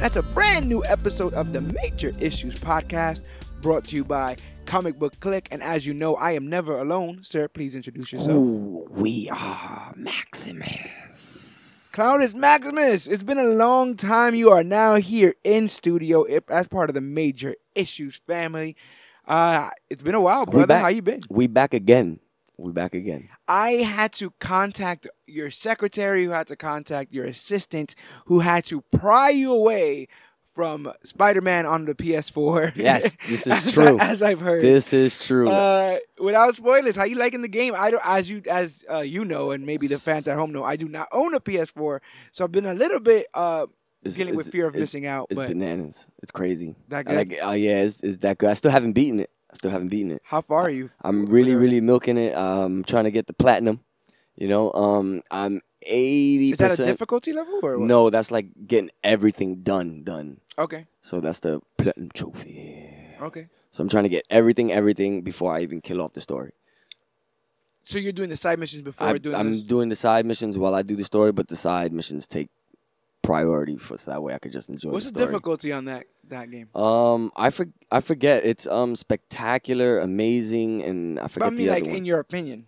[0.00, 3.22] that's a brand new episode of the Major Issues Podcast
[3.60, 5.46] brought to you by ComicBook Clique.
[5.50, 7.22] And as you know, I am never alone.
[7.22, 8.34] Sir, please introduce yourself.
[8.34, 11.90] Ooh, we are Maximus.
[11.92, 14.34] Cloudus Maximus, it's been a long time.
[14.34, 18.76] You are now here in studio as part of the Major Issues family.
[19.28, 20.78] Uh, it's been a while, brother.
[20.78, 21.20] How you been?
[21.28, 22.20] We back again.
[22.60, 23.28] We back again.
[23.48, 27.94] I had to contact your secretary, who had to contact your assistant,
[28.26, 30.08] who had to pry you away
[30.44, 32.76] from Spider-Man on the PS4.
[32.76, 33.98] Yes, this is as true.
[33.98, 34.62] I, as I've heard.
[34.62, 35.48] This is true.
[35.48, 37.72] Uh, without spoilers, how you liking the game?
[37.76, 40.64] I don't, as you as uh, you know, and maybe the fans at home know,
[40.64, 42.00] I do not own a PS4,
[42.32, 43.66] so I've been a little bit uh,
[44.02, 45.28] It's- dealing with fear of missing out.
[45.30, 46.08] it's But bananas.
[46.22, 46.74] It's crazy.
[46.88, 47.28] That I like.
[47.30, 47.38] good?
[47.42, 48.50] Oh yeah, it's, it's that good.
[48.50, 49.30] I still haven't beaten it.
[49.50, 50.22] I still haven't beaten it.
[50.24, 50.90] how far are you?
[51.02, 52.36] I'm really, really milking it.
[52.36, 53.80] I'm trying to get the platinum.
[54.36, 57.86] You know, um, I'm eighty Is that a difficulty level or what?
[57.86, 60.40] No, that's like getting everything done, done.
[60.58, 60.86] Okay.
[61.02, 62.94] So that's the platinum trophy.
[63.20, 63.48] Okay.
[63.70, 66.52] So I'm trying to get everything, everything before I even kill off the story.
[67.84, 69.62] So you're doing the side missions before I, doing I'm this?
[69.62, 72.48] doing the side missions while I do the story, but the side missions take
[73.22, 76.06] priority for so that way I could just enjoy What's the the difficulty on that
[76.30, 76.68] that game?
[76.74, 78.44] Um, I for, I forget.
[78.44, 82.18] It's um spectacular, amazing, and I But forget I mean, the like other in your
[82.20, 82.66] opinion,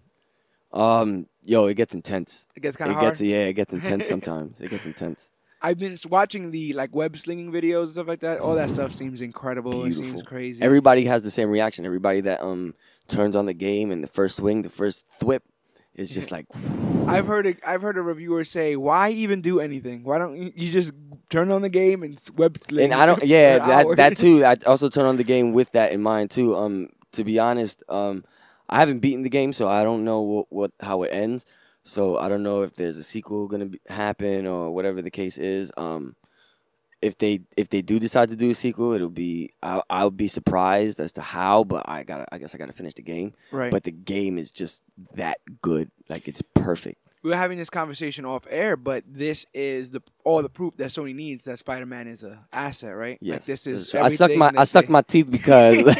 [0.72, 2.46] Um, yo, it gets intense.
[2.56, 3.10] it gets kind of hard.
[3.12, 4.60] gets yeah, it gets intense sometimes.
[4.60, 5.30] It gets intense.
[5.64, 8.40] I've been watching the like web slinging videos and stuff like that.
[8.40, 9.84] All that stuff seems incredible.
[9.84, 10.62] It seems crazy.
[10.62, 11.86] Everybody has the same reaction.
[11.86, 12.74] Everybody that um
[13.08, 15.40] turns on the game and the first swing, the first thwip,
[15.94, 16.46] is just like
[17.06, 20.02] I've heard a, I've heard a reviewer say, "Why even do anything?
[20.04, 20.92] Why don't you, you just
[21.32, 23.22] turn on the game and web sling?" and I don't.
[23.24, 24.44] Yeah, that that too.
[24.44, 26.56] I also turn on the game with that in mind too.
[26.56, 28.24] Um, to be honest, um,
[28.68, 31.46] I haven't beaten the game, so I don't know what, what how it ends.
[31.82, 35.36] So I don't know if there's a sequel gonna be, happen or whatever the case
[35.38, 35.72] is.
[35.76, 36.14] Um,
[37.02, 40.28] if they if they do decide to do a sequel, it'll be I'll, I'll be
[40.28, 41.64] surprised as to how.
[41.64, 43.34] But I got I guess I gotta finish the game.
[43.50, 43.72] Right.
[43.72, 44.82] But the game is just
[45.14, 45.90] that good.
[46.08, 47.00] Like it's perfect.
[47.22, 50.88] We were having this conversation off air, but this is the all the proof that
[50.88, 53.18] Sony needs that Spider-Man is a asset, right?
[53.20, 53.94] Yes, Like this is.
[53.94, 55.84] I suck my I suck my teeth because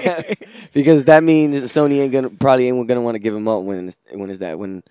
[0.72, 3.88] because that means Sony ain't gonna probably ain't gonna want to give him up when
[3.88, 4.82] it's, when is that when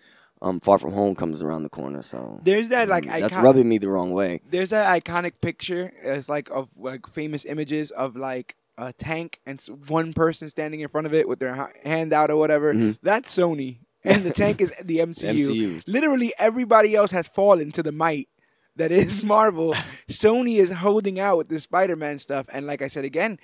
[0.42, 2.02] um Far From Home comes around the corner.
[2.02, 4.42] So There's that like um, that's icon- rubbing me the wrong way.
[4.50, 5.92] There's that iconic picture.
[6.02, 10.88] It's like of like famous images of like a tank and one person standing in
[10.88, 12.74] front of it with their hand out or whatever.
[12.74, 12.98] Mhm.
[13.04, 15.34] That's Sony, and the tank is the MCU.
[15.34, 15.84] MCU.
[15.88, 18.28] Literally everybody else has fallen to the might
[18.76, 19.74] that is Marvel.
[20.10, 23.38] Sony is holding out with the Spider-Man stuff, and like I said again,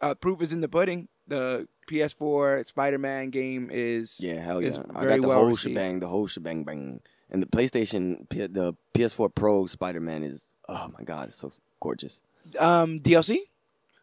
[0.00, 1.08] uh, proof is in the pudding.
[1.28, 4.82] The PS4 Spider-Man game is Yeah, hell is yeah.
[4.94, 5.74] I very got the well whole received.
[5.76, 7.00] shebang, the whole shebang bang.
[7.30, 11.50] And the PlayStation, P- the PS4 Pro Spider Man is oh my god, it's so
[11.80, 12.22] gorgeous.
[12.58, 13.36] um DLC.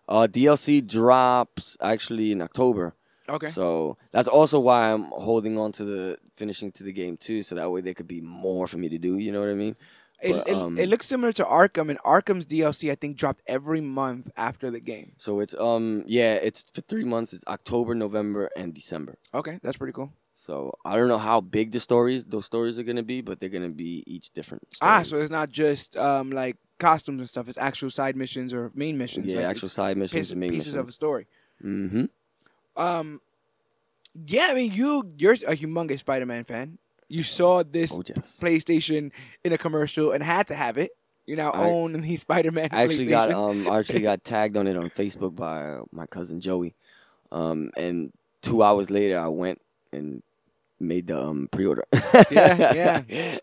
[0.08, 2.96] Uh, DLC drops actually in October.
[3.30, 3.50] Okay.
[3.50, 7.56] So that's also why I'm holding on to the finishing to the game too, so
[7.56, 9.18] that way there could be more for me to do.
[9.18, 9.76] You know what I mean?
[10.22, 13.42] It, But, it, um, it looks similar to Arkham, and Arkham's DLC I think dropped
[13.46, 15.14] every month after the game.
[15.18, 17.34] So it's um yeah, it's for three months.
[17.34, 19.18] It's October, November, and December.
[19.34, 20.14] Okay, that's pretty cool.
[20.34, 23.50] So I don't know how big the stories those stories are gonna be, but they're
[23.50, 24.68] gonna be each different.
[24.82, 27.48] Ah, so it's not just um like costumes and stuff.
[27.50, 29.28] It's actual side missions or main missions.
[29.28, 31.28] yeah, like actual side missions pieces, and main pieces of a story.
[31.64, 32.06] Mm-hmm.
[32.78, 33.22] Um,
[34.28, 36.78] yeah, I mean you you're a humongous Spider-Man fan.
[37.10, 38.40] You saw this Oh yes.
[38.42, 39.12] PlayStation
[39.44, 40.92] in a commercial and had to have it.
[41.26, 42.70] You now I- own the Spider-Man.
[42.72, 46.06] I actually got um I actually got tagged on it on Facebook by uh, my
[46.06, 46.76] cousin Joey,
[47.32, 48.12] um and
[48.42, 49.62] two hours later I went
[49.92, 50.22] and
[50.80, 51.84] made the um pre-order.
[52.32, 53.38] Yeah, yeah.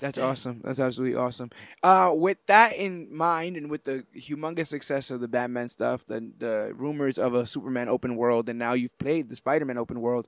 [0.00, 0.60] That's awesome.
[0.64, 1.50] That's absolutely awesome.
[1.82, 6.30] Uh, with that in mind, and with the humongous success of the Batman stuff, the
[6.38, 10.26] the rumors of a Superman open world, and now you've played the Spider-Man open world.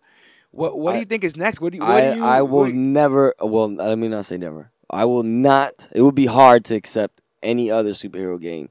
[0.50, 1.60] What what do you think is next?
[1.60, 1.84] What do you?
[1.84, 3.34] What I do you I will what- never.
[3.40, 4.70] Well, let me not say never.
[4.90, 5.88] I will not.
[5.92, 8.70] It would be hard to accept any other superhero game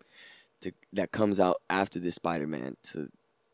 [0.61, 2.75] to that comes out after this Spider-Man.
[2.91, 3.09] To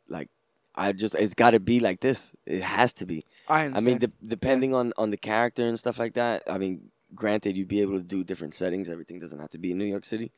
[0.07, 0.29] like,
[0.73, 2.31] I just it's got to be like this.
[2.45, 3.25] It has to be.
[3.47, 6.43] I I mean, de- depending on on the character and stuff like that.
[6.49, 8.89] I mean, granted, you'd be able to do different settings.
[8.89, 10.31] Everything doesn't have to be in New York City.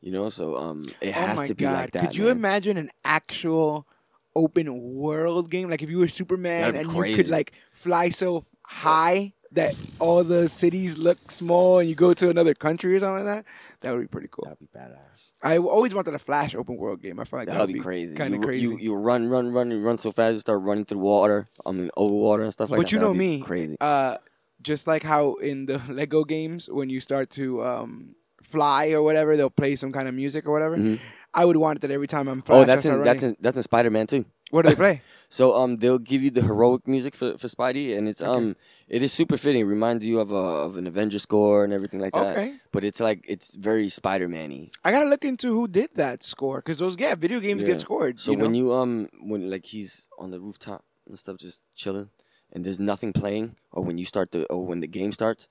[0.00, 1.74] You know, so um, it oh has to be god!
[1.74, 2.02] like that.
[2.02, 2.36] Could you man.
[2.36, 3.86] imagine an actual
[4.34, 5.70] open world game?
[5.70, 10.48] Like if you were Superman and you could like fly so high that all the
[10.48, 13.44] cities look small, and you go to another country or something like that.
[13.80, 14.44] That would be pretty cool.
[14.44, 15.30] That'd be badass.
[15.42, 17.18] I always wanted a Flash open world game.
[17.18, 18.14] I feel like That that would be crazy.
[18.14, 18.62] Kind of you, crazy.
[18.62, 21.46] You you run run run you run so fast you start running through water.
[21.66, 22.86] I mean over water and stuff like but that.
[22.86, 23.76] But you know That'd be me, Crazy.
[23.80, 24.18] Uh,
[24.62, 29.36] just like how in the Lego games when you start to um, fly or whatever,
[29.36, 30.76] they'll play some kind of music or whatever.
[30.76, 31.00] Mhm.
[31.34, 32.62] I would want that every time I'm flying.
[32.62, 34.24] Oh, that's in that's in that's in Spider Man too.
[34.52, 34.96] What do they play?
[35.32, 38.30] So um, they'll give you the heroic music for, for Spidey, and it's Okay.
[38.30, 38.54] um,
[38.86, 39.62] it is super fitting.
[39.62, 42.36] It reminds you of a of an Avenger score and everything like that.
[42.36, 42.48] Okay.
[42.70, 44.68] But it's like it's very Spider Man-y.
[44.84, 47.68] I gotta look into who did that score because those yeah video games Yeah.
[47.72, 48.20] get scored.
[48.20, 52.10] So you when you um when like he's on the rooftop and stuff just chilling
[52.52, 55.48] and there's nothing playing or when you start the or when the game starts,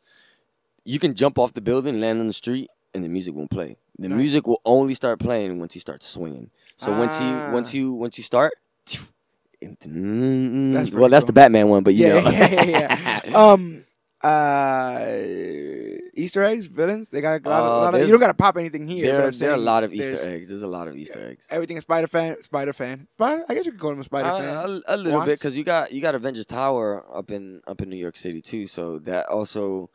[0.85, 3.77] you can jump off the building, land on the street, and the music won't play.
[3.97, 4.17] The Nice.
[4.17, 6.51] music will only start playing once he starts swinging.
[6.77, 7.51] So once he Ah.
[7.57, 8.53] once you once you start.
[9.61, 11.33] That's well, that's the.
[11.33, 12.29] Batman one, but you yeah, know.
[12.31, 13.35] yeah, yeah, yeah.
[13.51, 13.83] um,
[14.23, 15.07] uh,
[16.15, 17.09] Easter eggs, villains.
[17.09, 18.01] They got a lot, of, Uh, lot of.
[18.01, 19.05] You don't gotta pop anything here.
[19.05, 20.47] but there, I'm there are a lot of Easter eggs.
[20.47, 21.47] There's a lot of Easter eggs.
[21.49, 23.07] Everything a Spider fan, Spider fan.
[23.13, 23.43] Spider.
[23.49, 24.81] I guess you could call him a Spider Uh, fan.
[24.87, 27.89] a, a little bit because you got you got Avengers Tower up in up in
[27.89, 29.89] New York City too, so that also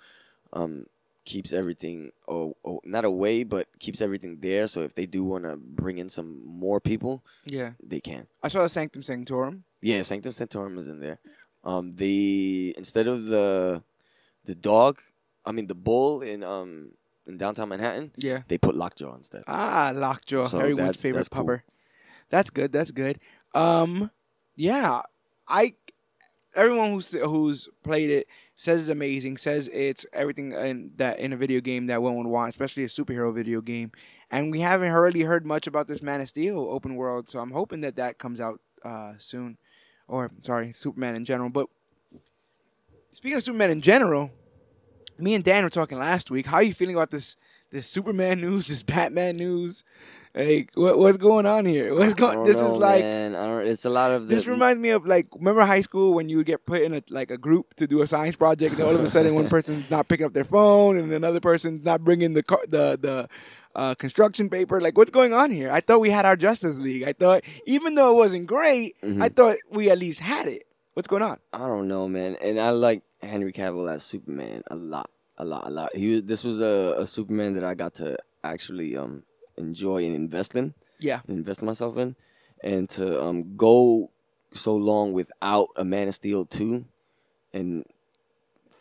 [0.53, 0.87] um,
[1.27, 4.67] keeps everything oh, oh, not away, but keeps everything there.
[4.69, 8.27] So if they do want to bring in some more people, Yeah, they can.
[8.43, 9.65] I saw the Sanctum Sanctorum.
[9.83, 11.19] Yeah, Sanctum Sanctorum is in there.
[11.65, 13.83] Um, the instead of the
[14.47, 15.01] the dog,
[15.45, 16.93] I mean the bull in um
[17.27, 18.43] in downtown Manhattan, Yeah.
[18.49, 19.43] they put Lockjaw instead.
[19.49, 21.45] Ah, Lockjaw, So everyone's favorite that's cool.
[21.45, 21.63] pupper.
[22.31, 22.71] That's good.
[22.73, 23.19] That's good.
[23.55, 24.11] Um,
[24.55, 25.03] yeah,
[25.49, 25.75] I.
[26.55, 28.27] Everyone who's who's played it
[28.57, 29.37] says it's amazing.
[29.37, 32.89] Says it's everything in that in a video game that one would want, especially a
[32.89, 33.93] superhero video game.
[34.31, 37.53] And we haven't really heard much about this Man of Steel open world, so I'm
[37.53, 39.59] hoping that that comes out uh, soon.
[40.09, 41.51] Or sorry, Superman in general.
[41.51, 41.69] But
[43.13, 44.31] speaking of Superman in general,
[45.19, 46.47] me and Dan were talking last week.
[46.47, 47.37] How are you feeling about this
[47.71, 49.85] this Superman news, this Batman news?
[50.37, 51.95] Like, what, what's going on here?
[51.95, 52.45] What's going?
[52.45, 53.35] This know, is like man.
[53.35, 56.13] I don't, it's a lot of the, this reminds me of like remember high school
[56.13, 58.75] when you would get put in a like a group to do a science project,
[58.75, 61.83] and all of a sudden one person's not picking up their phone, and another person's
[61.87, 63.29] not bringing the car, the the
[63.75, 64.79] uh, construction paper.
[64.79, 65.71] Like, what's going on here?
[65.71, 67.05] I thought we had our Justice League.
[67.05, 69.23] I thought even though it wasn't great, Mhm.
[69.23, 70.67] I thought we at least had it.
[70.93, 71.39] What's going on?
[71.55, 72.37] I don't know, man.
[72.43, 75.97] And I like Henry Cavill as Superman a lot, a lot, a lot.
[75.97, 79.23] He was, this was a, a Superman that I got to actually um
[79.59, 82.17] enjoy and invest in, Yeah, invest myself in,
[82.63, 84.11] and to um go
[84.55, 86.85] so long without a Man of Steel two,
[87.53, 87.85] and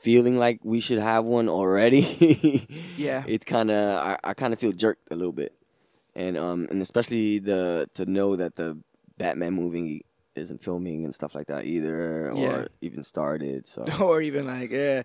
[0.01, 2.67] feeling like we should have one already.
[2.97, 5.53] yeah, it's kind of I, I kind of feel jerked a little bit,
[6.15, 8.77] and um and especially the to know that the
[9.17, 10.05] Batman movie
[10.35, 12.41] isn't filming and stuff like that either, Yeah.
[12.49, 13.67] or even started.
[13.67, 15.03] So or even like yeah.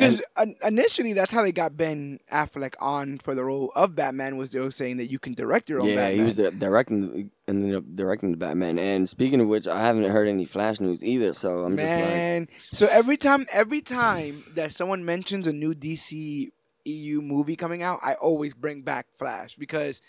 [0.00, 4.36] Because initially, that's how they got Ben Affleck on for the role of Batman.
[4.36, 6.18] Was they were saying that you can direct your own yeah, Batman.
[6.18, 8.78] he was directing ended up directing the Batman.
[8.78, 11.34] And speaking of which, I haven't heard any Flash news either.
[11.34, 15.74] So I'm just like, Man, so every time, every time that someone mentions a new
[15.74, 16.50] DC
[16.84, 20.00] EU movie coming out, I always bring back Flash because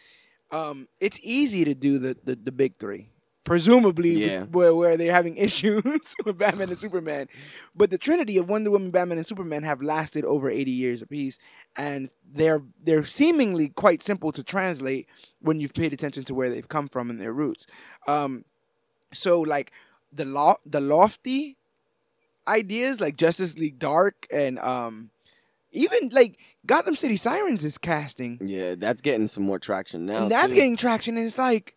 [0.52, 3.10] um, it's easy to do the, the, the big three.
[3.44, 4.44] Presumably, Yeah.
[4.44, 5.82] where, where they're having issues
[6.24, 7.28] with Batman and Superman,
[7.76, 11.40] but the Trinity of Wonder Woman, Batman, and Superman have lasted over eighty years apiece,
[11.76, 15.08] and they're they're seemingly quite simple to translate
[15.42, 17.66] when you've paid attention to where they've come from and their roots.
[18.08, 18.46] Um,
[19.12, 19.72] so like
[20.14, 21.58] the law the lofty
[22.48, 25.10] ideas like Justice League Dark and um
[25.72, 28.40] even like Gotham City Sirens is casting.
[28.44, 30.24] yeah, that's getting some more traction now.
[30.24, 30.56] and that's too.
[30.56, 31.76] getting traction and it's like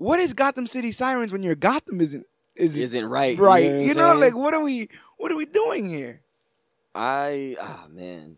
[0.00, 2.24] what is Gotham City Sirens when your Gotham isn't
[2.56, 3.38] isn't, isn't right.
[3.38, 3.64] right.
[3.64, 4.88] You know, You know, like what are we
[5.18, 6.22] what are we doing here?
[6.94, 8.36] I ah man,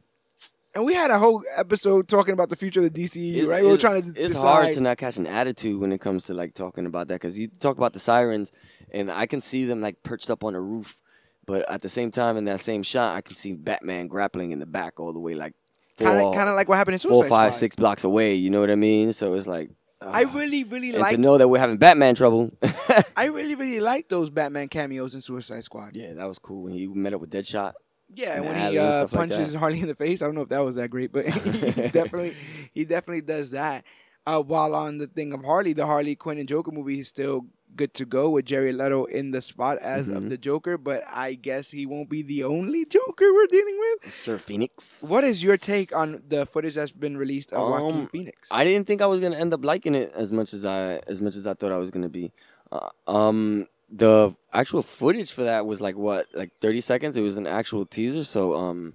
[0.75, 3.63] And we had a whole episode talking about the future of the DCU, It's- right?
[3.63, 4.41] We were trying to it's decide.
[4.43, 7.39] hard to not catch an attitude when it comes to like talking about that because
[7.39, 8.51] you talk about the sirens
[8.91, 10.99] and I can see them like perched up on a roof,
[11.47, 14.59] but at the same time in that same shot I can see Batman grappling in
[14.59, 15.55] the back all the way like
[15.99, 17.61] kind of kind of like what happened in four, five, Squad.
[17.61, 18.35] six blocks away.
[18.35, 19.13] You know what I mean?
[19.13, 19.71] So it's like
[20.07, 20.35] I ah.
[20.35, 22.51] really really like to know that we're having Batman trouble.
[23.17, 25.95] I really really like those Batman cameos in Suicide Squad.
[25.95, 27.75] yeah, that was cool when he met up with Deadshot.
[28.15, 29.55] Yeah, when he uh, stuff like punches.
[29.55, 30.21] Harley in the face.
[30.21, 31.41] I don't know if that was that great, but he
[31.89, 32.35] definitely
[32.73, 33.85] he definitely does that.
[34.25, 37.47] Uh, while on the thing of Harley, the Harley Quinn and Joker movie is still
[37.77, 40.29] good to go with Jared Leto in the spot as of Mhm.
[40.31, 44.13] the Joker, but I guess he won't be the only Joker we're dealing with.
[44.15, 45.03] Sir Phoenix.
[45.03, 48.49] What is your take on the footage that's been released of Joaquin Um, Phoenix?
[48.51, 51.21] I didn't think I was gonna end up liking it as much as I as
[51.21, 52.33] much as I thought I was gonna be.
[52.71, 57.17] Uh, um, the actual footage for that was like what, like thirty seconds.
[57.17, 58.95] It was an actual teaser, so um,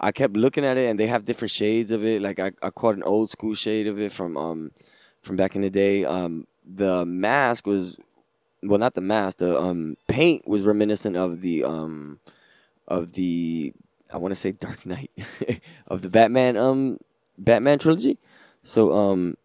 [0.00, 2.20] I kept looking at it, and they have different shades of it.
[2.20, 4.70] Like I, I caught an old school shade of it from um,
[5.22, 6.04] from back in the day.
[6.04, 7.98] Um, the mask was,
[8.64, 9.38] well, not the mask.
[9.38, 12.20] The um paint was reminiscent of the um,
[12.88, 13.72] of the
[14.12, 15.10] I want to say Dark Knight
[15.86, 16.98] of the Batman um
[17.38, 18.18] Batman trilogy.
[18.62, 19.36] So um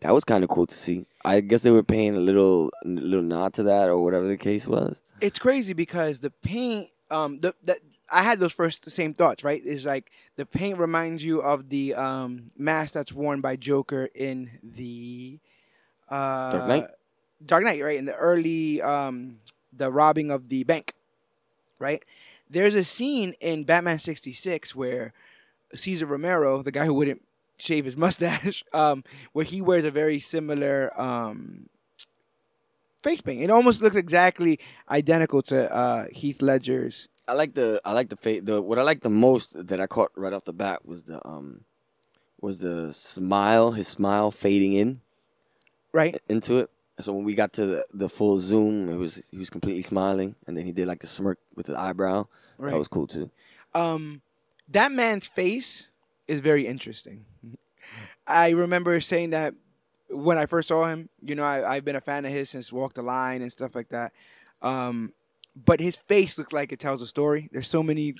[0.00, 1.06] that was kind of cool to see.
[1.24, 4.66] I guess they were paying a little little nod to that or whatever the case
[4.66, 5.02] was.
[5.20, 7.80] It's crazy because the paint, um, the that
[8.10, 9.44] I had those first the same thoughts.
[9.44, 14.08] Right, is like the paint reminds you of the um mask that's worn by Joker
[14.14, 15.38] in the
[16.08, 16.86] uh, Dark Knight?
[17.44, 17.98] Dark Knight, right?
[17.98, 19.38] In the early um
[19.72, 20.94] the robbing of the bank,
[21.78, 22.02] right?
[22.48, 25.12] There's a scene in Batman '66 where
[25.74, 27.22] Cesar Romero, the guy who wouldn't
[27.58, 31.68] shave his mustache, um, where he wears a very similar um,
[33.02, 33.42] face paint.
[33.42, 34.58] It almost looks exactly
[34.90, 37.08] identical to uh, Heath Ledger's.
[37.28, 39.86] I like the I like the fa- the what I like the most that I
[39.86, 41.64] caught right off the bat was the um
[42.40, 45.00] was the smile, his smile fading in
[45.92, 46.20] Right?
[46.28, 46.70] into it.
[47.00, 50.34] So when we got to the, the full zoom, it was he was completely smiling,
[50.46, 52.26] and then he did like the smirk with the eyebrow.
[52.58, 52.70] Right.
[52.72, 53.30] That was cool too.
[53.74, 54.22] Um,
[54.68, 55.88] that man's face
[56.28, 57.24] is very interesting.
[58.26, 59.54] I remember saying that
[60.08, 61.08] when I first saw him.
[61.22, 63.74] You know, I, I've been a fan of his since Walk the Line and stuff
[63.74, 64.12] like that.
[64.62, 65.12] Um,
[65.64, 67.48] but his face looks like it tells a story.
[67.52, 68.14] There's so many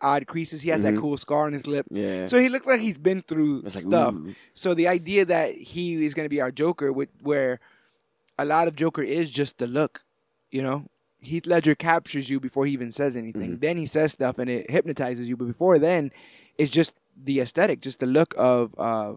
[0.00, 0.62] odd creases.
[0.62, 1.00] He has that Mhm.
[1.00, 1.86] cool scar on his lip.
[1.90, 2.26] Yeah.
[2.26, 4.14] So he looks like he's been through It's stuff.
[4.14, 4.34] ooh.
[4.54, 7.60] So the idea that he is going to be our Joker, with where
[8.38, 10.04] a lot of Joker is just the look,
[10.50, 10.86] you know.
[11.20, 13.52] Heath Ledger captures you before he even says anything.
[13.52, 13.60] Mm-hmm.
[13.60, 15.36] Then he says stuff and it hypnotizes you.
[15.36, 16.12] But before then,
[16.56, 19.14] it's just the aesthetic, just the look of uh,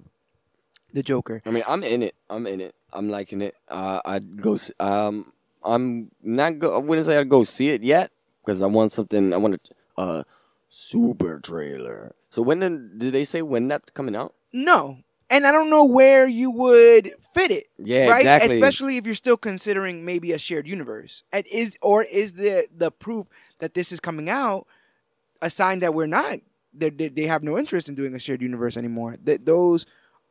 [0.93, 1.41] the Joker.
[1.45, 2.15] I mean, I'm in it.
[2.29, 2.73] I'm in it.
[2.91, 3.55] I'm liking it.
[3.67, 4.57] Uh, I'd go.
[4.79, 5.33] Um,
[5.63, 6.57] I'm not.
[6.57, 8.11] Go, I wouldn't say I'd go see it yet
[8.43, 9.33] because I want something.
[9.33, 10.23] I want a uh,
[10.69, 12.15] super trailer.
[12.29, 14.33] So when did, did they say when that's coming out?
[14.53, 14.99] No.
[15.29, 17.67] And I don't know where you would fit it.
[17.77, 18.21] Yeah, right?
[18.21, 18.55] exactly.
[18.55, 21.23] Especially if you're still considering maybe a shared universe.
[21.31, 23.27] And is or is the the proof
[23.59, 24.65] that this is coming out
[25.41, 26.39] a sign that we're not
[26.73, 29.15] they they have no interest in doing a shared universe anymore.
[29.23, 29.85] That those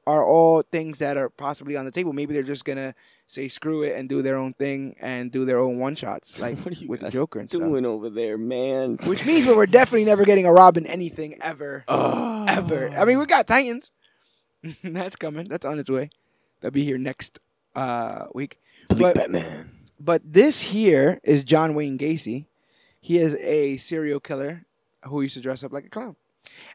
[0.07, 2.13] are all things that are possibly on the table.
[2.13, 2.95] Maybe they're just gonna
[3.27, 6.59] say screw it and do their own thing and do their own one shots like
[6.61, 7.61] What are you with the Joker and stuff.
[7.61, 8.97] doing over there, man?
[9.05, 11.85] Which means we're definitely never getting a Robin anything ever.
[11.89, 12.37] Oh.
[12.49, 12.91] Ever.
[12.91, 13.91] I mean we got Titans.
[14.85, 15.49] That's coming.
[15.49, 16.11] That's on its way.
[16.61, 17.39] That'll be here next
[17.75, 18.59] uh week.
[18.89, 19.71] Bleak But- Batman.
[20.01, 22.47] But this here is John Wayne Gacy.
[23.01, 24.65] He is a serial killer
[25.05, 26.15] who used to dress up like a clown.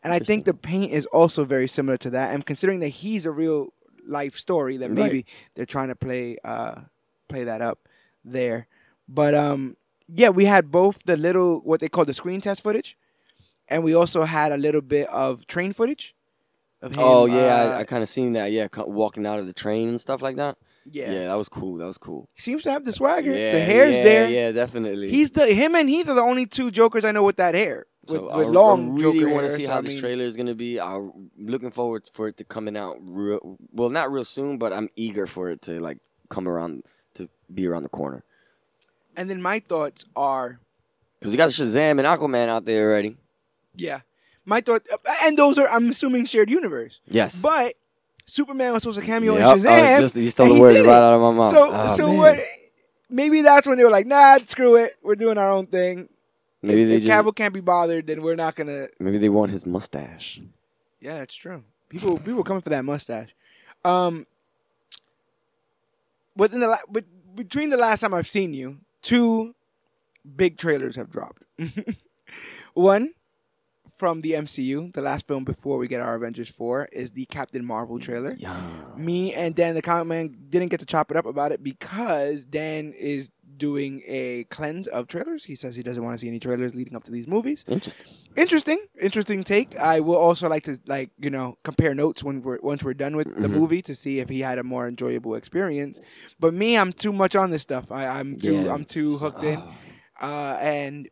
[0.03, 2.33] And I think the paint is also very similar to that.
[2.33, 3.71] And considering that he's a real
[4.05, 5.25] life story, that maybe Right.
[5.55, 6.81] they're trying to play uh
[7.29, 7.87] play that up
[8.25, 8.67] there.
[9.07, 9.77] But um
[10.13, 12.97] yeah, we had both the little what they call the screen test footage,
[13.69, 16.13] and we also had a little bit of train footage.
[16.83, 18.51] Of him, oh yeah, uh, I, I kind of seen that.
[18.51, 20.57] Yeah, co- walking out of the train and stuff like that.
[20.91, 21.11] yeah.
[21.11, 21.77] Yeah, that was cool.
[21.77, 22.29] That was cool.
[22.33, 23.31] He seems to have the swagger.
[23.33, 24.29] Yeah, the hair's yeah, there.
[24.29, 25.09] Yeah, definitely.
[25.09, 27.85] He's the him and Heath are the only two Jokers I know with that hair,
[28.07, 30.01] with, So with I, long I really want to see so how I this mean-
[30.01, 30.79] trailer is gonna be.
[30.79, 33.57] I'm looking forward for it to coming out real.
[33.71, 35.99] Well, not real soon, but I'm eager for it to like
[36.29, 36.83] come around
[37.15, 38.23] to be around the corner.
[39.15, 40.59] And then my thoughts are,
[41.21, 43.15] Cause we got Shazam and Aquaman out there already.
[43.75, 44.01] yeah,
[44.45, 44.85] my thought,
[45.23, 47.75] and those are I'm assuming shared universe, Yes, but
[48.25, 49.99] Superman was supposed to cameo Yep, in was Shazam.
[49.99, 51.51] just- you stole the he words right out of my mouth.
[51.51, 52.17] So, Oh, so man.
[52.17, 52.39] what?
[53.09, 54.95] Maybe that's when they were like, "Nah, screw it.
[55.03, 56.09] We're doing our own thing.
[56.61, 59.51] Maybe they if just Cavill can't be bothered, then we're not gonna." maybe they want
[59.51, 60.41] his mustache.
[61.01, 61.63] Yeah, that's true.
[61.89, 63.29] People, people coming for that mustache.
[63.85, 64.25] Um,
[66.35, 67.03] within the la- but
[67.35, 69.53] between the last time I've seen you, two
[70.35, 71.43] big trailers have dropped.
[72.73, 73.13] One
[73.95, 77.63] from the MCU, the last film before we get our Avengers four, is the Captain
[77.63, 78.35] Marvel trailer.
[78.39, 78.59] Yeah.
[78.97, 82.45] Me and Dan, the comic man, didn't get to chop it up about it because
[82.45, 85.45] Dan is doing a cleanse of trailers.
[85.45, 88.11] He says he doesn't want to see any trailers leading up to these movies Interesting.
[88.35, 92.57] interesting interesting take i will also like to like you know compare notes when we're
[92.63, 93.51] once we're done with the Mhm.
[93.51, 95.99] movie to see if he had a more enjoyable experience
[96.39, 98.73] but me i'm too much on this stuff I, i'm too Yeah.
[98.73, 100.27] i'm too hooked in Oh.
[100.27, 101.07] uh and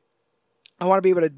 [0.79, 1.33] i want to be able to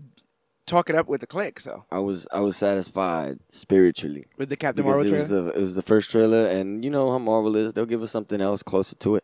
[0.65, 4.55] talk it up with the Clique so I was I was satisfied spiritually with the
[4.57, 7.17] captain marvel it was trailer the it was the first trailer, and you know how
[7.19, 7.73] Marvel is.
[7.73, 9.23] They'll give us something else closer to it.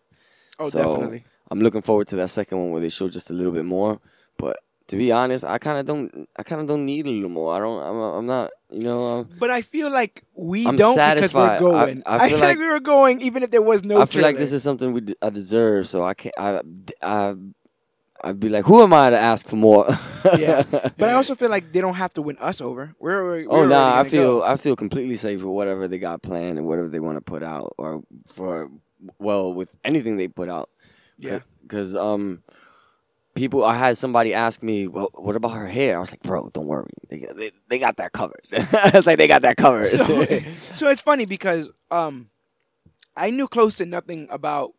[0.60, 3.34] oh so, definitely I'm looking forward to that second one where they show just a
[3.34, 4.00] little bit more.
[4.38, 6.27] But to be honest, I kind of don't.
[6.38, 7.55] I kind of don't need a little more.
[7.55, 7.81] I don't.
[7.81, 7.96] I'm.
[8.17, 8.51] I'm not.
[8.72, 9.19] You know.
[9.19, 11.58] um, but i feel like we I'm don't satisfied.
[11.58, 13.50] because we're going I- I i, feel feel like- like we were going even if
[13.50, 15.88] there was no I feel like this is something we d- I deserve.
[15.88, 16.36] So I can't.
[16.38, 16.62] I.
[17.01, 17.36] I.
[18.23, 19.88] I'd be like, who am I to ask for more?
[20.38, 20.63] yeah
[20.97, 23.59] but i also feel like they don't have to win us over we're, we're oh
[23.61, 24.45] we're nah, I feel go.
[24.45, 27.41] I feel completely safe with whatever they got planned and whatever they want to put
[27.41, 28.69] out, or for
[29.17, 30.69] well with anything they put out.
[31.17, 31.39] Yeah.
[31.61, 32.43] because um,
[33.35, 36.51] people, I had somebody ask me, "Well, what about her hair?" I was like, "Bro,
[36.53, 39.88] don't worry, they they, they got that covered." it's like they got that covered.
[39.88, 40.23] so,
[40.75, 42.29] so it's funny because um,
[43.15, 44.73] I knew close to nothing about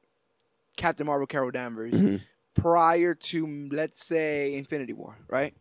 [0.77, 2.21] Captain Marvel Carol Danvers Mhm.
[2.55, 5.55] Prior to let's say Infinity War, right?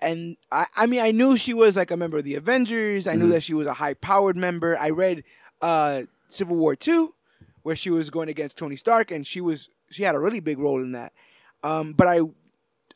[0.00, 3.06] And I, I mean, I knew she was like a member of the Avengers.
[3.06, 3.30] I knew Mhm.
[3.30, 4.76] that she was a high-powered member.
[4.78, 5.22] I read
[5.62, 7.14] uh, Civil War Two,
[7.62, 10.58] where she was going against Tony Stark, and she was she had a really big
[10.58, 11.12] role in that.
[11.62, 12.20] Um, but I,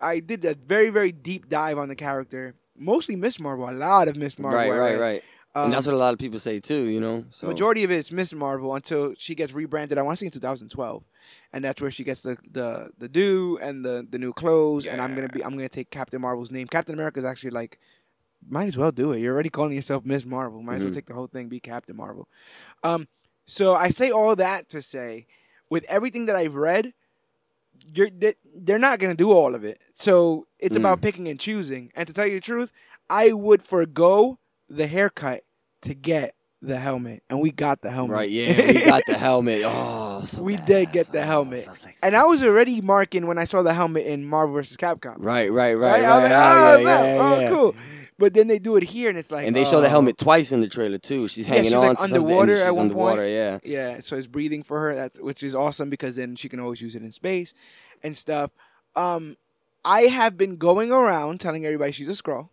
[0.00, 3.40] I did a very very deep dive on the character, mostly Ms.
[3.40, 4.38] Marvel, a lot of Ms.
[4.38, 4.58] Marvel.
[4.58, 5.22] right, I right, right.
[5.54, 6.84] Um, and that's what a lot of people say too.
[6.84, 8.34] You know, so Majority of it's Ms.
[8.34, 9.98] Marvel until she gets rebranded.
[9.98, 11.04] I want to say in 2012,
[11.52, 14.86] and that's where she gets the the the do and the the new clothes.
[14.86, 16.66] And I'm gonna be I'm gonna take Captain Marvel's name.
[16.68, 17.78] Captain America is actually like,
[18.48, 19.20] might as well do it.
[19.20, 20.26] You're already calling yourself Ms.
[20.26, 20.62] Marvel.
[20.62, 20.94] Might as well Mhm.
[20.94, 21.48] take the whole thing.
[21.48, 22.28] Be Captain Marvel.
[22.84, 23.08] Um,
[23.46, 25.26] so I say all that to say,
[25.70, 26.92] with everything that I've read,
[27.92, 29.80] you're they- they're not gonna do all of it.
[29.94, 30.80] So it's Mm.
[30.80, 31.90] about picking and choosing.
[31.94, 32.70] And to tell you the truth,
[33.08, 34.38] I would forego
[34.68, 35.44] the haircut
[35.82, 38.16] to get the helmet, and we got the helmet.
[38.16, 39.62] right, yeah, we got the helmet.
[39.64, 40.66] Oh, so We bad.
[40.66, 41.62] did get the Oh, helmet.
[41.62, 44.76] so and I was already marking when I saw the helmet in Marvel vs.
[44.76, 45.14] Capcom.
[45.18, 46.02] right, right, right, Right?
[46.02, 46.04] right.
[46.04, 47.74] I was like, oh, oh, yeah, that- yeah, oh, cool.
[48.18, 49.90] But then they do it here, and it's like, And they show the oh.
[49.90, 51.28] helmet twice in the trailer too.
[51.28, 53.32] She's Yeah, hanging she's, on like, to something, and underwater at one underwater, point.
[53.32, 53.58] Yeah.
[53.62, 54.96] Yeah, so it's breathing for her.
[54.96, 57.54] That's which is awesome because then she can always use it in space
[58.02, 58.50] and stuff.
[58.96, 59.36] Um,
[59.84, 62.48] I have been going around telling everybody she's a Skrull.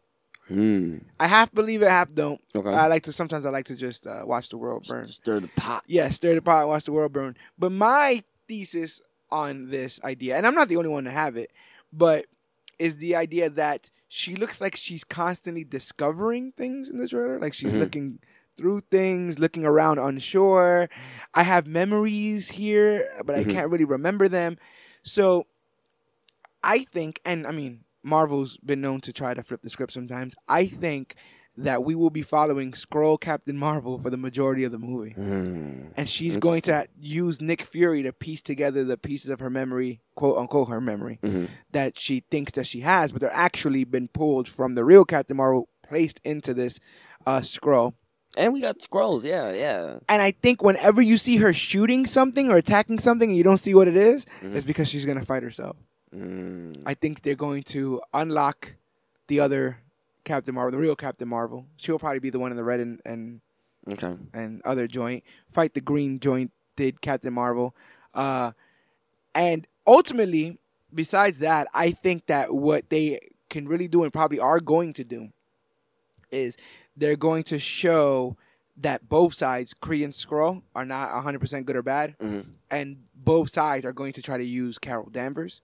[0.47, 0.97] Hmm.
[1.19, 2.39] I half believe it, half don't.
[2.55, 2.69] Okay.
[2.69, 5.05] I like to sometimes I like to just uh, watch the world burn.
[5.05, 5.83] Stir the pot.
[5.87, 7.35] Yeah, stir the pot, watch the world burn.
[7.57, 11.51] But my thesis on this idea, and I'm not the only one to have it,
[11.91, 12.25] but
[12.77, 17.39] is the idea that she looks like she's constantly discovering things in the trailer.
[17.39, 17.79] Like she's Mhm.
[17.79, 18.19] looking
[18.55, 20.89] through things, looking around unsure.
[21.33, 23.51] I have memories here, but I Mhm.
[23.51, 24.57] can't really remember them.
[25.01, 25.47] So
[26.63, 30.35] I think, and I mean, Marvel's been known to try to flip the script sometimes.
[30.47, 31.15] I think
[31.57, 35.87] that we will be following Skrull Captain Marvel for the majority of the movie Hmm.
[35.95, 40.01] and she's going to use Nick Fury to piece together the pieces of her memory,
[40.15, 41.47] quote unquote, her memory Mhm.
[41.71, 45.37] that she thinks that she has, but they're actually been pulled from the real Captain
[45.37, 46.79] Marvel, placed into this
[47.25, 47.93] uh, Skrull.
[48.37, 49.23] And we got Skrulls.
[49.23, 49.99] Yeah, yeah.
[50.09, 53.57] And I think whenever you see her shooting something or attacking something and you don't
[53.59, 54.55] see what it is, Mhm.
[54.55, 55.77] it's because she's gonna fight herself.
[56.15, 56.83] Mm.
[56.85, 58.75] I think they're going to unlock
[59.27, 59.79] the other
[60.23, 61.67] Captain Marvel, the real Captain Marvel.
[61.77, 63.41] She'll probably be the one in the red and, and
[63.87, 64.15] Okay.
[64.33, 67.75] and other joint, fight the green jointed Captain Marvel.
[68.15, 68.53] Uh,
[69.35, 70.57] and ultimately,
[70.93, 75.03] besides that, I think that what they can really do and probably are going to
[75.03, 75.29] do
[76.31, 76.57] is
[76.97, 78.37] they're going to show
[78.77, 82.15] that both sides, Kree and Skrull, are not 100% good or bad.
[82.19, 82.55] Mhm.
[82.71, 85.61] And both sides are going to try to use Carol Danvers.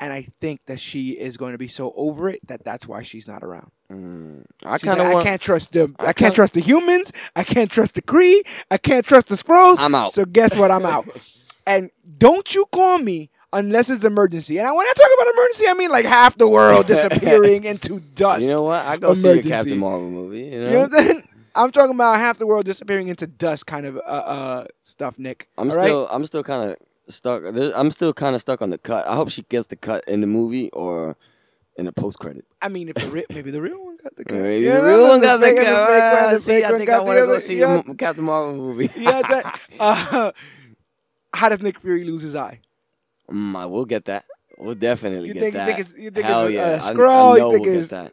[0.00, 3.02] And I think that she is going to be so over it that that's why
[3.02, 3.72] she's not around.
[3.90, 4.44] Mm.
[4.64, 7.12] I kind like, of I can't trust the I, I can't trust the humans.
[7.34, 8.40] I can't trust the Kree.
[8.70, 9.78] I can't trust the Skrulls.
[9.78, 10.12] I'm out.
[10.12, 10.70] So guess what?
[10.70, 11.08] I'm out.
[11.66, 14.58] and don't you call me unless it's emergency.
[14.58, 18.42] And when I talk about emergency, I mean like half the world disappearing into dust.
[18.42, 18.84] You know what?
[18.84, 19.50] I go see a Emergency.
[19.50, 20.40] Captain Marvel movie.
[20.42, 20.66] You know.
[20.66, 21.28] You know what I'm saying?
[21.54, 25.48] I'm talking about half the world disappearing into dust kind of uh, uh stuff, Nick.
[25.58, 25.84] I'm All right?
[25.84, 26.08] still.
[26.10, 26.76] I'm still kind of
[27.08, 27.42] stuck.
[27.74, 29.06] I'm still kind of stuck on the cut.
[29.06, 31.16] I hope she gets the cut in the movie or
[31.76, 32.44] in the post credit.
[32.60, 34.38] I mean, if the re- maybe the real one got the cut.
[34.38, 36.30] Maybe Yeah, the real one got the fake cut.
[36.30, 37.82] the the See, I think I want to go see yeah.
[37.88, 38.90] a Captain Marvel movie.
[38.96, 39.60] yeah, that.
[39.78, 40.32] Uh,
[41.34, 42.60] how does Nick Fury lose his eye?
[43.30, 44.24] Mm, I will get that.
[44.58, 45.66] We'll definitely You get think- you that.
[45.66, 46.68] think it's- you think Hell it's a- yeah.
[46.68, 47.32] a I- Skrull?
[47.32, 48.12] I, You know think we'll it's- get that.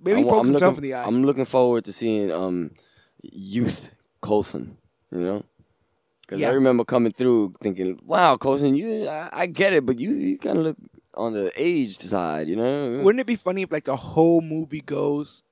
[0.00, 1.04] Maybe he I, pokes himself looking, in the eye.
[1.04, 2.70] I'm looking forward to seeing um
[3.22, 3.90] youth
[4.22, 4.76] Coulson.
[5.10, 5.44] You know,
[6.26, 6.50] because Yeah.
[6.50, 10.38] I remember coming through thinking, "Wow, Coulson, you I, I get it, but you you
[10.38, 10.76] kind of look
[11.14, 14.80] on the aged side." You know, Wouldn't it be funny if like the whole movie
[14.80, 15.42] goes,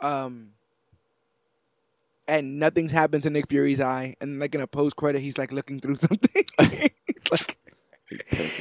[0.00, 0.50] um,
[2.28, 5.52] and nothing's happened to Nick Fury's eye, and like in a post credit, he's like
[5.52, 6.44] looking through something.
[6.60, 7.58] he's like,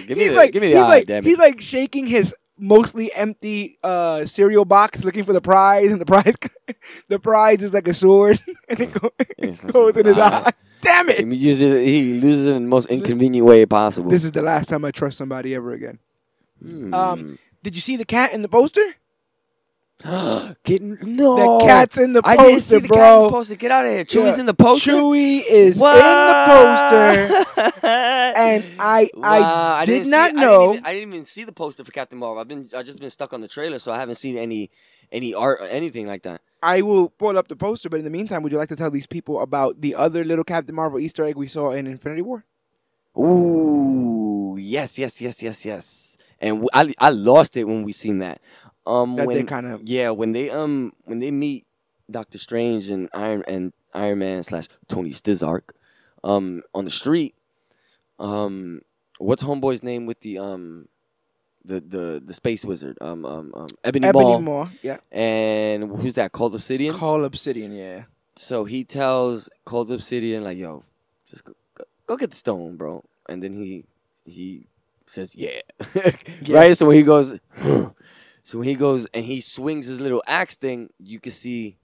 [0.08, 2.08] give me he's the, like, give me he's the eye, like, damn he's like shaking
[2.08, 6.36] his mostly empty uh cereal box, looking for the prize, and the prize,
[7.08, 10.44] the prize is like a sword, and it, go, it goes in his eye.
[10.48, 10.52] eye.
[10.82, 11.20] Damn it!
[11.20, 11.86] He uses it.
[11.86, 14.10] He loses it in the most inconvenient way possible.
[14.10, 16.00] This is the last time I trust somebody ever again.
[16.62, 16.94] Hmm.
[16.94, 18.96] Um, did you see the cat in the poster?
[20.64, 21.60] Getting no.
[21.60, 22.98] The cat's in the I didn't see poster, the bro.
[22.98, 23.56] cat in the poster.
[23.56, 24.06] Get out of here.
[24.06, 24.92] Chewie's in the poster.
[24.92, 25.96] Chewie is What?
[25.96, 27.30] in the poster,
[28.36, 30.60] and I Wow, I, didn't did not see, I know.
[30.60, 32.40] didn't, even, I didn't even see the poster for Captain Marvel.
[32.40, 34.70] I've been I just been stuck on the trailer, so I haven't seen any
[35.12, 36.42] any art or anything like that.
[36.64, 38.92] I will pull up the poster, but in the meantime, would you like to tell
[38.92, 42.46] these people about the other little Captain Marvel Easter egg we saw in Infinity War?
[43.18, 46.18] Ooh, yes, yes, yes, yes, yes.
[46.40, 48.40] and w- I I lost it when we seen that.
[48.90, 51.66] Um, That they kinda- yeah when they um when they meet
[52.10, 55.72] Doctor Strange and Iron and Iron Man slash Tony Stizark,
[56.24, 57.36] um on the street,
[58.20, 58.82] um
[59.20, 60.88] what's homeboy's name with the um
[61.66, 64.98] the the the space wizard um um, um Ebony, Ebony Maw Maw, yeah.
[65.12, 66.96] and who's that Cold Obsidian?
[66.96, 68.04] Cull Obsidian, yeah.
[68.36, 70.84] So he tells Cold Obsidian like, "Yo,
[71.30, 73.84] just go, go, go get the stone, bro." And then he
[74.26, 74.68] he
[75.06, 75.60] says, "Yeah."
[76.48, 76.76] right.
[76.78, 77.38] So when he goes,
[78.50, 81.78] so when he goes and he swings his little axe thing, you can see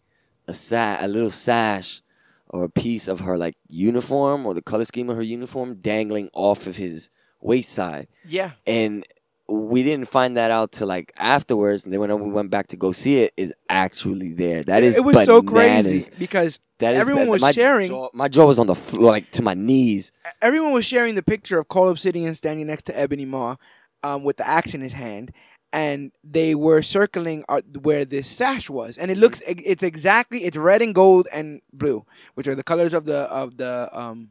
[0.48, 2.02] a sa- a little sash
[2.50, 6.30] or a piece of her like uniform or the color scheme of her uniform dangling
[6.34, 7.10] off of his
[7.42, 8.52] waist side, Yeah.
[8.66, 9.04] and.
[9.48, 12.78] We didn't find that out till like afterwards, and then when we went back to
[12.78, 14.64] go see it, is actually there.
[14.64, 18.28] That is it was so crazy because That is Everyone was my sharing- Jaw, my
[18.28, 20.12] jaw was on the floor, like to my knees.
[20.42, 23.58] everyone was sharing the picture of Cull Obsidian standing next to Ebony Maw
[24.02, 25.32] um, with the axe in his hand.
[25.76, 30.56] And they were circling uh, where this sash was, and it looks it's exactly it's
[30.56, 34.30] red and gold and blue, which are the colors of the of the um,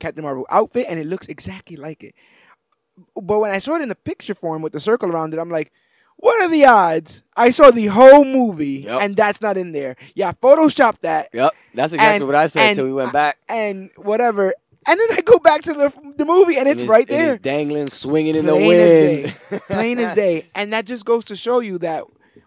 [0.00, 2.14] Captain Marvel outfit, and it looks exactly like it.
[3.20, 5.50] But when I saw it in the picture form with the circle around it, I'm
[5.50, 5.72] like,
[6.16, 7.22] what are the odds?
[7.36, 9.00] I saw the whole movie, Yep.
[9.02, 9.96] and that's not in there.
[10.14, 13.36] Yeah, Photoshop that, Yep, that's exactly And- what I said until we went back.
[13.48, 14.54] and whatever.
[14.86, 17.42] And then I go back to the the movie, and it's And right there, it's
[17.42, 18.72] dangling, swinging in the wind.
[19.26, 20.46] as day, plain as day.
[20.54, 22.04] And that just goes to show you that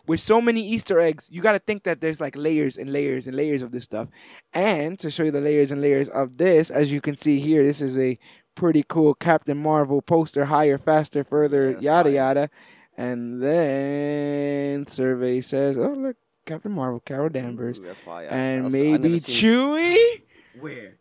[0.07, 3.25] with so many Easter eggs, you got to think that there's like layers and layers
[3.27, 4.09] and layers of this stuff.
[4.53, 7.63] And to show you the layers and layers of this, as you can see here,
[7.63, 8.17] this is a
[8.53, 12.13] pretty cool Captain Marvel poster, higher, faster, further, Yeah, yada fire.
[12.15, 12.49] yada.
[12.97, 18.27] And then survey says, "Oh look, Captain Marvel, Carol Danvers." Ooh, that's fire.
[18.29, 20.21] I- and I was- I maybe never seen- Chewie.
[20.59, 20.97] Where?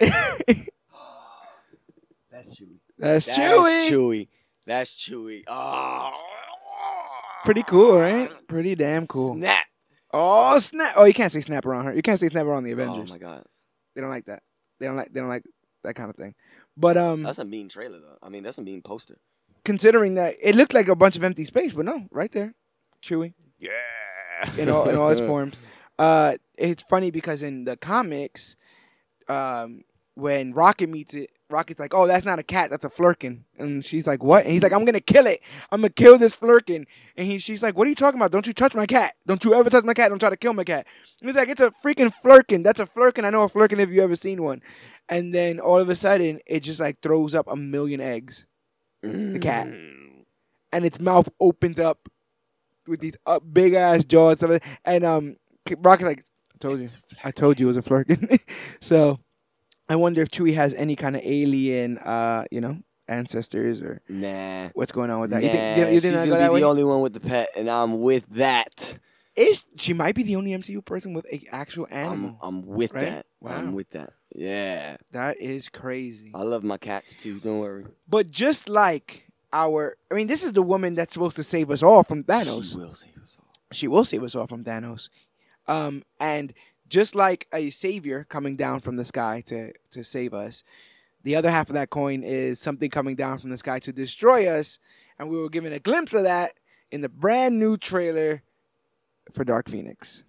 [2.30, 2.78] That's Chewie.
[2.98, 3.36] That's, Chewie.
[3.36, 3.90] That's Chewie.
[3.90, 4.28] Chewy.
[4.66, 5.42] That's Chewie.
[5.46, 6.10] Oh.
[7.44, 8.30] Pretty cool, right?
[8.48, 9.34] Pretty damn cool.
[9.34, 9.66] Snap.
[10.12, 10.94] Oh snap!
[10.96, 11.94] Oh, you can't say snap around her.
[11.94, 13.08] You can't say snap around the Avengers.
[13.08, 13.44] Oh my god,
[13.94, 14.42] They don't like that.
[14.80, 15.12] They don't like.
[15.12, 15.44] They don't like
[15.84, 16.34] that kind of thing.
[16.76, 18.18] But um, that's a mean trailer though.
[18.20, 19.18] I mean, that's a mean poster.
[19.64, 22.54] considering that it looked like a bunch of empty space, but no, right there,
[23.02, 23.34] Chewie.
[23.60, 23.70] Yeah.
[24.58, 25.54] in all in all its forms.
[25.96, 28.56] Uh, it's funny because in the comics,
[29.28, 29.82] um,
[30.20, 33.84] when Rocket meets it, Rocket's like, "Oh, that's not a cat, that's a Flerken," and
[33.84, 35.40] she's like, "What?" And he's like, "I'm gonna kill it.
[35.72, 36.84] I'm gonna kill this Flerken."
[37.16, 38.30] And he, she's like, "What are you talking about?
[38.30, 39.14] Don't you touch my cat?
[39.26, 40.10] Don't you ever touch my cat?
[40.10, 40.86] Don't try to kill my cat."
[41.20, 42.62] And he's like, "It's a freaking Flerken.
[42.62, 43.24] That's a Flerken.
[43.24, 44.60] I know a Flerken if you ever seen one."
[45.08, 48.46] And then all of a sudden, it just like throws up a million eggs,
[49.02, 49.66] The cat.
[49.66, 52.08] and its mouth opens up
[52.86, 54.36] with these up big ass jaws.
[54.84, 55.36] And um,
[55.78, 56.88] Rocket's like, "I told you,
[57.24, 58.38] I told you it was a Flerken."
[58.80, 59.18] so,
[59.90, 64.68] I wonder if Chewie has any kind of alien, uh, you know, ancestors or Nah.
[64.74, 65.42] what's going on with that.
[65.42, 66.60] Nah, you think, you, you she's gonna go be way?
[66.60, 68.98] the only one with the pet, and I'm with that.
[69.36, 72.38] Is she might be the only MCU person with a actual animal?
[72.42, 73.04] I'm, I'm with right?
[73.06, 73.26] that.
[73.40, 73.56] Wow.
[73.56, 74.12] I'm with that.
[74.34, 74.96] Yeah.
[75.12, 76.30] that is crazy.
[76.34, 77.40] I love my cats too.
[77.40, 77.86] Don't worry.
[78.08, 81.82] But just like our, I mean, this is the woman that's supposed to save us
[81.82, 82.70] all from Thanos.
[82.72, 83.48] She will save us all.
[83.72, 85.08] she will save us all from Thanos.
[85.66, 86.52] Um, and
[86.90, 90.62] just like a savior coming down from the sky to to save us,
[91.22, 94.46] the other half of that coin is something coming down from the sky to destroy
[94.46, 94.78] us.
[95.18, 96.52] And we were given a glimpse of that
[96.90, 98.42] in the brand new trailer
[99.32, 100.24] for Dark Phoenix.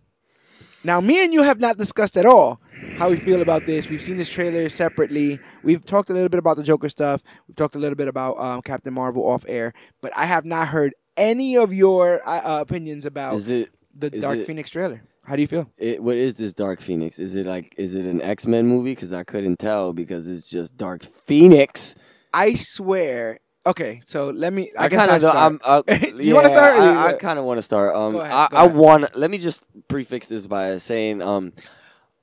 [0.84, 2.60] Now, me and you have not discussed at all
[2.98, 3.88] how we feel about this.
[3.90, 5.40] We've seen this trailer separately.
[5.64, 7.24] We've talked a little bit about the Joker stuff.
[7.48, 10.70] We've talked a little bit about um, Captain Marvel off air, but I have not
[10.70, 15.04] heard any of your uh, opinions about Is it, the Dark it- Phoenix trailer.
[15.24, 15.70] How do you feel?
[15.78, 16.02] it?
[16.02, 17.20] What is this Dark Phoenix?
[17.20, 17.74] Is it like?
[17.78, 18.94] Is it an X Men movie?
[18.94, 21.96] Because I couldn't tell because it's just Dark Phoenix.
[22.34, 23.40] I swear.
[23.66, 24.72] Okay, so let me.
[24.78, 25.24] I, I, kind of.
[25.24, 25.60] I'm.
[25.64, 25.84] Uh,
[26.16, 27.96] you wanna start I, I kind of want to start.
[27.96, 29.16] Um, Go ahead, I, I want.
[29.16, 31.54] Let me just prefix this by saying, um,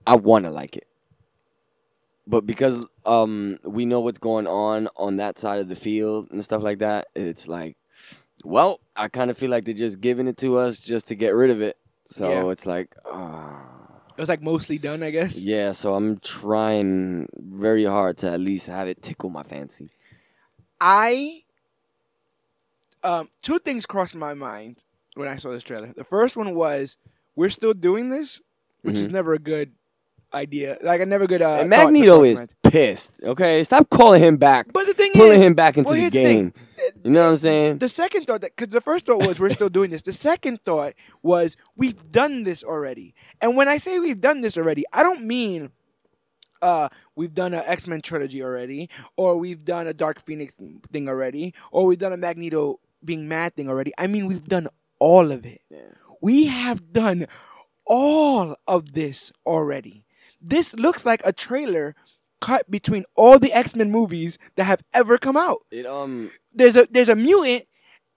[0.05, 0.89] I want to like it,
[2.27, 6.43] but because um we know what's going on on that side of the field and
[6.43, 7.77] stuff like that, it's like,
[8.43, 11.31] well, I kind of feel like they're just giving it to us just to get
[11.31, 11.77] rid of it.
[12.11, 12.51] So Yeah.
[12.51, 14.01] it's like, ah.
[14.17, 15.37] it was like mostly done, I guess.
[15.39, 19.91] Yeah, so I'm trying very hard to at least have it tickle my fancy.
[20.81, 21.43] I
[23.05, 24.79] um two things crossed my mind
[25.15, 25.93] when I saw this trailer.
[25.95, 26.97] The first one was
[27.37, 28.41] we're still doing this,
[28.83, 29.73] which is never a good
[30.33, 30.79] idea.
[30.83, 31.43] Like a never good.
[31.43, 32.55] Uh, and thought to Magneto cross is mind.
[32.71, 33.13] Pissed.
[33.23, 36.11] Okay, stop calling him back, But the thing pulling is, him back into well, the
[36.11, 36.53] game.
[37.05, 37.79] You know what I'm saying?
[37.79, 40.03] The second thought that because the first thought was we're still doing this.
[40.03, 43.15] The second thought was we've done this already.
[43.41, 45.71] And when I say we've done this already, I don't mean
[46.63, 51.09] uh, we've done an X Men trilogy already, or we've done a Dark Phoenix thing
[51.09, 53.93] already, or we've done a Magneto being mad thing already.
[53.99, 55.61] I mean, we've done all of it.
[55.71, 55.79] Yeah.
[56.21, 57.27] We have done
[57.85, 60.05] all of this already.
[60.41, 61.95] This looks like a trailer
[62.41, 65.59] cut between all the X Men movies that have ever come out.
[65.71, 67.65] It um There's a there's a mutant,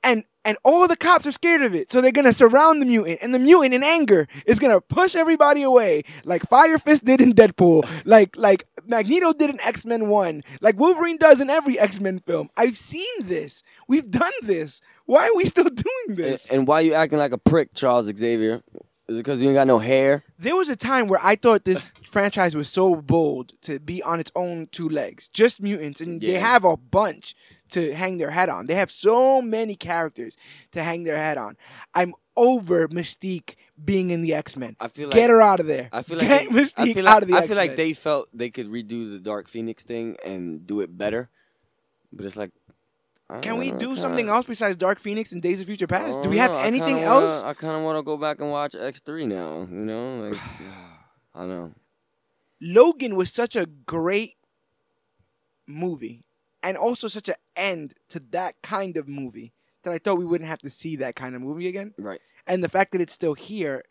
[0.03, 3.19] and and all the cops are scared of it, so they're gonna surround the mutant,
[3.21, 7.33] and the mutant in anger is gonna push everybody away, like Fire Fist did in
[7.33, 11.99] Deadpool, like like Magneto did in X Men One, like Wolverine does in every X
[11.99, 12.49] Men film.
[12.57, 13.61] I've seen this.
[13.87, 14.81] We've done this.
[15.05, 16.49] Why are we still doing this?
[16.49, 18.63] and why are you acting like a prick, Charles Xavier?
[19.11, 20.23] Is it because you ain't got no hair?
[20.39, 24.21] There was a time where I thought this franchise was so bold to be on
[24.21, 27.35] its own two legs, just mutants, and they have a bunch
[27.71, 28.67] to hang their head on.
[28.67, 30.37] They have so many characters
[30.71, 31.57] to hang their head on.
[31.93, 34.77] I'm over Mystique being in the X Men.
[34.79, 35.89] I feel like Get her out of there.
[35.91, 37.91] I feel like Get they, Mystique I feel out of the I feel like they
[37.91, 41.29] felt they could redo the Dark Phoenix thing and do it better,
[42.13, 42.51] but it's like.
[43.31, 45.87] I Can we know, do kinda- something else besides Dark Phoenix and Days of Future
[45.87, 46.21] Past?
[46.21, 47.37] Do we have know, I anything else?
[47.41, 49.61] Wanna, I kind of want to go back and watch X three now.
[49.61, 50.39] You know, like
[51.35, 51.73] I don't know.
[52.59, 54.35] Logan was such a great
[55.67, 56.25] movie
[56.61, 60.49] and also such an end to that kind of movie that I thought we wouldn't
[60.49, 61.93] have to see that kind of movie again.
[61.97, 62.19] Right.
[62.45, 63.83] And the fact that it's still here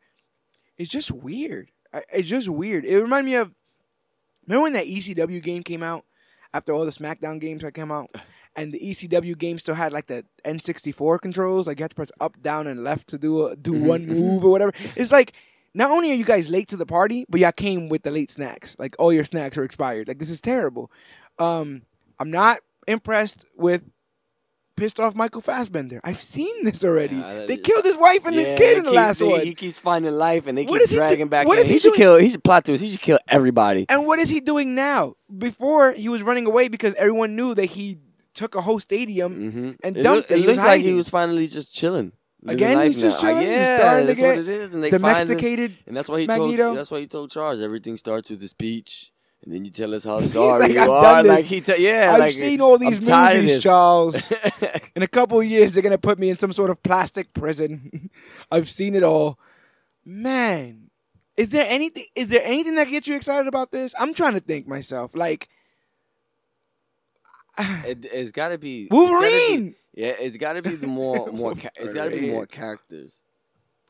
[0.79, 1.71] is just weird.
[2.13, 2.85] It's just weird.
[2.85, 3.53] It reminded me of
[4.47, 6.05] remember when that ECW game came out
[6.55, 8.11] after all the SmackDown games that came out,
[8.57, 12.11] and the ECW game still had like the N64 controls, like you had to press
[12.21, 14.73] up, down, and left to do a, do Mhm, one move or whatever.
[14.97, 15.33] It's like
[15.75, 18.31] not only are you guys late to the party, but y'all came with the late
[18.31, 18.77] snacks.
[18.79, 20.09] Like all your snacks are expired.
[20.09, 20.91] Like this is terrible.
[21.39, 21.83] Um,
[22.19, 22.59] I'm not
[22.89, 23.85] impressed with
[24.77, 26.01] pissed off Michael Fassbender.
[26.03, 27.17] I've seen this already.
[27.17, 29.41] Yeah, they killed his wife and his kid in the keep- last they- one.
[29.43, 31.75] He keeps finding life, and they What keep he do- dragging back what is he
[31.75, 32.19] He should kill.
[32.19, 32.83] He should plot twist.
[32.83, 33.87] He should kill everybody.
[33.89, 35.15] And what is he doing now?
[35.37, 37.99] Before he was running away because everyone knew that he
[38.41, 39.33] took a whole stadium.
[39.35, 40.43] hmm and it, dumped look- it.
[40.43, 42.13] it looks like he was finally just chilling.
[42.47, 43.29] Again, he's just now.
[43.29, 43.47] chilling?
[43.47, 43.77] Yeah,
[44.07, 44.73] that's get what it is.
[44.75, 45.77] And they find Domesticated.
[45.87, 46.63] and that's why he Magneto.
[46.63, 46.79] told.
[46.79, 49.13] That's why he told Charles everything starts with a speech,
[49.45, 51.23] and then you tell us how sorry like, you "I've are.
[51.23, 53.63] Like he, yeah, I've like, seen all these I'm movies.
[53.63, 54.17] Charles.
[54.97, 58.09] In a couple of years, they're gonna put me in some sort of plastic prison.
[58.51, 59.39] I've seen it all.
[60.05, 60.91] Man,
[61.37, 62.07] is there anything?
[62.17, 63.95] Is there anything that gets you excited about this?
[64.01, 65.11] I'm trying to think myself.
[65.15, 65.49] Like
[67.87, 69.75] it, it's got to be gotta be- Wolverine.
[69.95, 71.55] yeah, it's got to be the more more.
[71.55, 73.21] Ca- it's got to be more characters.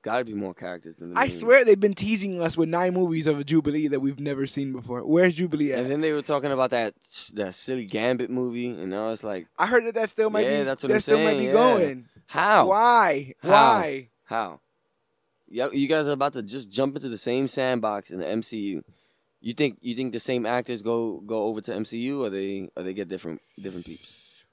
[0.03, 2.95] Got to be more characters than the I swear they've been teasing us with nine
[2.95, 5.05] movies of a Jubilee that we've never seen before.
[5.05, 5.81] Where's Jubilee at?
[5.81, 6.95] And then they were talking about that
[7.35, 10.61] that silly Gambit movie, and now it's like, I heard that that still might Yeah,
[10.61, 10.65] be.
[10.65, 11.53] that's what that I'm still might be yeah.
[11.53, 12.07] going.
[12.29, 12.69] how?
[12.69, 13.35] Why?
[13.43, 13.51] How?
[13.51, 14.09] Why?
[14.25, 14.61] How?
[15.53, 18.83] Yeah, you guys are about to just jump into the same sandbox in the MCU.
[19.41, 22.83] You think you think the same actors go go over to MCU, or they or
[22.83, 24.45] they get different different peeps?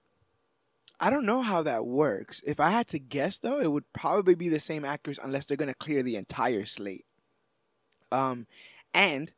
[0.99, 2.41] I don't know how that works.
[2.45, 5.57] If I had to guess, though, it would probably be the same actors unless they're
[5.57, 7.05] gonna clear the entire slate.
[8.11, 8.47] Um,
[8.93, 9.33] and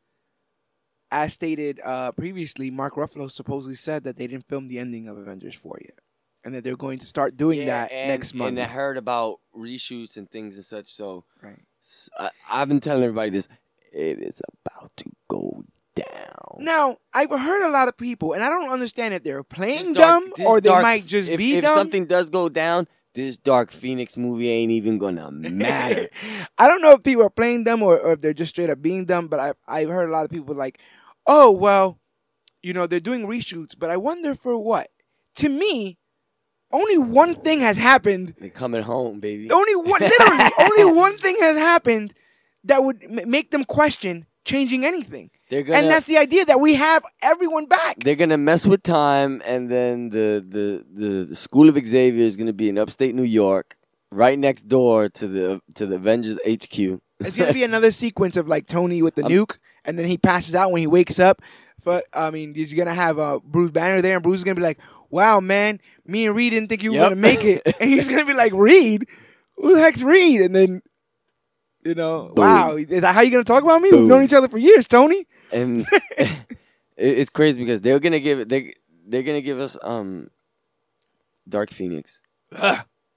[1.11, 5.17] as stated uh, previously, Mark Ruffalo supposedly said that they didn't film the ending of
[5.17, 5.97] Avengers four yet,
[6.43, 8.49] and that they're going to start doing that and, next month.
[8.49, 10.89] And I heard about reshoots and things and such.
[10.89, 11.59] So right.
[12.19, 13.47] I, have been telling everybody this.
[13.91, 15.63] It is about to go
[15.95, 16.57] down.
[16.59, 20.35] Now, I've heard a lot of people, and I don't understand if they're playing dark-
[20.35, 21.75] dumb or they dark- might just if, be if dumb.
[21.75, 26.09] something does go down, this Dark Phoenix movie ain't even gonna matter.
[26.57, 28.81] I don't know if people are playing dumb or, or if they're just straight up
[28.81, 30.79] being dumb, but I've, I've heard a lot of people like,
[31.25, 31.99] oh well,
[32.61, 34.89] you know they're doing reshoots, but I wonder for what.
[35.35, 35.97] To me,
[36.71, 38.35] only one thing has happened.
[38.39, 39.49] They're coming home, baby.
[39.49, 42.13] Only one, literally, only one thing has happened
[42.69, 46.59] that would m- make them question changing anything, They're gonna, and that's the idea that
[46.59, 47.97] we have everyone back.
[48.03, 50.67] they're gonna mess with time, and then the, the
[51.01, 53.77] the the School of Xavier is gonna be in upstate New York,
[54.11, 56.77] right next door to the to the Avengers HQ.
[57.19, 60.17] It's gonna be another sequence of like Tony with the I'm- nuke, and then he
[60.17, 61.41] passes out when he wakes up.
[61.83, 64.61] For I mean, you're gonna have uh, Bruce Banner there, and Bruce is gonna be
[64.71, 64.79] like,
[65.09, 67.05] "Wow, man, me and Reed didn't think you were Yep.
[67.09, 69.05] gonna make it," and he's gonna be like, "Reed,
[69.57, 70.81] who the heck's Reed?" And then,
[71.83, 72.45] you know, Boom.
[72.45, 73.91] wow, is that how you gonna talk about me?
[73.91, 75.25] We've known each other for years, Tony.
[75.51, 75.85] and
[76.97, 78.73] it's crazy because they're gonna give it they
[79.07, 80.29] they're gonna give us um
[81.47, 82.21] Dark Phoenix.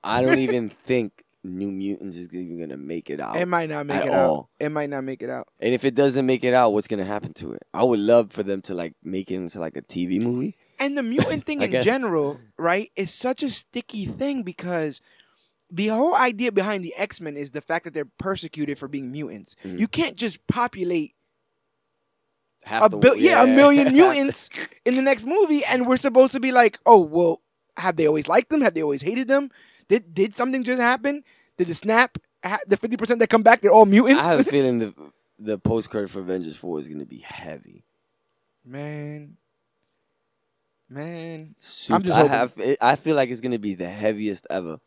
[0.04, 3.36] I don't even think New Mutants is even gonna make it out.
[3.36, 4.38] It might not make it all.
[4.38, 4.48] out.
[4.60, 5.48] It might not make it out.
[5.60, 7.62] and if it doesn't make it out, what's gonna happen to it?
[7.74, 10.56] I would love for them to like make it into like a TV movie.
[10.78, 11.84] And the mutant thing in guess.
[11.84, 15.00] general, right, is such a sticky thing because
[15.74, 19.10] the whole idea behind the X Men is the fact that they're persecuted for being
[19.10, 19.56] mutants.
[19.64, 19.80] Mm.
[19.80, 21.14] You can't just populate
[22.62, 24.50] half a the bil- yeah, a million mutants
[24.84, 27.40] in the next movie, and we're supposed to be like, oh well,
[27.78, 28.60] have they always liked them?
[28.60, 29.50] Have they always hated them?
[29.88, 31.24] Did did something just happen?
[31.56, 32.18] Did the snap?
[32.44, 34.22] Ha- the fifty percent that come back, they're all mutants.
[34.22, 34.94] I have a feeling the
[35.38, 37.82] the post credit for Avengers Four is gonna be heavy.
[38.64, 39.36] man,
[40.88, 41.54] man.
[41.56, 42.60] Super, just I have.
[42.80, 44.78] I feel like it's gonna be the heaviest ever.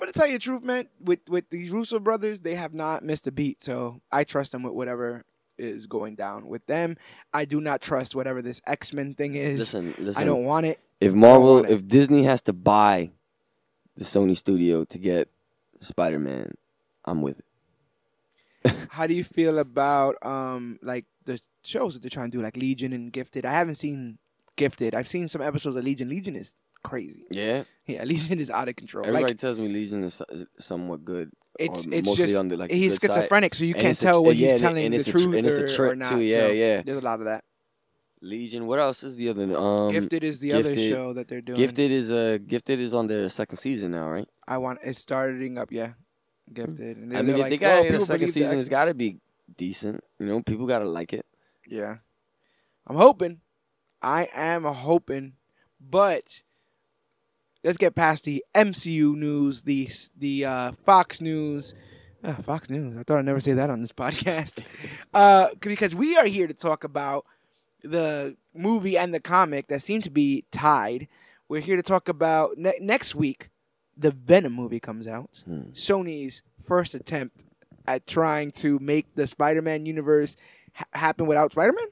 [0.00, 3.04] But to tell you the truth, man, with with these Russo brothers, they have not
[3.04, 3.62] missed a beat.
[3.62, 5.24] So I trust them with whatever
[5.58, 6.96] is going down with them.
[7.34, 9.58] I do not trust whatever this X Men thing is.
[9.58, 10.20] Listen, listen.
[10.20, 10.80] I don't want it.
[11.00, 13.10] If Marvel, if Disney has to buy
[13.96, 15.28] the Sony studio to get
[15.80, 16.54] Spider Man,
[17.04, 17.38] I'm with
[18.64, 18.74] it.
[18.90, 22.56] How do you feel about um like the shows that they're trying to do, like
[22.56, 23.44] Legion and Gifted?
[23.44, 24.16] I haven't seen
[24.56, 24.94] Gifted.
[24.94, 26.08] I've seen some episodes of Legion.
[26.08, 27.24] Legion is crazy.
[27.30, 29.04] Yeah, Yeah, Legion is out of control.
[29.06, 30.22] everybody like tells me Legion is,
[30.58, 31.30] somewhat good.
[31.58, 33.16] it's it's mostly just on the, like, he's good side.
[33.20, 35.12] schizophrenic, so you And can't a- tell what yeah, he's telling and the it's a
[35.12, 36.08] truth tr- and it's a trick or not.
[36.10, 36.82] too, yeah, so yeah.
[36.82, 37.44] There's a lot of that.
[38.22, 38.66] Legion.
[38.66, 39.56] What else is the other?
[39.56, 41.56] Um, Gifted is the other show that they're doing.
[41.58, 44.28] Gifted is uh Gifted is on their second season now, right?
[44.46, 45.72] I want it's starting up.
[45.72, 45.92] Yeah,
[46.52, 46.98] Gifted.
[46.98, 48.84] And I they're mean, if like, they got it in the second season, it's got
[48.86, 49.20] to be
[49.56, 50.04] decent.
[50.18, 51.24] You know, people got to like it.
[51.66, 51.96] Yeah.
[52.86, 53.40] I'm hoping.
[54.02, 55.32] I am hoping.
[55.80, 56.42] But
[57.64, 61.74] let's get past the MCU news, the the uh, Fox News.
[62.22, 62.96] Uh, Fox News.
[62.98, 64.62] I thought I'd never say that on this podcast.
[65.14, 67.24] uh, because we are here to talk about
[67.82, 71.08] the movie and the comic that seem to be tied.
[71.48, 73.48] We're here to talk about ne- next week.
[73.96, 75.42] The Venom movie comes out.
[75.44, 75.70] Hmm.
[75.72, 77.44] Sony's first attempt
[77.86, 80.36] at trying to make the Spider-Man universe
[80.74, 81.88] ha- happen without Spider-Man.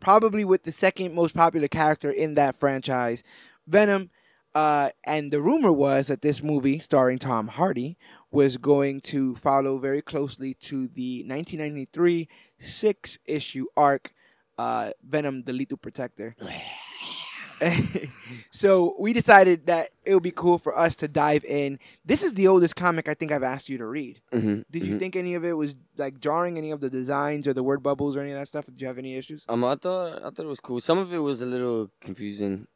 [0.00, 3.22] Probably with the second most popular character in that franchise,
[3.66, 4.10] Venom.
[4.54, 7.98] Uh, and the rumor was that this movie, starring Tom Hardy,
[8.30, 12.26] was going to follow very closely to the 1993
[12.58, 14.14] six-issue arc,
[14.56, 16.36] uh, Venom: The Lethal Protector.
[18.50, 21.78] so we decided that it would be cool for us to dive in.
[22.04, 24.20] This is the oldest comic I think I've asked you to read.
[24.32, 24.62] Mm-hmm.
[24.70, 26.58] Did you think any of it was like jarring?
[26.58, 28.66] Any of the designs or the word bubbles or any of that stuff?
[28.66, 29.44] Did you have any issues?
[29.48, 30.80] Um, I thought I thought it was cool.
[30.80, 32.68] Some of it was a little confusing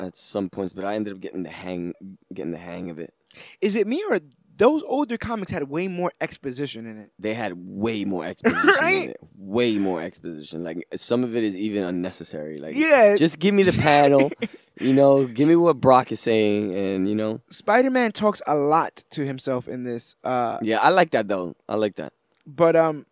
[0.00, 1.94] at some points, but I ended up getting the hang
[2.32, 3.12] getting the hang of it.
[3.60, 4.20] Is it me or
[4.56, 7.10] those older comics had way more exposition in it?
[7.18, 9.04] They had way more exposition Right?
[9.04, 9.20] in it.
[9.36, 10.64] Way more exposition.
[10.64, 12.58] Like some of it is even unnecessary.
[12.58, 13.14] Like Yeah.
[13.16, 14.32] just give me the panel.
[14.80, 19.04] you know, give me what Brock is saying, and you know, Spider-Man talks a lot
[19.10, 20.14] to himself in this.
[20.24, 21.54] Uh, yeah, I like that though.
[21.68, 22.12] I like that.
[22.46, 23.06] but um,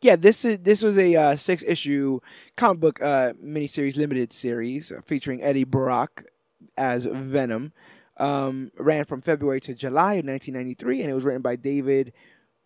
[0.00, 2.20] yeah, this is this was a uh, six issue
[2.56, 6.24] comic book uh miniseries limited series featuring Eddie Brock
[6.76, 7.72] as Venom.
[8.16, 12.12] Um, ran from February to July of 1993, and it was written by David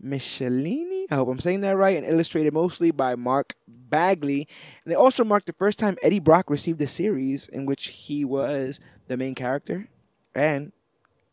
[0.04, 1.06] Michelinie.
[1.10, 4.48] I hope I'm saying that right, and illustrated mostly by Mark Bagley.
[4.84, 8.24] And they also marked the first time Eddie Brock received a series in which he
[8.24, 9.88] was the main character
[10.34, 10.72] and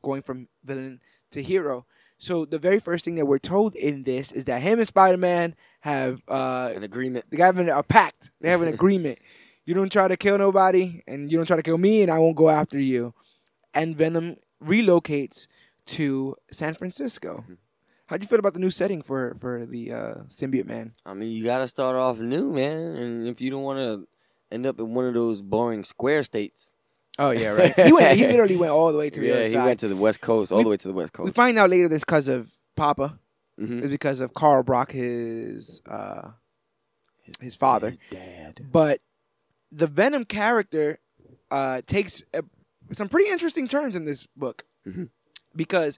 [0.04, 1.00] going from villain
[1.32, 1.86] to hero.
[2.22, 5.18] So the very first thing that we're told in this is that him and Spider
[5.18, 7.26] Man have uh, An agreement.
[7.32, 8.30] they have an, a pact.
[8.40, 9.18] They have an agreement.
[9.66, 12.20] You don't try to kill nobody, and you don't try to kill me, and I
[12.20, 13.16] won't go after you.
[13.74, 15.48] And Venom relocates
[15.88, 17.44] to San Francisco.
[18.06, 20.94] How'd you feel about the new setting for for the uh, symbiote man?
[21.04, 22.98] I mean, you gotta start off new, man.
[22.98, 24.08] And if you don't want to
[24.52, 26.74] end up in one of those boring square states,
[27.20, 27.80] Oh yeah, right.
[27.80, 28.18] he went.
[28.18, 29.66] He literally went all the way to the yeah, other he side.
[29.66, 31.26] went to the West Coast, all the way to the West Coast.
[31.26, 33.20] we find out later this because of Papa.
[33.58, 36.30] hmm It's because of Carl Brock, his uh,
[37.40, 37.94] his father.
[38.10, 38.66] dad.
[38.72, 39.02] But
[39.72, 41.00] the Venom character
[41.50, 42.42] uh, takes uh
[42.94, 45.10] some pretty interesting turns in this book Mhm.
[45.56, 45.98] because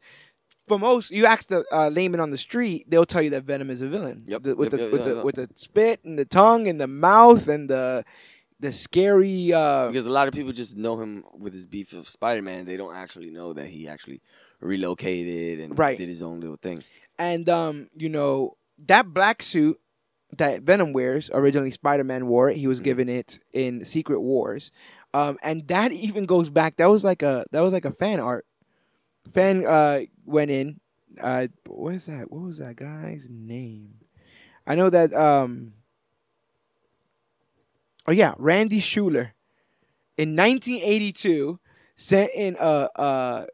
[0.67, 3.69] for most, you ask the uh, layman on the street, they'll tell you that Venom
[3.69, 4.23] is a villain.
[4.27, 5.23] Yep, The- with yep, the yep, with the yep.
[5.25, 8.03] with the spit and the tongue and the mouth and the
[8.63, 9.53] the scary.
[9.53, 12.65] Uh, Because a lot of people just know him with his beef of Spider Man.
[12.65, 14.21] They don't actually know that he actually
[14.59, 15.97] relocated and Right.
[15.97, 16.83] did his own little thing.
[17.19, 18.57] and um, you know
[18.87, 19.79] that black suit
[20.35, 22.57] that Venom wears originally Spider Man wore it.
[22.57, 22.83] He was Mhm.
[22.83, 24.71] given it in Secret Wars,
[25.13, 26.77] um, and that even goes back.
[26.77, 28.45] That was like a that was like a fan art.
[29.31, 30.79] Fan uh went in.
[31.21, 32.31] Uh, what is that?
[32.31, 33.93] What was that guy's name?
[34.65, 35.13] I know that.
[35.13, 35.73] Um.
[38.05, 39.31] Oh yeah, Randy Schueller,
[40.17, 41.59] in 1982,
[41.95, 43.45] sent in a uh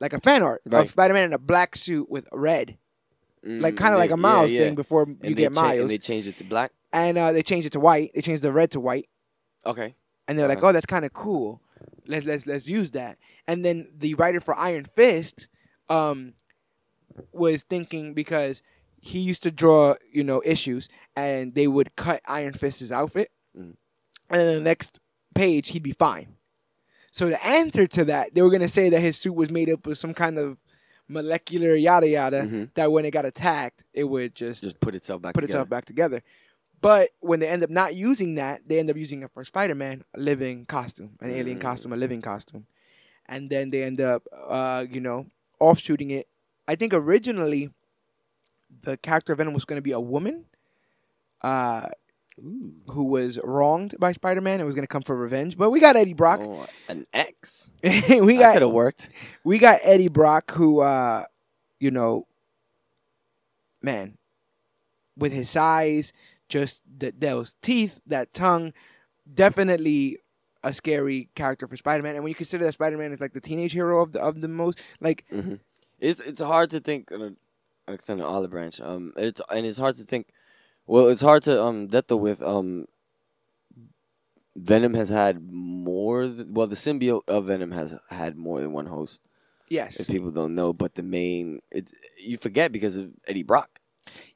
[0.00, 0.84] like a fan art Right.
[0.84, 2.78] of Spider Man in a black suit with red
[3.44, 4.66] like Mm, kind of like a Miles yeah, yeah.
[4.66, 6.70] thing before And you get cha- Miles, and they changed it to black.
[6.92, 8.12] and uh, they changed it to white.
[8.14, 9.08] They changed the red to white,
[9.66, 9.94] Okay.
[10.28, 11.60] and they're like, "Oh, that's kind of cool.
[12.06, 15.48] Let's let's let's use that." And then the writer for Iron Fist
[15.88, 16.34] um,
[17.32, 18.62] was thinking because
[19.00, 23.74] he used to draw, you know, issues, and they would cut Iron Fist's outfit, Mm.
[24.30, 24.98] And then the next
[25.34, 26.36] page he'd be fine.
[27.10, 29.86] So the answer to that, they were gonna say that his suit was made up
[29.86, 30.58] of some kind of
[31.08, 32.42] molecular yada yada.
[32.42, 32.74] Mhm.
[32.74, 35.58] That when it got attacked, it would just, Just put itself back put together.
[35.58, 36.22] itself back together.
[36.80, 39.74] But when they end up not using that, they end up using it for Spider
[39.74, 41.62] Man, a living costume, an alien Mm.
[41.62, 42.66] costume, a living costume.
[43.26, 45.26] And then they end up, uh, you know,
[45.60, 46.28] offshooting it.
[46.66, 47.70] I think originally
[48.82, 50.46] the character of Venom was going to be a woman
[51.42, 51.88] uh,
[52.38, 52.72] Ooh.
[52.88, 55.56] who was wronged by Spider Man and was going to come for revenge.
[55.56, 56.40] But we got Eddie Brock.
[56.42, 57.70] Oh, an ex.
[57.82, 59.10] we that could got have worked.
[59.44, 61.24] we got Eddie Brock, who, uh,
[61.78, 62.26] you know,
[63.82, 64.16] man,
[65.16, 66.12] with his size,
[66.48, 68.72] just the, those teeth, that tongue,
[69.32, 70.18] definitely
[70.64, 72.14] a scary character for Spider Man.
[72.14, 74.40] And when you consider that Spider Man is like the teenage hero of the of
[74.40, 75.54] the most, like hmm
[75.98, 77.36] It's it's hard to think of an
[77.88, 78.80] extended olive branch.
[78.80, 80.28] Um, it's and it's hard to think.
[80.86, 82.86] Well, it's hard to um deal with um.
[84.54, 86.26] Venom has had more.
[86.26, 89.20] Th- well, the symbiote of Venom has had more than one host.
[89.68, 91.90] yes, If people don't know, but the main it
[92.22, 93.80] you forget because of Eddie Brock.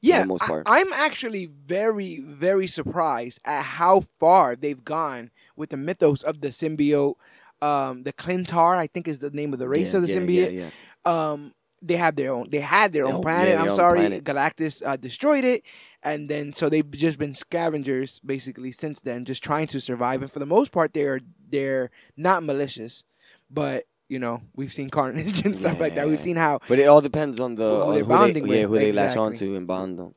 [0.01, 0.23] yeah.
[0.23, 0.63] most I.
[0.65, 6.49] I'm actually very very surprised at how far they've gone with the mythos of the
[6.49, 7.15] symbiote.
[7.61, 10.19] Um, the Klyntar, I think, is the name of the race Yeah, of the yeah,
[10.19, 10.53] symbiote.
[10.55, 10.69] Yeah,
[11.05, 14.23] um they have their own they had their own planet their i'm own sorry planet.
[14.23, 15.61] galactus uh, destroyed it
[16.07, 20.31] and then so they've just been scavengers basically since then just trying to survive and
[20.31, 23.03] for the most part they're they're not malicious
[23.49, 26.85] but you know we've seen carnage and stuff like that we've seen how But it
[26.85, 29.11] all depends on the Who on they're who bonding they, yeah, with, who they latch
[29.15, 29.25] exactly.
[29.25, 30.15] onto and bond them.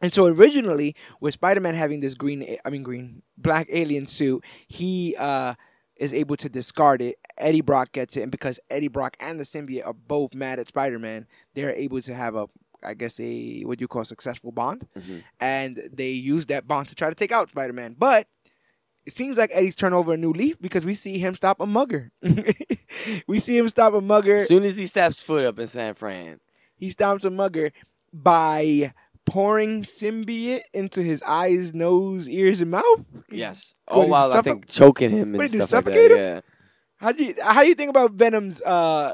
[0.00, 5.16] and so originally with spider-man having this green, I mean green black alien suit he
[5.18, 5.54] uh
[5.96, 7.16] is able to discard it.
[7.38, 10.66] Eddie Brock gets it, and because Eddie Brock and the symbiote are both mad at
[10.66, 12.48] Spider-Man, they're able to have a,
[12.84, 15.22] I guess a what you call successful bond, Mhm.
[15.40, 17.96] and they use that bond to try to take out Spider-Man.
[17.98, 18.26] But
[19.04, 21.66] it seems like Eddie's turned over a new leaf because we see him stop a
[21.66, 22.12] mugger.
[23.26, 24.38] we see him stop a mugger.
[24.38, 26.40] As soon as he steps foot up in San Fran,
[26.76, 27.70] He stops a mugger
[28.12, 28.92] by
[29.24, 33.04] pouring symbiote into his eyes, nose, ears, and mouth.
[33.30, 33.74] yes.
[33.88, 36.10] Oh he I think choking him and stuff like that.
[36.10, 36.16] him?
[36.18, 36.40] Yeah.
[36.96, 39.12] How do you how do you think about Venom's uh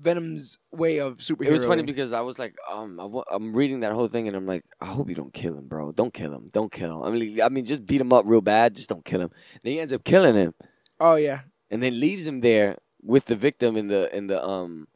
[0.00, 1.46] Venom's way of superhero?
[1.48, 4.28] It was funny because I was like, um, I wa- I'm reading that whole thing
[4.28, 5.92] and I'm like, I hope you don't kill him, bro.
[5.92, 6.50] Don't kill him.
[6.52, 7.02] Don't kill him.
[7.14, 8.74] I mean, I mean, just beat him up real bad.
[8.74, 9.30] Just don't kill him.
[9.62, 10.54] Then he ends up killing him
[11.00, 11.40] oh yeah,
[11.70, 14.88] and then leaves him there with the victim in the in the um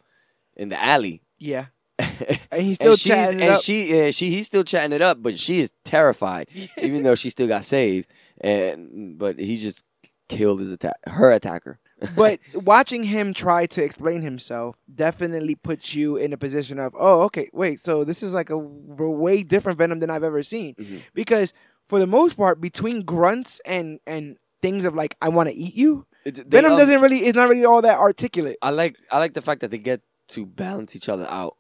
[0.57, 1.23] in the alley.
[1.39, 1.67] yeah,
[1.99, 3.63] and he's still and chatting it and up.
[3.63, 6.49] she uh, she he's still chatting it up, but she is terrified,
[6.79, 8.11] even though she still got saved.
[8.41, 9.85] And but he just
[10.29, 11.79] killed his attack, her attacker.
[12.17, 17.23] But watching him try to explain himself definitely puts you in a position of, oh,
[17.23, 20.75] okay, wait, so this is like a way different Venom than I've ever seen.
[20.75, 21.03] Mhm.
[21.15, 21.53] Because
[21.87, 25.75] for the most part, between grunts and and things of like, I want to eat
[25.75, 28.57] you, they, Venom um, doesn't really, it's not really all that articulate.
[28.63, 31.57] I like I like the fact that they get to balance each other out.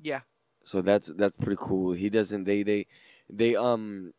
[0.00, 0.20] Yeah.
[0.64, 1.92] So that's that's pretty cool.
[1.92, 2.86] He doesn't they they
[3.28, 4.12] they um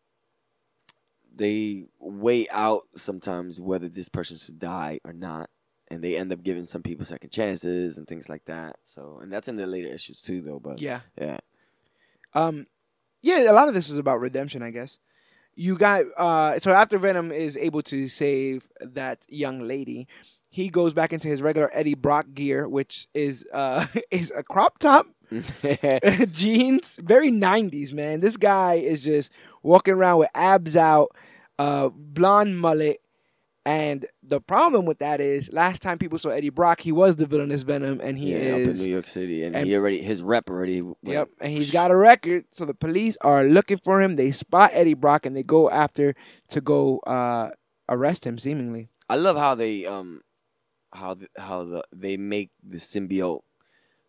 [1.34, 5.50] they weigh out sometimes whether this person should die or not.
[5.90, 8.78] And they end up giving some people second chances and things like that.
[8.84, 11.02] So and that's in the later issues too though, but Yeah.
[11.20, 11.40] yeah.
[12.34, 12.68] Um,
[13.22, 15.00] yeah, a lot of this is about redemption, I guess.
[15.56, 20.08] You got uh, so after Venom is able to save that young lady,
[20.50, 24.80] he goes back into his regular Eddie Brock gear, which is uh is a crop
[24.80, 25.08] top,
[26.32, 28.22] jeans, very '90s man.
[28.22, 29.32] This guy is just
[29.64, 31.16] walking around with abs out,
[31.60, 33.02] uh, blonde mullet.
[33.64, 37.28] And the problem with that is, last time people saw Eddie Brock, he was the
[37.28, 40.02] villainous Venom, and he yeah, up in is New York City, and, and- he already
[40.02, 40.82] his rep already.
[40.82, 42.46] went- Yep, and he's got a record.
[42.52, 44.16] So the police are looking for him.
[44.16, 46.16] They spot Eddie Brock and they go after
[46.50, 47.52] to go uh,
[47.88, 48.40] arrest him.
[48.40, 50.22] Seemingly, I love how they um
[50.92, 53.42] how the, how the they make the symbiote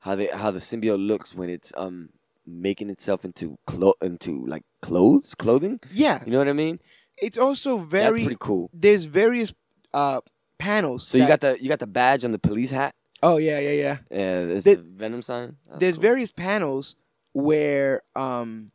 [0.01, 2.09] how they how the symbiote looks when it's um
[2.47, 5.81] making itself into clo- into like clothes clothing.
[5.93, 6.23] yeah.
[6.25, 6.81] You know what I mean?
[7.19, 8.23] It's also That's very.
[8.23, 8.71] pretty cool.
[8.73, 9.53] There's various
[9.95, 10.21] uh,
[10.59, 11.07] panels.
[11.07, 12.95] So you got the you got the badge on the police hat.
[13.23, 13.97] Oh yeah, yeah, yeah.
[14.11, 15.57] Yeah, it's The- the Venom sign.
[15.69, 16.03] That's There's cool.
[16.03, 16.97] various panels
[17.33, 18.73] where um,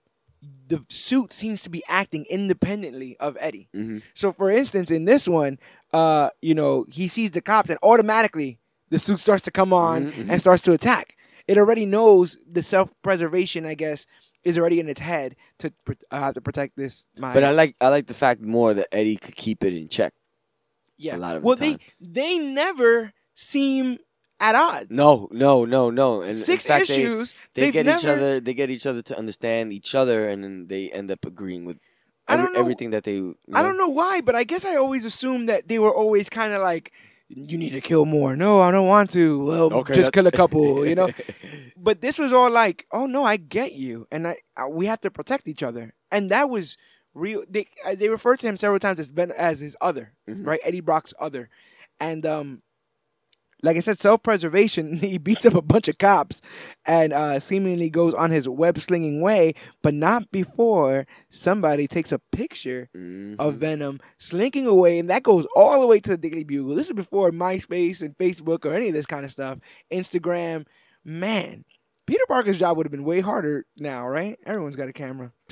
[0.68, 3.68] the suit seems to be acting independently of Eddie.
[3.76, 4.02] Mhm.
[4.14, 5.60] So, for instance, in this one,
[5.92, 8.60] uh, you know, he sees the cops and automatically
[8.90, 10.30] the suit starts to come on Mhm, mhm.
[10.32, 11.17] and starts to attack.
[11.48, 14.06] It already knows the self-preservation, I guess,
[14.44, 15.74] is already in its head to
[16.12, 17.06] uh, have to protect this.
[17.18, 19.88] My, But I like I like the fact more that Eddie could keep it in
[19.88, 20.14] check.
[20.98, 21.16] yeah.
[21.16, 23.98] a lot of well, the they they never seem
[24.40, 24.88] at odds.
[24.92, 26.22] No, no, no, no.
[26.22, 27.34] And Six in fact, they- issues.
[27.54, 28.40] They, they've get each other.
[28.40, 31.78] They get each other to understand each other, and then they end up agreeing with
[32.28, 33.16] I don't know- everything that they.
[33.16, 36.30] you I don't know why, but I guess I always assumed that they were always
[36.30, 36.92] kind of like,
[37.30, 38.36] you need to kill more.
[38.36, 39.44] No, I don't want to.
[39.46, 41.10] Well, Okay, just kill a couple, you know?
[41.78, 45.02] but this was all like, oh no, I get you, and I, I we have
[45.02, 46.78] to protect each other, and that was
[47.14, 47.44] real.
[47.50, 50.46] They uh, they referred to him several times as Ben as his other, Mhm.
[50.46, 50.60] right?
[50.64, 51.50] Eddie Brock's other,
[52.00, 52.62] and um,
[53.64, 54.98] like I said, self preservation.
[55.02, 56.42] He beats up a bunch of cops,
[56.86, 62.20] and uh, seemingly goes on his web slinging way, but not before somebody takes a
[62.32, 63.36] picture Mhm.
[63.40, 66.76] of Venom slinking away, and that goes all the way to the Daily Bugle.
[66.76, 69.60] This is before MySpace and Facebook or any of this kind of stuff.
[69.92, 70.66] Instagram,
[71.04, 71.66] man,
[72.06, 74.38] Peter Parker's job would have been way harder now, right?
[74.46, 75.32] Everyone's got a camera,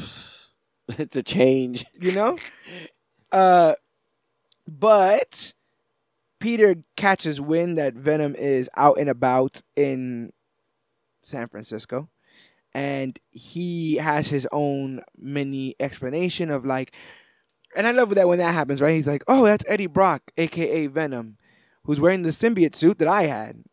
[0.87, 1.85] it's a change.
[1.99, 2.37] you know.
[3.31, 3.73] uh,
[4.67, 5.53] but
[6.39, 10.31] Peter catches wind that Venom is out and about in
[11.21, 12.09] San Francisco.
[12.73, 16.93] And he has his own mini explanation of like,
[17.75, 18.95] and I love that when that happens, right?
[18.95, 21.37] He's like, "Oh, that's Eddie Brock, aka Venom,
[21.83, 23.63] who's wearing the symbiote suit that I had.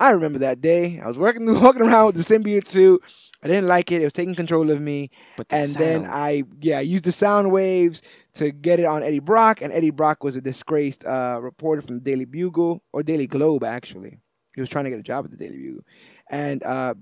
[0.00, 0.98] I remember that day.
[0.98, 3.02] I was working, walking around with the symbiote suit.
[3.42, 4.00] I didn't like it.
[4.00, 5.10] It was taking control of me.
[5.36, 6.06] But the and then.
[6.06, 8.02] I, yeah, I used the sound waves
[8.34, 9.62] to get it on Eddie Brock.
[9.62, 13.62] And Eddie Brock was a disgraced uh, reporter from the Daily Bugle or Daily Globe,
[13.62, 14.18] actually.
[14.54, 15.84] He was trying to get a job at the Daily Bugle,
[16.28, 16.94] and uh,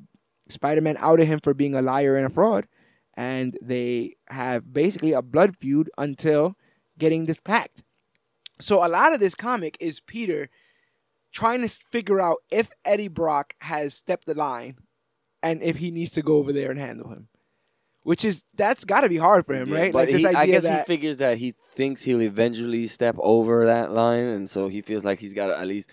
[0.50, 2.66] Spider-Man outed him for being a liar and a fraud
[3.18, 6.56] and they have basically a blood feud until
[6.98, 7.82] getting this pact.
[8.60, 10.48] So a lot of this comic is Peter
[11.32, 14.76] trying to figure out if Eddie Brock has stepped the line
[15.42, 17.28] and if he needs to go over there and handle him.
[18.04, 19.92] Which is that's got to be hard for him, Yeah, right?
[19.92, 23.66] But this he, I guess that- he figures that he thinks he'll eventually step over
[23.66, 25.90] that line, and so he feels like he's got to at least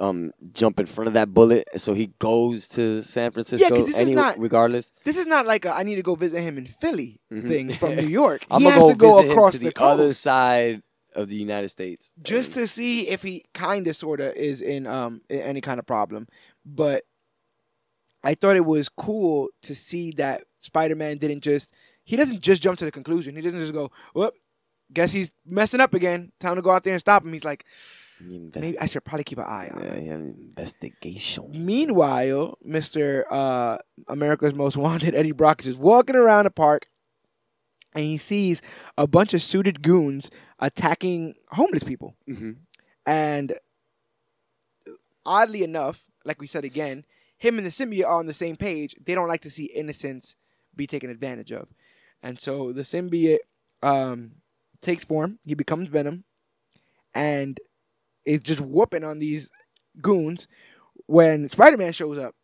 [0.00, 1.66] um, jump in front of that bullet.
[1.76, 3.68] So he goes to San Francisco.
[3.74, 4.92] 'cause this is not- regardless.
[5.04, 7.48] this is not like a, I need to go visit him in Philly Mhm.
[7.48, 8.44] thing from New York.
[8.50, 8.96] I'm he gonna has go to
[9.26, 10.82] go across the, the, other side
[11.18, 14.86] of the United States, just to see if he kind of sort of is in
[14.86, 16.26] um in any kind of problem.
[16.64, 17.04] But
[18.24, 21.70] i thought it was cool to see that spider-man didn't just
[22.04, 23.36] he doesn't just jump to the conclusion.
[23.36, 24.34] He doesn't just go whoop
[24.92, 26.32] guess he's messing up again.
[26.40, 27.32] Time to go out there and stop him.
[27.32, 27.64] He's like
[28.20, 31.44] Invest- maybe i should probably keep an eye on yeah, yeah, investigation.
[31.54, 36.86] meanwhile mr uh america's most wanted eddie brock is just walking around the park
[37.94, 38.60] and he sees
[38.96, 40.30] a bunch of suited goons
[40.60, 42.52] attacking homeless people hmm
[43.06, 43.54] And
[45.24, 47.04] oddly enough, like we said again,
[47.36, 48.96] him and the symbiote are on the same page.
[49.04, 50.36] They don't like to see innocents
[50.74, 51.68] be taken advantage of.
[52.22, 53.38] And so the symbiote
[53.82, 54.32] um,
[54.80, 55.38] takes form.
[55.44, 56.24] He becomes Venom
[57.14, 57.60] and
[58.24, 59.50] is just whooping on these
[60.00, 60.48] goons
[61.06, 62.34] when Spider Man shows up.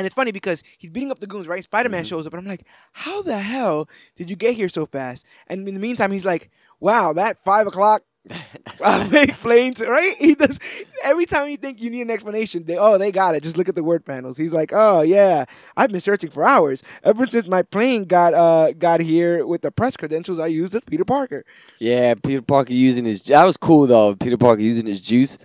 [0.00, 1.62] And it's funny because he's beating up the goons, right?
[1.62, 2.08] Spider Man Mhm.
[2.08, 3.86] shows up, and I'm like, how the hell
[4.16, 5.26] did you get here so fast?
[5.46, 6.48] And in the meantime, he's like,
[6.80, 8.02] wow, that five o'clock
[8.80, 10.14] uh, explains right.
[10.18, 10.58] He does
[11.04, 12.64] every time you think you need an explanation.
[12.64, 13.42] They oh they got it.
[13.42, 14.38] Just look at the word panels.
[14.38, 15.44] He's like oh yeah,
[15.76, 19.70] I've been searching for hours ever since my plane got uh got here with the
[19.70, 21.44] press credentials I used as Peter Parker.
[21.78, 23.20] Yeah, Peter Parker using his.
[23.24, 24.14] That was cool though.
[24.16, 25.36] Peter Parker using his juice.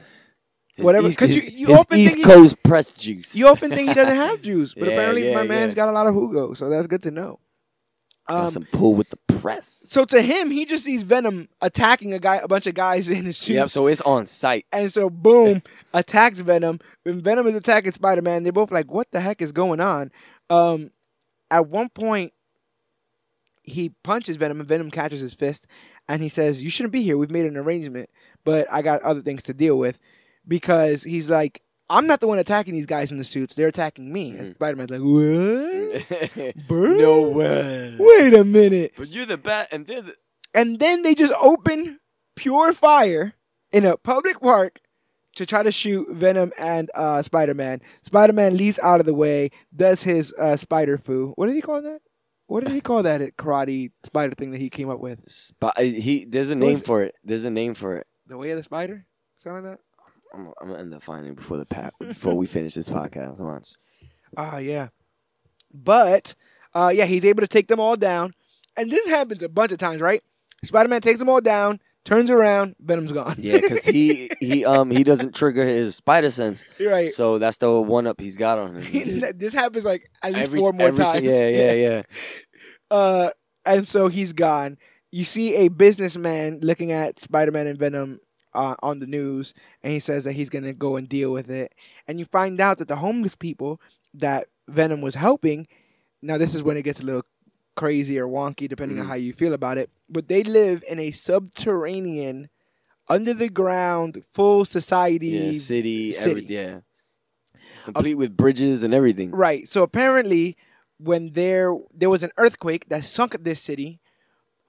[0.78, 3.34] Whatever, East, 'cause his, you- you his often East think he- press juice.
[3.36, 5.76] You often think he doesn't have juice, but Yeah, apparently yeah, my man's yeah.
[5.78, 7.40] got a lot of Hugo, so that's good to know.
[8.28, 9.86] Got Um, some pull with the press.
[9.90, 13.26] so to him, he just sees Venom attacking a guy, a bunch of guys in
[13.26, 13.56] his suits.
[13.56, 13.70] Yep.
[13.70, 14.66] So it's on site.
[14.72, 15.62] And so boom,
[15.94, 16.80] attacks Venom.
[17.04, 20.12] When Venom is attacking Spider Man, they're both like, "What the heck is going on?"
[20.50, 20.90] Um,
[21.52, 22.34] at one point,
[23.64, 25.68] he punches Venom, and Venom catches his fist,
[26.10, 27.18] and he says, "You shouldn't be here.
[27.18, 28.10] We've made an arrangement,
[28.44, 30.00] but I got other things to deal with."
[30.48, 33.56] Because he's like, "I'm not the one attacking these guys in the suits.
[33.56, 34.56] They're attacking me." And Mhm.
[34.56, 36.56] Spider Man's like, "What?
[36.70, 37.96] No way.
[38.00, 40.16] Wait a minute!" But you're the bat, and they're the.
[40.54, 42.00] And then they just open
[42.36, 43.34] pure fire
[43.72, 44.80] in a public park
[45.36, 47.82] to try to shoot Venom and uh, Spider Man.
[48.02, 51.34] Spider Man leaves out of the way, does his uh, spider foo.
[51.36, 52.00] What did he call that?
[52.48, 55.20] What did he call that karate spider thing that he came up with?
[55.78, 57.16] He there's a name for it.
[57.24, 58.08] There's a name for it.
[58.28, 59.06] The way of the spider?
[59.38, 59.80] Something like that?
[60.36, 63.40] I'm, I'm gonna end up finding before the pa- before we finish this podcast.
[63.40, 63.70] Watch.
[64.38, 64.90] Ah, yeah.
[65.74, 66.36] But,
[66.74, 68.34] uh, yeah, he's able to take them all down.
[68.78, 70.22] And this happens a bunch of times, right?
[70.64, 73.36] Spider Man takes them all down, turns around, Venom's gone.
[73.40, 77.12] Yeah, because he he um he doesn't trigger his spider sense, You're right.
[77.12, 79.24] so that's the one up he's got on him.
[79.38, 81.24] this happens like at least Every- four more every times.
[81.26, 82.02] Yeah, yeah, yeah.
[82.92, 83.30] Uh,
[83.66, 84.78] and so he's gone.
[85.12, 88.20] You see a businessman looking at Spider Man and Venom
[88.56, 89.54] uh, on the news,
[89.84, 91.74] and he says that he's gonna go and deal with it.
[92.08, 93.80] And you find out that the homeless people
[94.14, 95.68] that Venom was helping.
[96.22, 97.24] Now this is when it gets a little
[97.76, 99.10] crazy or wonky, depending on Mhm.
[99.10, 99.90] how you feel about it.
[100.10, 102.50] But they live in a subterranean,
[103.08, 105.28] under the ground, full society.
[105.28, 106.30] Yeah, city, city.
[106.32, 106.80] Every, yeah.
[107.84, 109.32] Complete with bridges and everything.
[109.32, 109.70] Right.
[109.70, 110.58] So apparently,
[110.98, 114.00] when there there was an earthquake that sunk this city,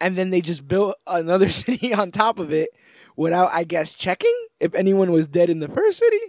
[0.00, 2.70] and then they just built another city on top of it
[3.16, 6.20] without, I guess, checking if anyone was dead in the first city.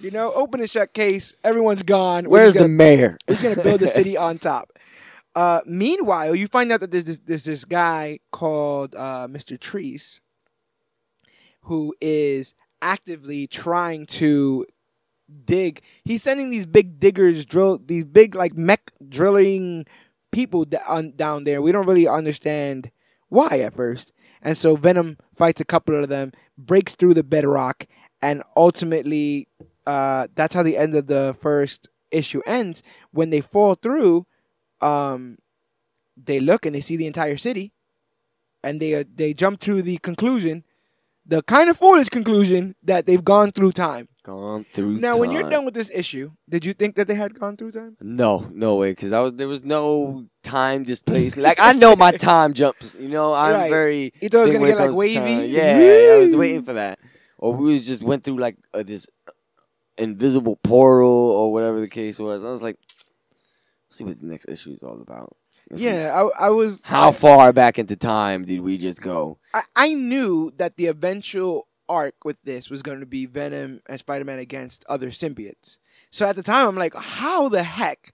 [0.00, 1.34] You know, open and shut case.
[1.42, 2.24] Everyone's gone.
[2.24, 3.18] We're Where's the gonna- mayor?
[3.26, 4.72] We're gonna build a city on top.
[5.34, 9.58] Uh, meanwhile, you find out that there's this, there's this guy called uh, Mr.
[9.58, 10.20] Treece
[11.62, 14.64] who is actively trying to
[15.44, 15.82] dig.
[16.04, 19.84] He's sending these big diggers, drill these big like mech drilling
[20.30, 21.60] people on, down there.
[21.60, 22.90] We don't really understand
[23.28, 24.12] why at first.
[24.42, 27.86] And so Venom fights a couple of them, breaks through the bedrock,
[28.22, 29.48] and ultimately,
[29.86, 32.82] uh, that's how the end of the first issue ends.
[33.12, 34.26] When they fall through,
[34.80, 35.38] um,
[36.16, 37.72] they look and they see the entire city,
[38.62, 40.64] and they uh, they jump to the conclusion,
[41.24, 44.08] the kind of foolish conclusion that they've gone through time.
[44.28, 47.38] Gone through Now, when you're done with this issue, did you think that they had
[47.40, 47.96] gone through time?
[47.98, 51.44] No, no way, because I was there was no time displacement.
[51.44, 52.94] Like I know my time jumps.
[53.00, 53.70] You know, I'm Right.
[53.70, 54.12] very.
[54.20, 55.14] You thought it was gonna get like wavy.
[55.14, 55.48] time.
[55.48, 56.98] Yeah, I was waiting for that.
[57.38, 59.06] Or we was just went through like uh, this
[59.96, 62.44] invisible portal or whatever the case was.
[62.44, 62.76] I was like,
[63.88, 65.38] see what the next issue is all about.
[65.74, 66.80] Yeah, I, I was.
[66.82, 69.38] How far back into time did we just go?
[69.54, 73.98] I, I knew that the eventual arc with this was going to be Venom and
[73.98, 75.78] Spider Man against other symbiotes.
[76.10, 78.12] So at the time, I'm like, how the heck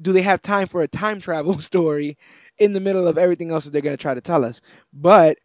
[0.00, 2.16] do they have time for a time travel story
[2.58, 4.60] in the middle of everything else that they're going to try to tell us?
[4.92, 5.38] But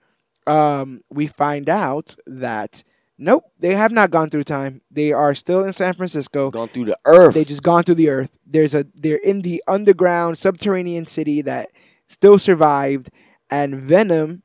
[0.47, 2.83] um, we find out that
[3.17, 4.81] nope, they have not gone through time.
[4.89, 6.49] They are still in San Francisco.
[6.49, 7.35] Gone through the earth.
[7.35, 8.37] They just gone through the earth.
[8.45, 11.69] There's a they're in the underground subterranean city that
[12.07, 13.09] still survived,
[13.49, 14.43] and Venom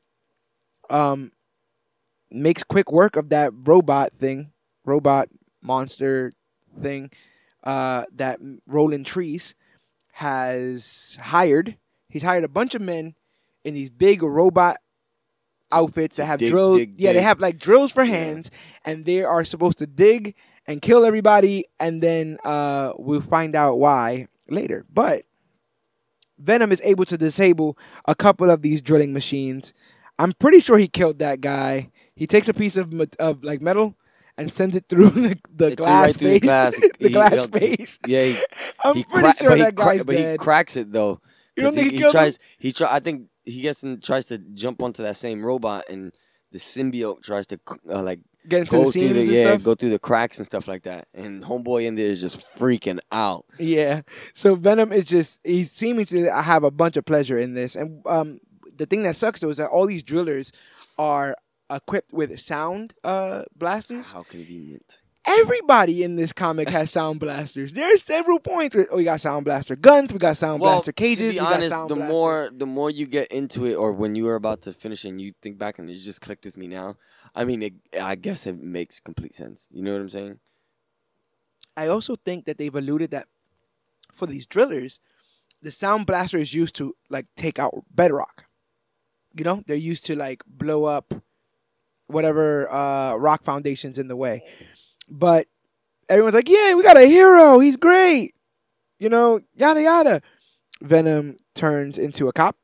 [0.90, 1.32] um
[2.34, 4.52] makes quick work of that robot thing,
[4.84, 5.28] robot
[5.62, 6.32] monster
[6.80, 7.10] thing
[7.62, 9.54] uh that Roland Treece
[10.12, 11.76] has hired.
[12.08, 13.14] He's hired a bunch of men
[13.64, 14.76] in these big robot
[15.72, 16.76] outfits that have dig, drills.
[16.78, 18.10] dig, yeah, they have like drills for Yeah.
[18.16, 18.50] hands,
[18.84, 20.34] and they are supposed to dig
[20.66, 24.84] and kill everybody, and then uh, we'll find out why later.
[24.92, 25.24] But
[26.38, 27.76] Venom is able to disable
[28.06, 29.72] a couple of these drilling machines.
[30.18, 31.90] I'm pretty sure he killed that guy.
[32.16, 33.96] He takes a piece of of like metal
[34.36, 36.40] and sends it through the, the It glass right through face.
[36.40, 36.80] the glass.
[36.98, 37.98] the He- glass face.
[38.06, 38.38] Yeah, he,
[38.84, 41.20] I'm he pretty cra- sure that cra- guy's but he cracks it though.
[41.56, 42.10] You don't think he, he he him?
[42.10, 42.38] tries?
[42.58, 42.92] He try.
[42.92, 46.12] I think he gets and tries to jump onto that same robot, and
[46.50, 49.62] the symbiote tries to uh, like Get into the go through seams the yeah, stuff.
[49.62, 51.08] go through the cracks and stuff like that.
[51.14, 53.46] And homeboy in there is just freaking out.
[53.58, 54.02] Yeah.
[54.34, 57.74] So Venom is just he's seeming to have a bunch of pleasure in this.
[57.74, 58.40] And um
[58.76, 60.52] the thing that sucks though is that all these drillers
[60.98, 61.36] are
[61.76, 64.12] equipped with sound uh blasters.
[64.12, 65.00] How convenient.
[65.26, 67.72] Everybody in this comic has sound blasters.
[67.72, 71.36] There's several points where oh we got sound blaster guns, we got sound blaster cages,
[71.36, 74.14] to be honest, sound the blaster- more the more you get into it, or when
[74.16, 76.66] you are about to finish and you think back and it just clicked with me
[76.66, 76.96] now.
[77.34, 79.66] I mean, it, I guess it makes complete sense.
[79.70, 80.38] You know what I'm saying?
[81.76, 83.26] I also think that they've alluded that
[84.12, 85.00] for these drillers,
[85.60, 88.44] the sound blaster is used to like take out bedrock.
[89.36, 91.14] You know, they're used to like blow up
[92.06, 94.42] whatever uh, rock foundations in the way.
[95.08, 95.46] But
[96.08, 97.58] everyone's like, "Yeah, we got a hero.
[97.58, 98.34] He's great."
[98.98, 100.22] You know, yada yada.
[100.80, 102.56] Venom turns into a cop.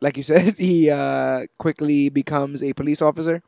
[0.00, 3.42] Like you said, he uh, quickly becomes a police officer.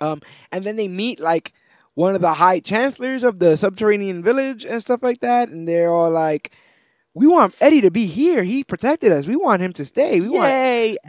[0.00, 1.52] Um, and then they meet like
[1.94, 5.92] one of the high chancellors of the subterranean village and stuff like that, and they're
[5.92, 6.52] all like,
[7.14, 8.42] "We want Eddie to be here.
[8.42, 9.26] He protected us.
[9.26, 10.20] We want him to stay.
[10.20, 10.48] We want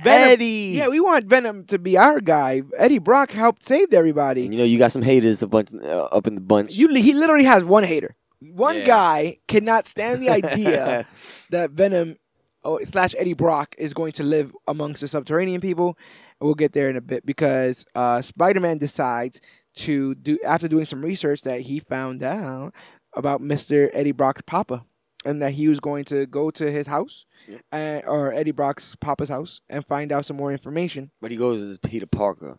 [0.03, 0.73] Venom- Eddie!
[0.75, 2.61] yeah, we want Venom to be our guy.
[2.77, 4.43] Eddie Brock helped save everybody.
[4.45, 6.75] And you know, you got some haters a bunch uh, up in the bunch.
[6.75, 8.15] You, he literally has one hater.
[8.39, 8.85] One Yeah.
[8.85, 11.07] guy cannot stand the idea
[11.49, 12.17] that Venom
[12.63, 15.97] oh, slash Eddie Brock is going to live amongst the subterranean people.
[16.39, 19.41] We'll get there in a bit because uh, Spider-Man decides
[19.77, 22.73] to do after doing some research that he found out
[23.13, 23.89] about Mr.
[23.93, 24.85] Eddie Brock's papa
[25.25, 27.61] and that he was going to go to his house Yep.
[27.73, 31.11] uh, or Eddie Brock's papa's house and find out some more information.
[31.21, 32.57] But he goes as Peter Parker,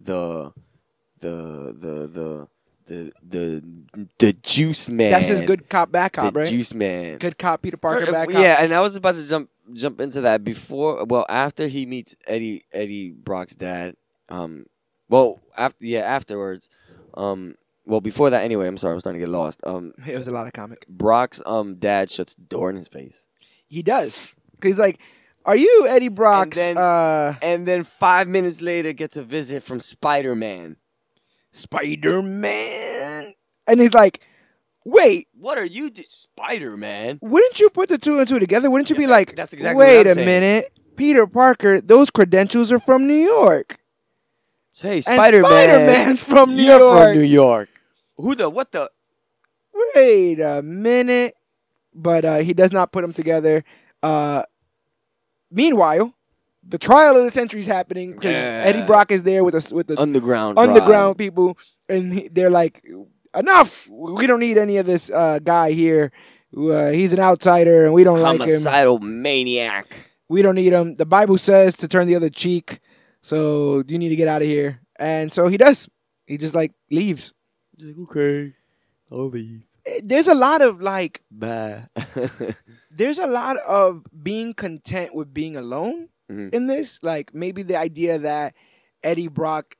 [0.00, 0.52] the
[1.20, 2.48] the the the
[2.86, 5.10] the the the juice man.
[5.12, 6.48] That's his good cop bad cop, the right?
[6.48, 7.18] juice man.
[7.18, 8.42] Good cop Peter Parker Fir- bad cop.
[8.42, 11.04] Yeah, and I was about to jump jump into that before.
[11.04, 13.96] Well, after he meets Eddie Eddie Brock's dad,
[14.28, 14.66] um,
[15.08, 16.70] Well, after yeah, afterwards,
[17.14, 17.56] um,
[17.88, 18.68] well before that anyway.
[18.68, 19.60] I'm sorry, I'm starting to get lost.
[19.64, 20.86] Um, It was a lot of comic.
[20.88, 23.26] Brock's um dad shuts the door in his face,
[23.66, 24.34] He does.
[24.60, 24.98] Cause he's like,
[25.44, 29.80] "Are you Eddie Brock's?" then- uh, and then five minutes later gets a visit from
[29.80, 30.76] Spider Man.
[31.52, 33.32] Spider Man,
[33.66, 34.20] and he's like,
[34.84, 37.18] "Wait, What are you, do- Spider Man?
[37.22, 38.70] wouldn't you put the two and two together?
[38.70, 40.26] Wouldn't you be like, that's exactly what wait I'm a saying.
[40.26, 43.78] minute, Peter Parker, those credentials are from New York,
[44.80, 45.50] Hey, and Spider Man.
[45.50, 46.98] Spider-Man's from New You're York.
[47.08, 47.68] from New York.
[48.18, 48.90] Who the what the?
[49.94, 51.34] Wait a minute,
[51.94, 53.64] but uh, he does not put them together.
[54.02, 54.42] Uh,
[55.50, 56.12] meanwhile,
[56.66, 58.62] the trial of the century is happening because Yeah.
[58.66, 60.58] Eddie Brock is there with us with the Underground.
[60.58, 61.56] underground people,
[61.88, 62.82] and he- they're like,
[63.34, 63.88] "Enough!
[63.90, 66.12] We don't need any of this uh, guy here.
[66.56, 68.32] Uh, he's an outsider, and we don't trial.
[68.36, 68.48] like him.
[68.48, 69.94] Homicidal maniac.
[70.28, 70.96] We don't need him.
[70.96, 72.80] The Bible says to turn the other cheek,
[73.22, 75.88] so you need to get out of here." And so he does.
[76.26, 77.32] He just like leaves.
[77.78, 78.52] He's like, okay,
[79.10, 79.62] I'll leave.
[79.86, 81.86] Eh, There's a lot of like, Bye.
[82.90, 86.52] there's a lot of being content with being alone Mhm.
[86.52, 86.98] in this.
[87.02, 88.54] Like maybe the idea that
[89.02, 89.76] Eddie Brock.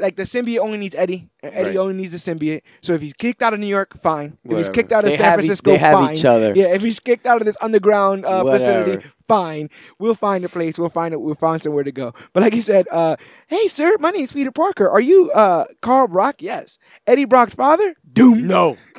[0.00, 1.28] Like the symbiote only needs Eddie.
[1.42, 1.76] and Eddie Right.
[1.76, 2.62] only needs the symbiote.
[2.82, 4.38] So if he's kicked out of New York, fine.
[4.44, 6.12] If he's kicked out of They San Francisco, they have fine.
[6.16, 6.52] each other.
[6.56, 9.70] Yeah, if he's kicked out of this underground uh, facility, fine.
[9.98, 10.78] We'll find a place.
[10.78, 11.20] We'll find it.
[11.20, 12.12] We'll find somewhere to go.
[12.32, 13.16] But like you said, uh,
[13.48, 14.88] hey sir, my name's Peter Parker.
[14.90, 16.36] Are you uh, Carl Brock?
[16.40, 16.78] Yes.
[17.06, 17.94] Eddie Brock's father?
[18.12, 18.46] Doom.
[18.46, 18.76] no.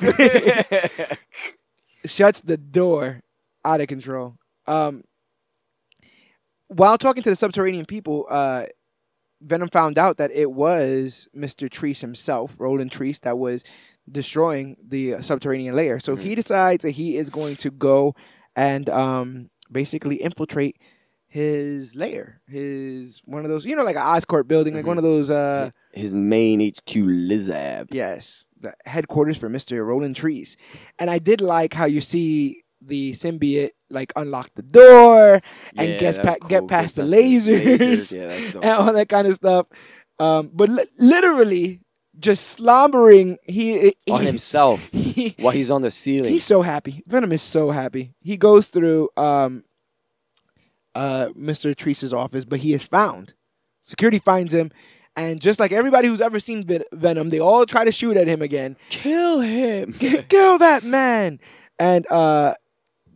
[2.04, 3.20] Shuts the door.
[3.64, 4.34] Out of control.
[4.66, 5.04] Um,
[6.66, 8.64] while talking to the subterranean people, uh,
[9.44, 11.68] Venom found out that it was Mr.
[11.68, 13.64] Treece himself, Roland Treece, that was
[14.10, 15.98] destroying the subterranean layer.
[16.00, 18.14] So he decides that he is going to go
[18.56, 20.76] and um, basically infiltrate
[21.28, 25.02] his layer, his one of those, you know, like an Oscorp building, like one of
[25.02, 25.30] those.
[25.30, 27.86] Uh, His main HQ, Lizab.
[27.90, 30.56] Yes, the headquarters for Mister Roland Treece,
[30.98, 35.40] and I did like how you see the symbiote like unlock the door
[35.76, 36.68] and Yeah, get was pa- get cool.
[36.68, 38.12] past the Get lasers, lasers.
[38.12, 39.66] Yeah, and all that kind of stuff.
[40.18, 41.80] Um, but li- literally
[42.18, 46.30] just slobbering, he, he On himself he- while he's on the ceiling.
[46.32, 47.02] He's so happy.
[47.06, 48.14] Venom is so happy.
[48.20, 49.64] He goes through um,
[50.94, 51.74] uh, Mr.
[51.74, 53.34] Treece's office, but he is found.
[53.82, 54.70] Security finds him,
[55.16, 58.28] and just like everybody who's ever seen Ven- Venom, they all try to shoot at
[58.28, 58.76] him again.
[58.90, 59.92] Kill him.
[59.94, 61.40] Kill that man!
[61.78, 62.54] And uh,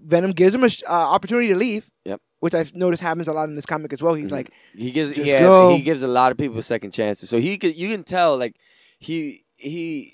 [0.07, 1.91] Venom gives him an sh- uh, opportunity to leave.
[2.05, 2.21] Yep.
[2.41, 4.15] Which I've noticed happens a lot in this comic as well.
[4.15, 4.33] He's Mhm.
[4.33, 5.77] like, He gives yeah, go.
[5.77, 7.29] he gives a lot of people second chances.
[7.31, 8.57] So he could you can tell like
[8.99, 10.13] he he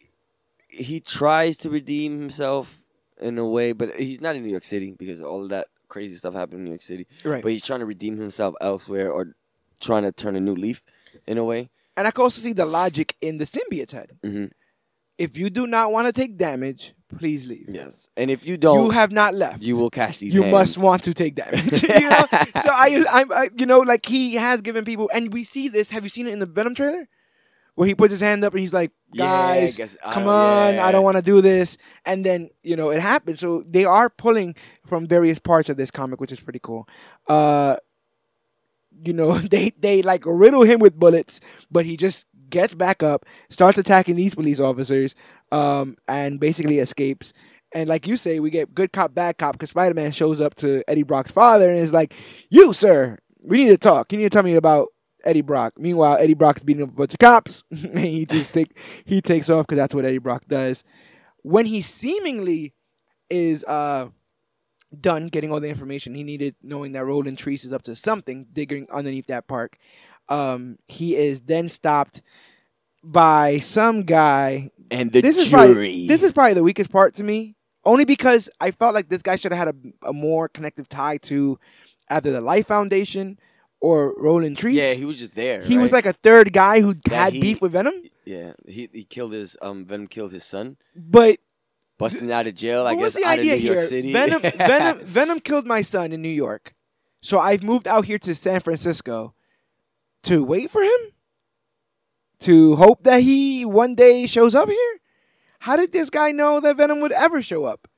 [0.68, 2.78] he tries to redeem himself
[3.20, 6.14] in a way, but he's not in New York City because all of that crazy
[6.16, 7.06] stuff happened in New York City.
[7.24, 7.42] right.
[7.42, 9.34] But he's trying to redeem himself elsewhere or
[9.80, 10.82] trying to turn a new leaf
[11.26, 11.68] in a way.
[11.96, 14.12] and I can also see the logic in the symbiote's head.
[14.24, 14.46] hmm
[15.18, 17.66] If you do not want to take damage, please leave.
[17.68, 18.08] Yes.
[18.16, 19.62] And if you don't You have not left.
[19.62, 20.52] you will catch these you hands.
[20.52, 21.82] must want to take damage.
[21.82, 22.26] you know?
[22.62, 25.90] So I, I, I, you know, like he has given people, and we see this.
[25.90, 27.08] Have you seen it in the Venom trailer,
[27.74, 30.84] where he puts his hand up and he's like, Yeah, "Guys, guess- come on, yeah.
[30.86, 33.40] I don't want to do this," and then you know it happens.
[33.40, 34.54] So they are pulling
[34.84, 36.86] from various parts of this comic, which is pretty cool.
[37.28, 37.76] Uh,
[39.04, 41.40] you know, they they like riddle him with bullets,
[41.70, 45.16] but he just gets back up, starts attacking these police officers,
[45.50, 47.32] um, and basically escapes.
[47.74, 50.54] And like you say, we get good cop, bad cop because Spider Man shows up
[50.56, 52.14] to Eddie Brock's father and is like,
[52.50, 54.12] "You, sir, we need to talk.
[54.12, 54.88] You need to tell me about
[55.24, 58.76] Eddie Brock." Meanwhile, Eddie Brock's beating up a bunch of cops, and he just take
[59.04, 60.84] he takes off because that's what Eddie Brock does.
[61.42, 62.74] When he seemingly
[63.30, 64.08] is uh
[65.00, 68.46] done getting all the information he needed, knowing that Roland Treece is up to something,
[68.52, 69.78] digging underneath that park,
[70.32, 72.22] um, he is then stopped
[73.04, 75.66] by some guy and the this is jury.
[75.66, 77.56] probably this is probably the weakest part to me.
[77.84, 81.16] Only because I felt like this guy should have had a, a more connective tie
[81.18, 81.58] to
[82.08, 83.38] either the Life Foundation
[83.80, 84.74] or Roland Treece.
[84.74, 85.62] yeah, he was just there.
[85.62, 88.88] He was like a third guy who That had he- beef with Venom, yeah, he
[88.92, 91.40] he killed his um Venom killed his son, but
[91.98, 92.86] busting out of jail.
[92.86, 93.80] I guess out of New York?
[93.80, 94.12] City.
[94.12, 96.74] Venom, Venom, Venom killed my son in New York,
[97.20, 99.34] so I've moved out here to San Francisco
[100.24, 101.00] to wait for him,
[102.40, 104.98] to hope that he one day shows up here.
[105.60, 107.88] How did this guy know that Venom would ever show up,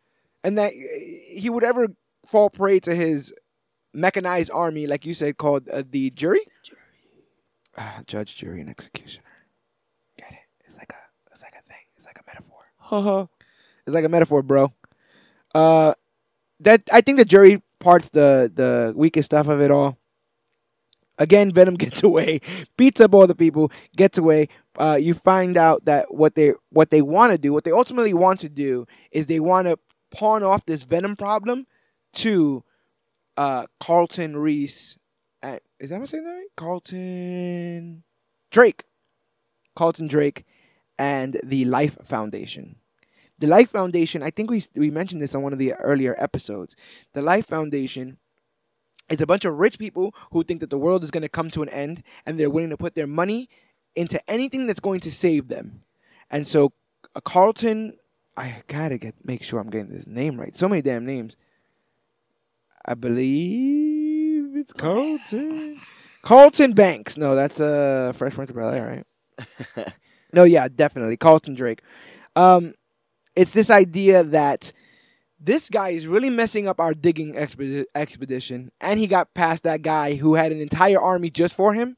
[0.43, 1.89] and that uh, he would ever
[2.27, 3.33] fall prey to his
[3.93, 6.41] mechanized army, like you said, called uh, the jury?
[6.63, 6.81] Jury,
[7.77, 9.25] uh, judge, jury, and executioner.
[10.19, 10.67] Get it?
[10.67, 11.85] It's like a, it's like a thing.
[11.97, 13.29] It's like a metaphor.
[13.87, 14.73] It's like a metaphor, bro.
[15.55, 15.95] Uh,
[16.61, 19.99] that I think the jury part's the the weakest stuff of it all.
[21.19, 22.41] Again, Venom gets away,
[22.77, 24.49] beats up all the people, gets away.
[24.79, 28.15] Uh, you find out that what they what they want to do, what they ultimately
[28.15, 29.79] want to do, is they want to
[30.11, 31.67] pawn off this Venom problem
[32.15, 32.65] to
[33.37, 34.99] uh, Carlton Reese.
[35.43, 36.47] At, is that what I'm saying that right?
[36.57, 38.03] Carlton
[38.51, 38.85] Drake.
[39.77, 40.45] Carlton Drake
[40.99, 42.77] and the Life Foundation.
[43.39, 46.77] The Life Foundation, I think we we mentioned this on one of the earlier episodes.
[47.13, 48.19] The Life Foundation
[49.09, 51.51] it's a bunch of rich people who think that the world is going to come
[51.51, 53.49] to an end and they're willing to put their money
[53.95, 55.83] into anything that's going to save them.
[56.31, 56.73] And so,
[57.15, 57.97] uh, Carlton,
[58.37, 60.57] I gotta get make sure I'm getting this name right.
[60.57, 61.37] So many damn names.
[62.85, 65.81] I believe it's Carlton.
[66.23, 67.17] Carlton Banks.
[67.17, 69.05] No, that's uh, Fresh Prince of Bel Air,
[69.77, 69.93] right?
[70.33, 71.83] no, yeah, definitely Carlton Drake.
[72.35, 72.75] Um,
[73.37, 74.73] it's this idea that
[75.45, 79.83] this guy is really messing up our digging expedi- expedition, and he got past that
[79.83, 81.97] guy who had an entire army just for him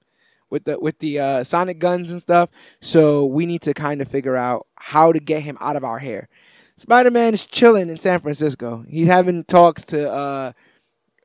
[0.50, 2.50] with the with the uh, sonic guns and stuff.
[2.80, 5.98] So we need to kind of figure out how to get him out of our
[5.98, 6.28] hair.
[6.76, 8.84] Spider Man is chilling in San Francisco.
[8.88, 10.52] He's having talks to uh,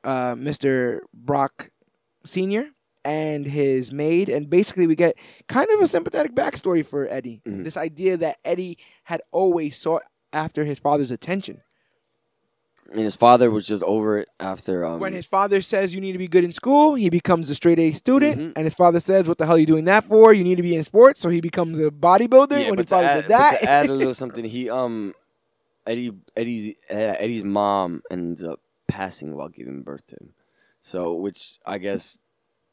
[0.04, 1.00] uh, Mr.
[1.12, 1.70] Brock
[2.24, 2.68] Senior
[3.04, 5.16] and his maid, and basically we get
[5.48, 7.42] kind of a sympathetic backstory for Eddie.
[7.46, 7.64] Mhm.
[7.64, 10.02] This idea that Eddie had always sought
[10.32, 11.60] after his father's attention.
[12.90, 16.12] And his father was just over it after um when his father says you need
[16.12, 18.52] to be good in school, he becomes a straight A student, Mhm.
[18.56, 20.32] and his father says, "What the hell are you doing that for?
[20.32, 22.94] You need to be in sports." So he becomes a bodybuilder when his but to,
[22.94, 23.60] father add, does but that.
[23.60, 25.14] to add a little something, he um
[25.86, 30.34] Eddie Eddie's uh, Eddie's mom ends up passing while giving birth to him,
[30.80, 32.18] so which I guess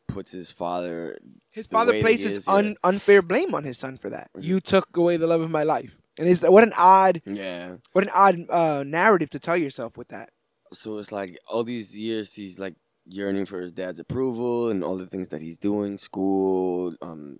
[0.08, 1.18] puts his father
[1.52, 2.54] his the father way that places is, yeah.
[2.56, 4.30] un- unfair blame on his son for that.
[4.36, 4.44] Mhm.
[4.44, 7.78] You took away the love of my life, and it's what an odd, yeah.
[7.94, 10.30] what an odd uh, narrative to tell yourself with that.
[10.72, 12.76] So it's like all these years he's like
[13.08, 17.40] yearning for his dad's approval and all the things that he's doing, school, um,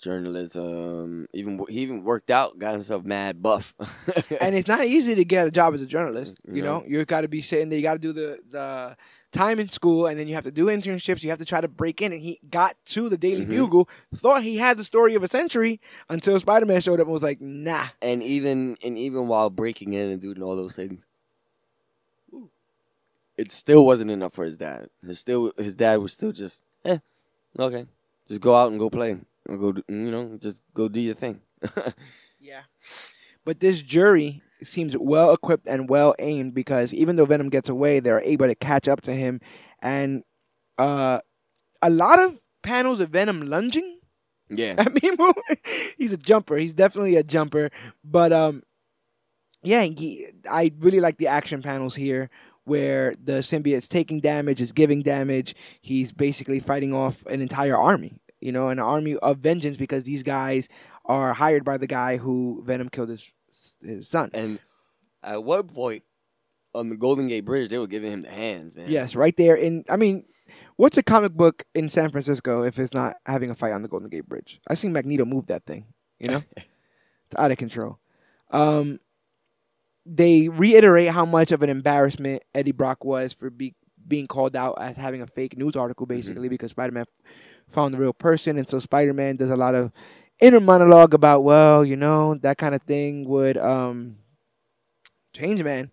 [0.00, 1.26] journalism.
[1.32, 3.74] Even he even worked out, got himself mad buff.
[4.40, 6.36] and it's not easy to get a job as a journalist.
[6.46, 6.80] You No.
[6.80, 7.78] know, you got to be sitting there.
[7.78, 8.96] You got to do the the
[9.32, 11.22] time in school, and then you have to do internships.
[11.22, 12.12] You have to try to break in.
[12.12, 13.50] And he got to the Daily Mhm.
[13.50, 17.12] Bugle, thought he had the story of a century until Spider Man showed up and
[17.12, 21.04] was like, "Nah." and even and even while breaking in and doing all those things,
[23.36, 24.88] it still wasn't enough for his dad.
[25.06, 26.98] His still his dad was still just eh,
[27.58, 27.86] okay,
[28.26, 29.18] just go out and go play,
[29.48, 31.40] or go do, you know just go do your thing.
[32.40, 32.62] Yeah.
[33.44, 38.00] But this jury seems well equipped and well aimed because even though Venom gets away,
[38.00, 39.40] they're able to catch up to him,
[39.80, 40.22] and
[40.78, 41.20] uh,
[41.82, 43.98] a lot of panels of Venom lunging.
[44.48, 45.16] yeah, I mean,
[45.96, 46.56] he's a jumper.
[46.56, 47.70] He's definitely a jumper.
[48.04, 48.62] But um,
[49.62, 52.30] yeah, he, I really like the action panels here
[52.64, 55.54] where the symbiote's taking damage, is giving damage.
[55.80, 58.20] He's basically fighting off an entire army.
[58.40, 60.68] You know, an army of vengeance because these guys
[61.06, 63.32] are hired by the guy who Venom killed his
[63.82, 64.30] his son.
[64.34, 64.58] and
[65.22, 66.02] at one point
[66.74, 68.90] on the Golden Gate Bridge, they were giving him the hands, man.
[68.90, 69.84] Yes, right there in.
[69.88, 70.24] I mean,
[70.76, 73.88] what's a comic book in San Francisco if it's not having a fight on the
[73.88, 74.60] Golden Gate Bridge?
[74.68, 75.86] I've seen Magneto move that thing.
[76.18, 77.98] You know, it's out of control.
[78.50, 79.00] Um,
[80.06, 83.74] they reiterate how much of an embarrassment Eddie Brock was for be,
[84.06, 87.04] being called out as having a fake news article, basically because Spider Man
[87.68, 89.92] found the real person, and so Spider Man does a lot of
[90.40, 94.16] inner monologue about, well, you know, that kind of thing would um
[95.32, 95.90] change man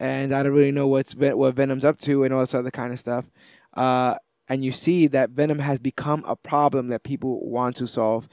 [0.00, 2.92] and I don't really know what's what Venom's up to and all this other kind
[2.92, 3.26] of stuff.
[3.74, 4.16] Uh,
[4.48, 8.28] and you see that Venom has become a problem that people want to solve.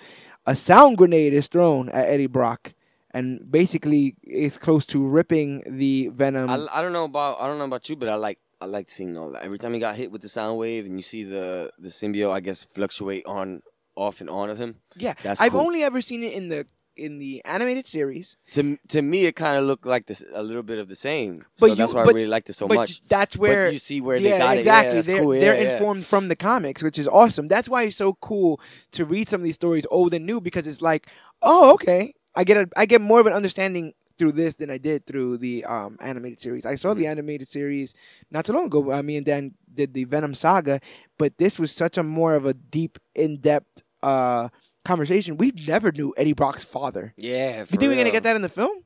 [0.46, 2.74] A sound grenade is thrown at Eddie Brock,
[3.12, 6.50] and basically it's close to ripping the Venom.
[6.50, 8.90] I, I don't know about I don't know about you, but I like I like
[8.90, 9.44] seeing all that.
[9.44, 12.32] Every time he got hit with the sound wave, and you see the the symbiote,
[12.32, 13.62] I guess, fluctuate on
[13.98, 14.76] off and on of him.
[14.96, 15.62] yeah, that's I've cool.
[15.62, 19.56] only ever seen it in the in the animated series, To to me, it kind
[19.58, 21.46] of looked like this a little bit of the same.
[21.60, 23.02] But so that's you- why but- I really liked it so but much.
[23.08, 24.64] that's where but you see where yeah, they got exactly.
[24.64, 24.90] it.
[24.90, 25.30] Yeah, that's they're cool.
[25.32, 25.74] They're yeah.
[25.74, 27.48] informed from the comics, which is awesome.
[27.48, 28.60] That's why it's so cool
[28.94, 31.06] to read some of these stories old and new because it's like,
[31.44, 34.80] oh, okay, I get a I get more of an understanding through this than I
[34.80, 36.66] did through the um, animated series.
[36.66, 37.12] I saw the Mm-hmm.
[37.12, 37.94] animated series
[38.32, 38.92] not too long ago.
[38.92, 40.80] Uh, me and Dan did the Venom saga,
[41.20, 44.50] but this was such a more of a deep, in depth uh,
[44.86, 45.38] conversation.
[45.38, 47.14] We never knew Eddie Brock's father.
[47.18, 48.84] Yeah, You think we're gonna get that in the film?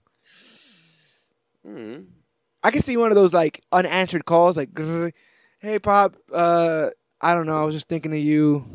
[1.65, 2.05] Mhm.
[2.63, 4.69] I can see one of those like unanswered calls, like,
[5.59, 7.61] "Hey, Pop, uh, I don't know.
[7.61, 8.65] I was just thinking of you.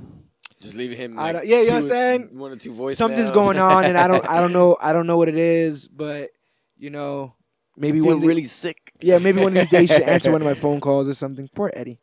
[0.60, 1.18] Just leaving him.
[1.18, 2.22] I don't- yeah, you know what I'm saying?
[2.38, 2.98] One or two voices.
[2.98, 5.86] Something's going on, and I don't, I don't know, I don't know what it is,
[5.88, 6.30] but
[6.78, 7.34] you know,
[7.76, 8.92] maybe one, of the- really sick.
[9.00, 11.14] yeah, maybe one of these days you should answer one of my phone calls or
[11.14, 11.48] something.
[11.54, 12.00] Poor Eddie.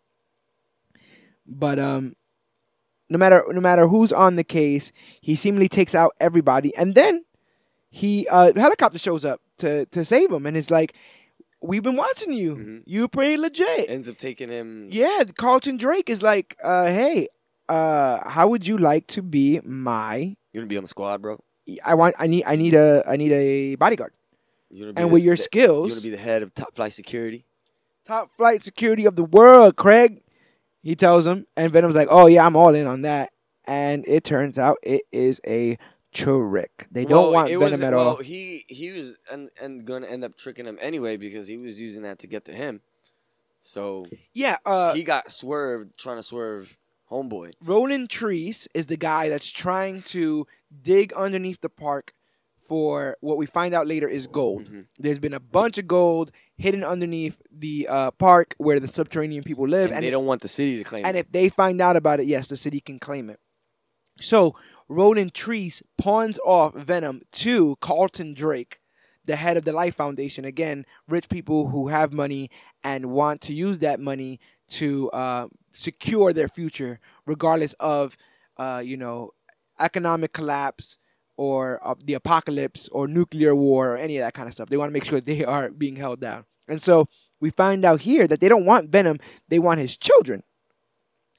[1.47, 2.15] But um,
[3.13, 4.91] no matter no matter who's on the case,
[5.21, 7.23] he seemingly takes out everybody, and then
[7.89, 10.93] he uh, helicopter shows up to to save him, and it's like,
[11.61, 12.55] we've been watching you.
[12.55, 12.83] Mhm.
[12.85, 13.89] You're pretty legit.
[13.89, 14.89] Ends up taking him.
[14.91, 17.27] yeah, Carlton Drake is like, uh, hey,
[17.69, 20.35] uh, how would you like to be my?
[20.51, 21.39] You gonna be on the squad, bro.
[21.85, 22.15] I want.
[22.19, 22.43] I need.
[22.45, 23.03] I need a.
[23.07, 24.11] I need a bodyguard.
[24.69, 26.53] You gonna be And the- with your the- skills, You gonna be the head of
[26.55, 27.45] top flight security.
[28.05, 30.21] top flight security of the world, Craig.
[30.83, 33.31] He tells him, and Venom's like, "Oh yeah, I'm all in on that."
[33.65, 35.77] And it turns out it is a
[36.13, 36.87] trick.
[36.91, 38.17] They don't Well, want Venom was, at well, all.
[38.17, 42.03] He he was and and gonna end up tricking him anyway because he was using
[42.03, 42.81] that to get to him.
[43.61, 46.77] So Yeah, uh, he got swerved trying to swerve
[47.09, 47.53] homeboy.
[47.63, 50.45] Ronan Treece is the guy that's trying to
[50.81, 52.13] dig underneath the park
[52.73, 54.65] for what we find out later is gold.
[54.65, 54.85] Mhm.
[54.97, 59.67] There's been a bunch of gold hidden underneath the uh, park where the subterranean people
[59.67, 61.19] live, And, and they don't want the city to claim And it.
[61.19, 63.39] And if they find out about it, yes, the city can claim it.
[64.19, 64.55] So
[64.89, 68.79] Ronan Treece pawns off Venom to Carlton Drake,
[69.23, 70.43] the head of the Life Foundation.
[70.43, 72.49] Again, rich people who have money
[72.83, 78.17] and want to use that money to uh, secure their future, regardless of,
[78.57, 79.29] uh, you know,
[79.79, 80.97] economic collapse
[81.37, 84.69] or uh, the apocalypse or nuclear war or any of that kind of stuff.
[84.69, 86.45] They want to make sure they are being held down.
[86.67, 87.07] And so
[87.39, 89.19] we find out here that they don't want Venom,
[89.49, 90.43] they want his children.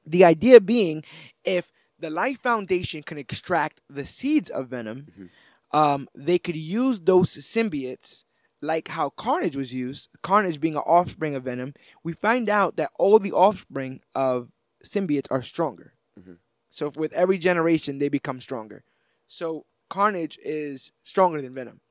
[0.05, 1.03] The idea being,
[1.43, 5.29] if the Life Foundation can extract the seeds of Venom, Mhm.
[5.71, 8.23] um, they could use those symbiotes
[8.61, 11.73] like how Carnage was used, Carnage being an offspring of Venom.
[12.03, 14.51] We find out that all the offspring of
[14.83, 15.93] symbiotes are stronger.
[16.19, 16.37] Mhm.
[16.69, 18.83] So with every generation, they become stronger.
[19.27, 21.81] So Carnage is stronger than Venom.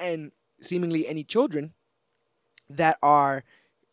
[0.00, 1.74] And seemingly any children
[2.68, 3.44] that are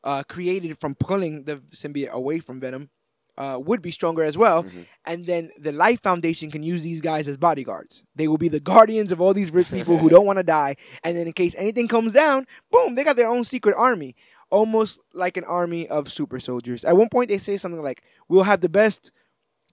[0.03, 2.89] uh, created from pulling the symbiote away from Venom
[3.37, 4.63] uh, would be stronger as well.
[4.63, 4.85] Mhm.
[5.05, 8.03] And then the Life Foundation can use these guys as bodyguards.
[8.15, 10.75] They will be the guardians of all these rich people who don't want to die.
[11.03, 14.15] And then in case anything comes down, boom, they got their own secret army.
[14.51, 16.83] Almost like an army of super soldiers.
[16.83, 19.11] At one point, they say something like, We'll have the best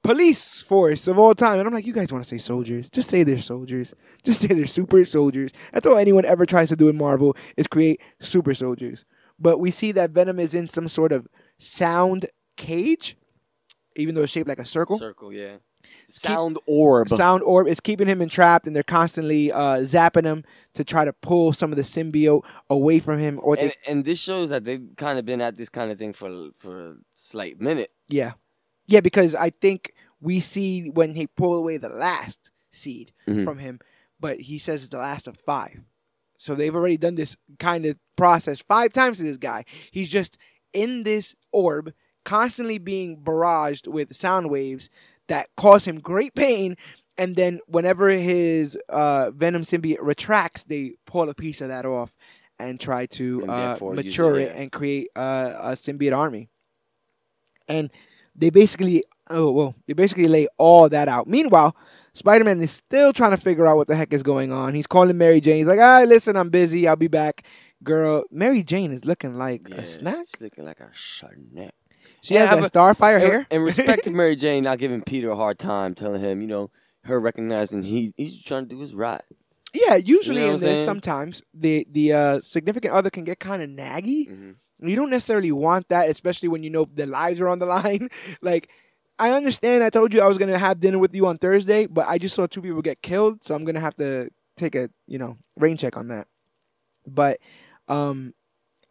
[0.06, 1.58] police force of all time.
[1.58, 2.90] And I'm like, You guys want to say soldiers?
[2.90, 3.94] Just say they're soldiers.
[4.22, 5.52] Just say they're super soldiers.
[5.72, 9.04] That's all anyone ever tries to do in Marvel is create super soldiers.
[9.38, 11.28] But we see that Venom is in some sort of
[11.58, 12.26] sound
[12.56, 13.16] cage,
[13.94, 14.98] even though it's shaped like a circle.
[14.98, 15.56] Circle, yeah.
[16.08, 17.08] Sound orb.
[17.08, 20.42] Sound orb is keeping him entrapped, and they're constantly uh, zapping him
[20.74, 23.38] to try to pull some of the symbiote away from him.
[23.42, 26.12] Or and, and this shows that they've kind of been at this kind of thing
[26.12, 27.90] for for a slight minute.
[28.08, 28.32] yeah,
[28.86, 33.44] yeah, because I think we see when they pull away the last seed Mhm.
[33.44, 33.78] from him,
[34.18, 35.80] but he says it's the last of five.
[36.38, 39.64] So they've already done this kind of process five times to this guy.
[39.90, 40.36] He's just
[40.72, 41.92] in this orb,
[42.24, 44.90] constantly being barraged with sound waves
[45.28, 46.76] that cause him great pain.
[47.18, 52.14] And then whenever his uh, venom symbiote retracts, they pull a piece of that off
[52.58, 56.48] and try to And uh, mature it, it and create uh, a symbiote army.
[57.68, 57.90] And
[58.34, 61.26] they basically, oh well, they basically lay all that out.
[61.26, 61.76] Meanwhile,
[62.14, 64.74] Spider Man is still trying to figure out what the heck is going on.
[64.74, 65.58] He's calling Mary Jane.
[65.58, 66.86] He's like, ah, listen, I'm busy.
[66.88, 67.42] I'll be back.
[67.82, 70.26] Girl, Mary Jane is looking like Yeah, a snack.
[70.32, 71.74] She's looking like a snack.
[72.22, 73.46] She Yeah, has that starfire hair.
[73.50, 76.70] and respect to Mary Jane not giving Peter a hard time, telling him, you know,
[77.04, 79.22] her recognizing he he's trying to do his right.
[79.74, 83.62] yeah, usually You know in this, sometimes the the uh, significant other can get kind
[83.62, 84.26] of naggy.
[84.28, 87.66] hmm You don't necessarily want that, especially when you know their lives are on the
[87.78, 88.08] line.
[88.42, 88.68] like,
[89.18, 89.82] I understand.
[89.82, 92.34] I told you I was gonna have dinner with you on Thursday, but I just
[92.34, 95.76] saw two people get killed, so I'm gonna have to take a you know rain
[95.76, 96.26] check on that.
[97.06, 97.38] But
[97.88, 98.34] um,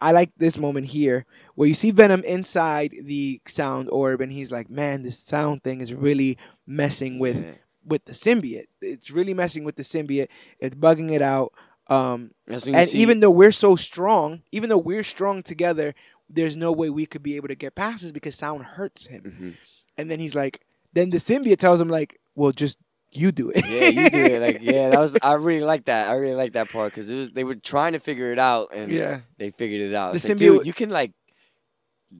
[0.02, 4.52] I like this moment here where you see Venom inside the sound orb, and he's
[4.52, 7.54] like, "Man, this sound thing is really messing with Yeah.
[7.86, 8.66] with the symbiote.
[8.82, 10.30] It's really messing with the symbiote.
[10.60, 11.54] It's bugging it out."
[11.88, 15.44] Um, That's when you and see, even though we're so strong, even though we're strong
[15.44, 15.94] together,
[16.28, 19.22] there's no way we could be able to get past this because sound hurts him.
[19.24, 19.54] Mhm.
[19.98, 20.62] And then he's like,
[20.94, 22.78] then the symbiote tells him like, well, just
[23.12, 23.66] you do it.
[23.66, 24.42] yeah, you do it.
[24.42, 25.18] Like, yeah, that was.
[25.22, 26.10] I really like that.
[26.10, 27.32] I really like that part because it was.
[27.32, 30.12] They were trying to figure it out, and yeah, they figured it out.
[30.12, 31.14] The It's like, symbiote- dude, you can like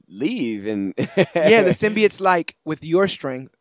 [0.08, 1.62] leave and yeah.
[1.62, 3.54] The symbiote's like, with your strength,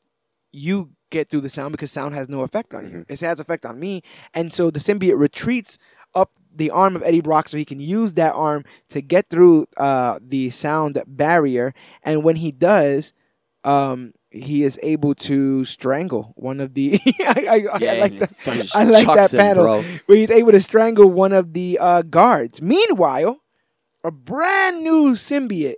[0.51, 2.97] you get through the sound because sound has no effect on you.
[2.99, 3.05] Mhm.
[3.09, 4.01] It has effect on me,
[4.34, 5.78] and so the symbiote retreats
[6.13, 9.68] up the arm of Eddie Brock so he can use that arm to get through
[9.76, 11.74] uh, the sound barrier.
[12.03, 13.11] And when he does,
[13.66, 16.99] um, he is able to strangle one of the.
[17.20, 18.72] I, I, I like that.
[18.76, 19.63] I like that panel.
[19.63, 19.84] bro.
[20.05, 22.61] Where he's able to strangle one of the uh, guards.
[22.61, 23.39] Meanwhile,
[24.03, 25.76] a brand new symbiote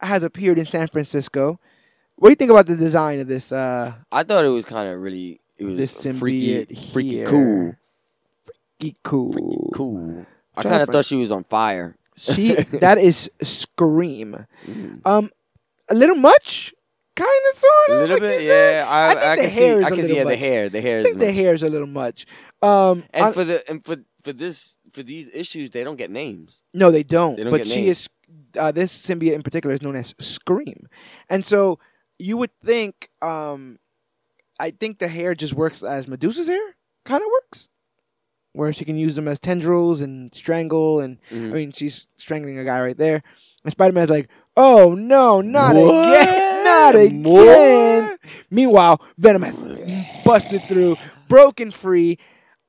[0.00, 1.58] has appeared in San Francisco.
[2.16, 3.50] What do you think about the design of this?
[3.52, 7.26] Uh, I thought it was kind of really it was This freaky, symbiote freaky here.
[7.26, 7.74] cool,
[8.80, 9.32] e- cool.
[9.32, 10.26] freaky cool.
[10.56, 11.96] I kind of thought she was on fire.
[12.16, 14.46] She that is Scream.
[14.66, 15.00] Mm.
[15.06, 15.30] Um,
[15.88, 16.74] a little much,
[17.16, 17.96] kind of, sort of.
[17.96, 18.86] a little like bit, yeah.
[18.88, 19.64] I, I think I the can hair see.
[19.78, 20.16] is I a can see.
[20.16, 20.68] Yeah, the hair.
[20.68, 21.04] The hair I is.
[21.04, 21.34] think the much.
[21.34, 22.26] hair is a little much.
[22.62, 26.10] Um, And on- for the and for for this for these issues, they don't get
[26.10, 26.62] names.
[26.72, 27.36] No, they don't.
[27.36, 27.98] They don't but she names.
[27.98, 28.08] is.
[28.58, 30.86] Uh, this symbiote in particular is known as Scream,
[31.28, 31.78] and so
[32.18, 33.08] you would think.
[33.20, 33.78] Um,
[34.60, 36.76] I think the hair just works as Medusa's hair.
[37.04, 37.68] Kind of works,
[38.52, 41.00] where she can use them as tendrils and strangle.
[41.00, 41.50] And Mhm.
[41.50, 43.22] I mean, she's strangling a guy right there.
[43.64, 46.20] And Spider Man's like, "Oh no, not What?
[46.22, 46.41] again,
[46.82, 48.16] not again."
[48.50, 50.96] Meanwhile, Venom has busted through,
[51.28, 52.18] broken free,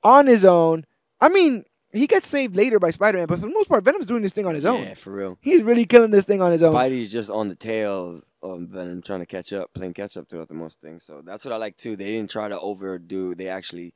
[0.04, 0.86] on his own.
[1.20, 4.08] I mean, he gets saved later by Spider Man, but for the most part, Venom's
[4.08, 4.84] doing this thing on his own.
[4.84, 5.38] Yeah, for real.
[5.42, 6.74] He's really killing this thing on his own.
[6.74, 10.28] Spidey's just on the tail of, of Venom, trying to catch up, playing catch up
[10.28, 11.04] throughout the most things.
[11.04, 11.96] So that's what I like too.
[11.96, 13.36] They didn't try to overdo.
[13.36, 13.94] They actually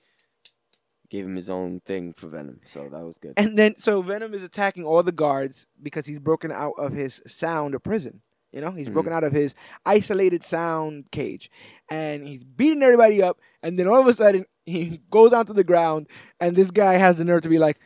[1.09, 2.59] gave him his own thing for Venom.
[2.65, 3.33] So that was good.
[3.37, 7.21] And then, so Venom is attacking all the guards because he's broken out of his
[7.25, 8.21] sound prison.
[8.51, 8.93] You know, he's Mhm.
[8.93, 9.53] broken out of his
[9.85, 11.49] isolated sound cage,
[11.89, 13.39] and he's beating everybody up.
[13.61, 16.07] And then all of a sudden, he goes down to the ground,
[16.39, 17.77] and this guy has the nerve to be like,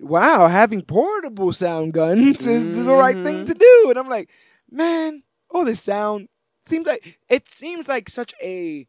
[0.00, 4.28] "Wow, having portable sound guns is the right thing to do." And I'm like,
[4.70, 6.28] man, all this sound
[6.66, 8.86] seems like it seems like such a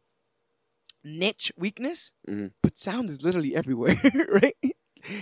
[1.04, 2.52] niche weakness, Mhm.
[2.62, 4.00] but sound is literally everywhere,
[4.42, 4.56] right?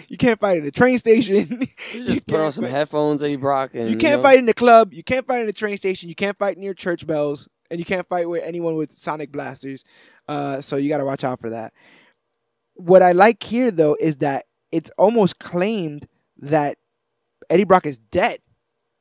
[0.09, 1.67] You can't fight at a train station.
[1.93, 4.39] You you just put on some fight- headphones, Eddie Brock, and You can't know, fight
[4.39, 4.93] in the club.
[4.95, 6.09] You can't fight in the train station.
[6.09, 9.85] You can't fight near church bells, and you can't fight with anyone with sonic blasters.
[10.29, 11.73] Uh, so you got to watch out for that.
[12.75, 16.07] What I like here, though, is that it's almost claimed
[16.39, 16.79] that
[17.51, 18.39] Eddie Brock is dead.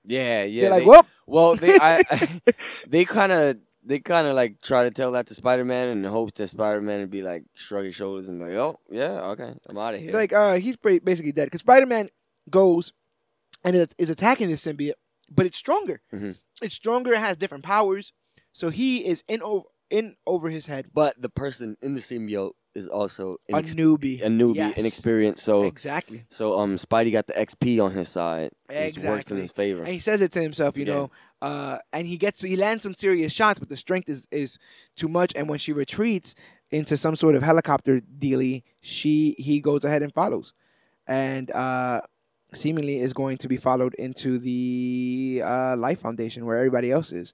[0.05, 0.61] Yeah, yeah.
[0.63, 2.01] They're like, they- well, well, they I,
[2.87, 6.05] they kind of they kind of like try to tell that to Spider Man and
[6.05, 9.21] hope that Spider Man would be like shrug his shoulders and be like, oh yeah,
[9.31, 10.11] okay, I'm out of here.
[10.13, 12.09] like uh, he's pretty, basically dead because Spider Man
[12.49, 12.93] goes
[13.63, 14.93] and is, is attacking this symbiote,
[15.29, 16.01] but it's stronger.
[16.13, 16.37] Mhm.
[16.61, 17.13] It's stronger.
[17.13, 18.13] It has different powers.
[18.53, 20.87] So he is in over in over his head.
[20.93, 24.21] but the person in the symbiote is also A inex- newbie.
[24.21, 24.77] a newbie, Yes.
[24.77, 25.43] inexperienced.
[25.43, 26.25] So exactly.
[26.29, 29.79] so um, Spidey got the XP on his side, which works in his favor.
[29.83, 30.93] And he says it to himself, you Yeah.
[30.93, 31.11] know.
[31.41, 34.57] Uh, and he gets he lands some serious shots, but the strength is is
[34.95, 35.33] too much.
[35.35, 36.35] And when she retreats
[36.69, 40.53] into some sort of helicopter dealy, she he goes ahead and follows,
[41.07, 42.01] and uh,
[42.53, 47.33] seemingly is going to be followed into the uh, Life Foundation where everybody else is.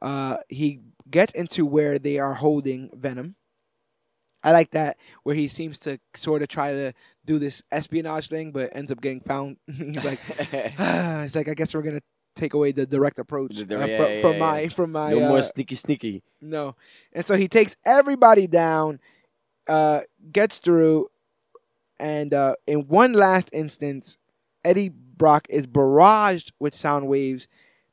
[0.00, 3.34] Uh, he gets into where they are holding Venom.
[4.44, 6.92] I like that where he seems to sort of try to
[7.24, 9.56] do this espionage thing, but ends up getting found.
[9.66, 12.02] He's like, it's like I guess we're gonna
[12.36, 14.38] take away the direct approach The uh, yeah, from, yeah, from yeah.
[14.38, 16.22] my from my no more uh, sneaky, sneaky.
[16.40, 16.76] no,
[17.12, 19.00] and so he takes everybody down,
[19.68, 21.10] uh, gets through,
[21.98, 24.16] and uh, in one last instance,
[24.64, 27.48] Eddie Brock is barraged with sound waves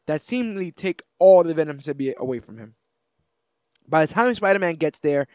[0.06, 2.76] that seemingly take all the Venom symbiote away from him.
[3.88, 5.28] By the time Spider-Man gets there,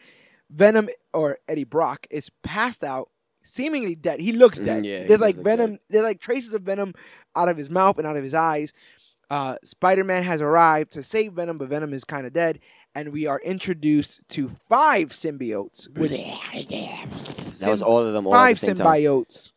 [0.53, 3.09] Venom or Eddie Brock is passed out,
[3.43, 4.19] seemingly dead.
[4.19, 4.85] He looks Mm, dead.
[4.85, 5.71] yeah, there's like venom.
[5.71, 5.79] dead.
[5.89, 6.93] There's like traces of venom
[7.35, 8.73] out of his mouth and out of his eyes.
[9.29, 12.59] Uh, Spider-Man has arrived to save Venom, but Venom is kind of dead,
[12.93, 16.11] and we are introduced to five symbiotes, which
[17.59, 18.87] That was all of them all at five the same time.
[18.87, 19.51] symbiotes,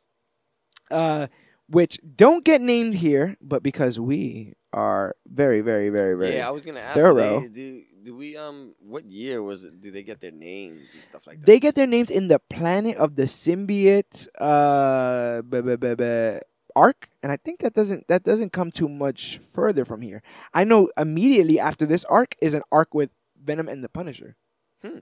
[0.92, 1.26] uh,
[1.68, 6.50] which don't get named here, but because we are very, very, very, very Yeah, I
[6.52, 6.94] was gonna ask.
[6.96, 7.40] thorough.
[7.40, 9.80] They, do do we um what year was it?
[9.80, 11.46] Do they get their names and stuff like that?
[11.46, 16.38] They get their names in the Planet of the Symbiote uh, b- b- b- b-
[16.76, 20.22] arc, and I think that doesn't that doesn't come too much further from here.
[20.52, 23.10] I know immediately after this arc is an arc with
[23.42, 24.36] Venom and the Punisher,
[24.82, 24.98] Hmm.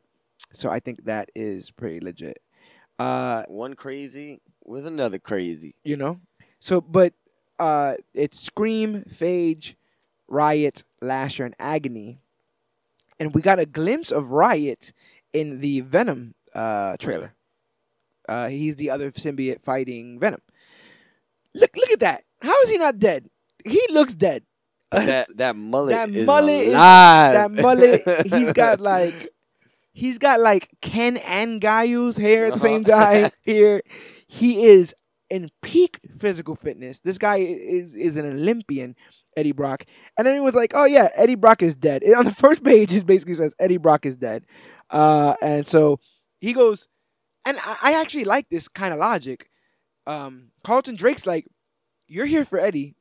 [0.52, 2.38] so I think that is pretty legit.
[2.98, 5.74] Uh, One crazy with another crazy.
[5.82, 6.20] you know,
[6.60, 7.14] so but
[7.58, 9.74] uh, it's Scream, Phage,
[10.28, 12.20] Riot, Lasher, and Agony,
[13.22, 14.92] and we got a glimpse of Riot
[15.32, 17.34] in the Venom uh, trailer.
[18.28, 20.40] Uh, he's the other symbiote fighting Venom.
[21.54, 22.24] Look, look at that!
[22.40, 23.28] How is he not dead?
[23.64, 24.42] He looks dead.
[24.90, 27.34] That that mullet That is mullet is- alive.
[27.34, 29.28] that mullet, he's got like,
[29.92, 33.04] he's got like Ken and Guyu's hair at the same Uh-huh.
[33.22, 33.30] time.
[33.42, 33.82] Here,
[34.26, 34.94] he is
[35.30, 37.00] in peak physical fitness.
[37.00, 38.96] This guy is is an Olympian,
[39.36, 39.84] Eddie Brock.
[40.18, 42.62] And then he was like, "Oh yeah, Eddie Brock is dead." And on the first
[42.64, 44.44] page, it basically says Eddie Brock is dead.
[44.90, 46.00] Uh, and so
[46.40, 46.88] he goes,
[47.44, 49.48] and I, I actually like this kind of logic.
[50.06, 51.46] Um, Carlton Drake's like,
[52.08, 52.96] "You're here for Eddie."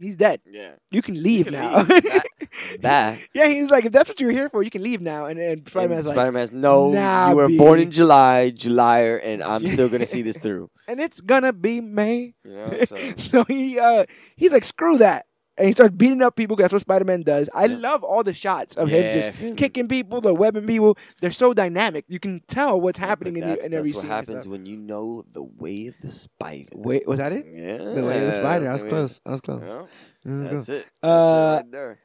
[0.00, 0.40] He's dead.
[0.48, 0.74] Yeah.
[0.92, 1.82] You can leave can now.
[1.82, 2.04] leave.
[2.80, 3.28] Back.
[3.34, 5.26] yeah, he's like, if that's what you're here for, you can leave now.
[5.26, 6.90] And then Spider Man's like, Spider-Man's no.
[6.92, 10.70] "Nah, you were B." born in July, Julyer, and I'm still gonna see this through.
[10.86, 12.34] and it's gonna be May.
[12.44, 12.78] You know.
[12.84, 14.06] So so he uh
[14.36, 15.26] he's like, screw that.
[15.58, 16.56] And he starts beating up people.
[16.56, 17.50] That's what Spider Man does.
[17.52, 17.76] I Yeah.
[17.78, 20.96] love all the shots of him just kicking people, the webbing people.
[21.20, 22.04] They're so dynamic.
[22.08, 24.02] You can tell what's happening But in, the, in every scene.
[24.08, 26.68] that's what happens when you know the way of the spider.
[26.74, 27.44] Wait, was that it?
[27.52, 27.78] Yeah.
[27.78, 28.64] The way of the spider.
[28.66, 29.20] That was close.
[29.24, 29.62] That was close.
[29.66, 29.88] Yeah, was
[30.24, 30.68] That's close.
[30.68, 30.86] it.
[31.02, 31.98] That's Uh, it right there.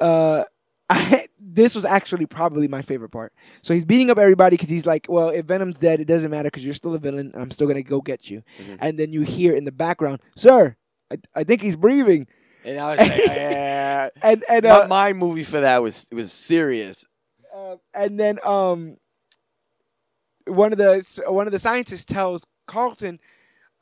[0.00, 0.44] uh,
[0.90, 3.32] I, this was actually probably my favorite part.
[3.62, 6.48] So he's beating up everybody because he's like, well, if Venom's dead, it doesn't matter
[6.48, 7.32] because you're still a villain.
[7.34, 8.42] I'm still gonna go get you.
[8.60, 8.76] Mhm.
[8.80, 10.76] And then you hear in the background, sir,
[11.10, 12.26] I, I think he's breathing.
[12.64, 14.08] And I was like, yeah.
[14.22, 17.06] And and my, uh, my movie for that was was serious.
[17.54, 18.96] uh, and then um,
[20.46, 23.20] one of the one of the scientists tells Carlton,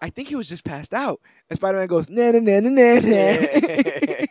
[0.01, 1.20] I think he was just passed out.
[1.48, 3.01] And Spider Man goes, na na na na na na.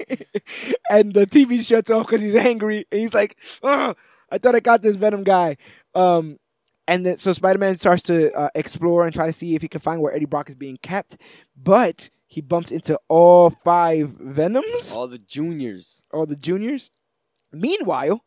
[0.90, 2.86] and the TV shuts off because he's angry.
[2.92, 3.96] And he's like, oh,
[4.32, 5.58] I thought I got this Venom guy.
[5.96, 6.38] Um,
[6.88, 9.68] and then so Spider Man starts to uh, explore and try to see if he
[9.68, 11.18] can find where Eddie Brock is being kept.
[11.56, 16.06] But he bumped into all five Venoms All the juniors.
[16.14, 16.92] All the juniors.
[17.52, 18.24] Meanwhile,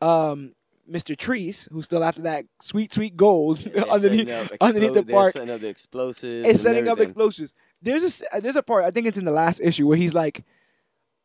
[0.00, 0.54] um,
[0.88, 1.16] Mr.
[1.16, 5.32] Treece, who's still after that sweet, sweet goals Yeah, underneath, up underneath the explo- park,
[5.32, 6.48] setting up the explosives.
[6.48, 7.52] and setting up explosives.
[7.82, 10.44] There's a there's a part I think it's in the last issue where he's like,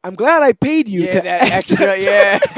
[0.03, 1.99] "I'm glad I paid you." Yeah, that extra.
[1.99, 2.39] Yeah,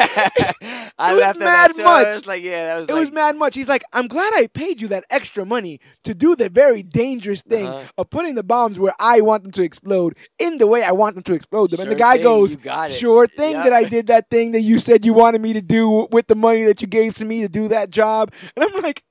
[0.97, 1.83] I It was laughed at mad that too.
[1.83, 2.05] much.
[2.07, 3.55] I was like, yeah, that was It like, was mad much.
[3.55, 7.41] He's like, I'm glad I paid you that extra money to do the very dangerous
[7.41, 7.87] thing Uh-huh.
[7.97, 11.15] of putting the bombs where I want them to explode in the way I want
[11.15, 11.79] them to explode them.
[11.81, 12.91] and the guy thing, goes, it.
[12.91, 13.63] Sure thing Yep.
[13.65, 16.35] that I did that thing that you said you wanted me to do with the
[16.35, 18.31] money that you gave to me to do that job.
[18.55, 19.03] And I'm like,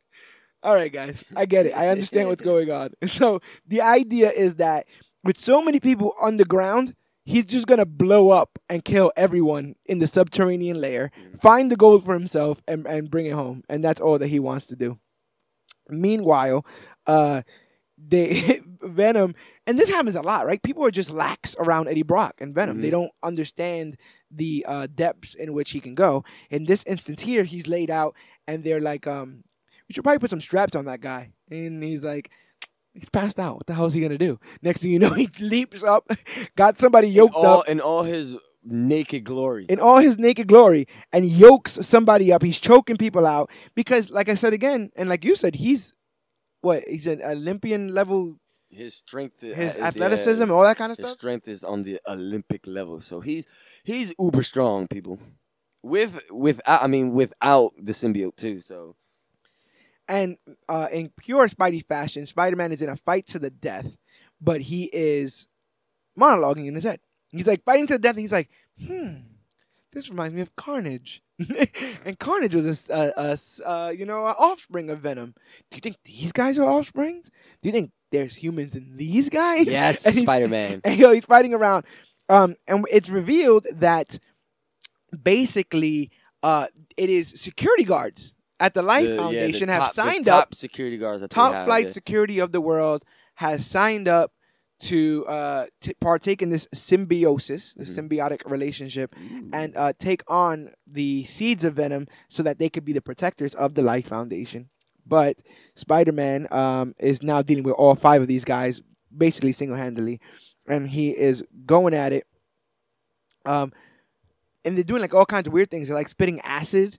[0.63, 1.77] all right, guys, I get it.
[1.77, 2.91] I understand what's going on.
[3.09, 4.87] So the idea is that
[5.25, 10.07] with so many people underground, he's just gonna blow up and kill everyone in the
[10.07, 13.63] subterranean layer, find the gold for himself, and, and bring it home.
[13.69, 14.99] And that's all that he wants to do.
[15.89, 16.65] Meanwhile,
[17.07, 17.43] uh,
[17.99, 19.35] they Venom,
[19.67, 20.61] and this happens a lot, right?
[20.63, 22.81] People are just lax around Eddie Brock and Venom.
[22.81, 22.93] They Mhm.
[22.93, 23.97] don't understand
[24.31, 26.25] the uh, depths in which he can go.
[26.51, 28.17] In this instance here, he's laid out,
[28.49, 29.45] and they're like, um,
[29.89, 32.31] "We should probably put some straps on that guy." And he's like,
[32.95, 33.57] "He's passed out.
[33.57, 36.11] What the hell is he gonna do?" Next thing you know, he leaps up,
[36.57, 39.67] got somebody yoked all up in all his naked glory.
[39.69, 42.43] in all his naked glory and yokes somebody up.
[42.43, 45.93] He's choking people out because, like I said again, and like you said, he's
[46.61, 46.85] what?
[46.87, 48.39] He's an Olympian level.
[48.71, 51.19] his strength, is- His uh, is- athleticism, yeah, his- all that kind of His stuff.
[51.19, 53.47] strength is on the Olympic level, so he's
[53.85, 55.19] he's uber strong, people.
[55.83, 58.61] With without, I mean, without the symbiote too.
[58.61, 58.95] So
[60.09, 60.37] And
[60.69, 63.97] uh, in pure Spidey fashion, Spider-Man is in a fight to the death,
[64.41, 65.47] but he is
[66.19, 67.01] monologuing in his head.
[67.31, 68.13] He's like fighting to the death.
[68.17, 68.51] And he's like,
[68.85, 69.15] hmm,
[69.93, 71.23] this reminds me of Carnage.
[72.05, 75.35] and Carnage was a uh, you know, an offspring of Venom.
[75.71, 77.31] Do you think these guys are offsprings?
[77.63, 79.67] Do you think there's humans in these guys?
[79.67, 80.81] yes, Spider Man.
[80.85, 81.85] and you know, he's fighting around.
[82.29, 84.19] Um, and it's revealed that
[85.23, 86.11] basically
[86.43, 86.67] uh,
[86.97, 90.55] it is security guards at the Life Foundation have signed top up.
[90.55, 91.27] security guards.
[91.29, 91.93] Top flight yeah.
[91.93, 93.05] security of the world
[93.37, 94.33] has signed up
[94.81, 98.09] to uh, t- partake in this symbiosis, this Mhm.
[98.09, 99.49] symbiotic relationship, Ooh.
[99.53, 103.55] and uh, take on the seeds of Venom so that they could be the protectors
[103.55, 104.71] of the Life Foundation.
[105.07, 105.39] But
[105.77, 108.81] Spider Man um, is now dealing with all five of these guys
[109.17, 110.21] basically single handedly,
[110.67, 112.27] and he is going at it.
[113.45, 113.73] Um,
[114.65, 115.89] and they're doing like all kinds of weird things.
[115.89, 116.99] They're like spitting acid.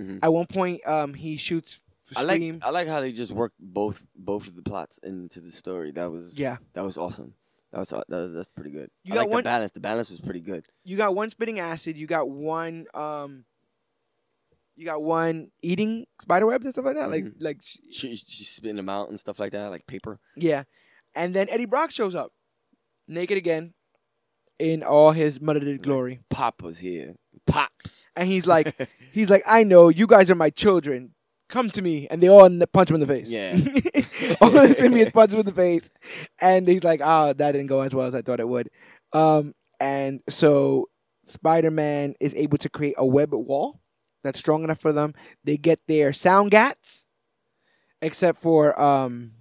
[0.00, 0.18] Mhm.
[0.22, 1.80] At one point, um, he shoots
[2.16, 5.50] I like I like how they just worked both both of the plots into the
[5.50, 5.90] story.
[5.92, 7.34] That was yeah, that was awesome.
[7.72, 8.90] That was that, that's pretty good.
[9.04, 9.70] You I got like one- the balance.
[9.72, 10.64] The balance was pretty good.
[10.84, 11.96] you got one spitting acid.
[11.96, 12.86] You got one.
[12.94, 13.44] Um,
[14.76, 17.10] you got one eating spider webs and stuff like that.
[17.10, 17.34] Like Mhm.
[17.38, 20.18] like sh- She, she's spitting them out and stuff like that, like paper.
[20.36, 20.64] Yeah.
[21.14, 22.32] And then Eddie Brock shows up,
[23.06, 23.74] naked again,
[24.58, 26.20] in all his muddied glory.
[26.28, 27.14] Pop was here.
[27.46, 28.08] Pops.
[28.16, 31.14] And he's like, he's like, I know you guys are my children.
[31.50, 33.30] Come to me, and they all punch him in the face.
[33.30, 33.52] Yeah.
[34.40, 35.90] all the symbiotes punch him in the face,
[36.40, 38.70] and he's like, "Oh, that didn't go as well as I thought it would."
[39.12, 40.88] Um, and so
[41.26, 43.78] Spider-Man is able to create a web wall
[44.24, 45.14] that's strong enough for them.
[45.44, 47.04] They get their sound gats,
[48.00, 49.32] except for um,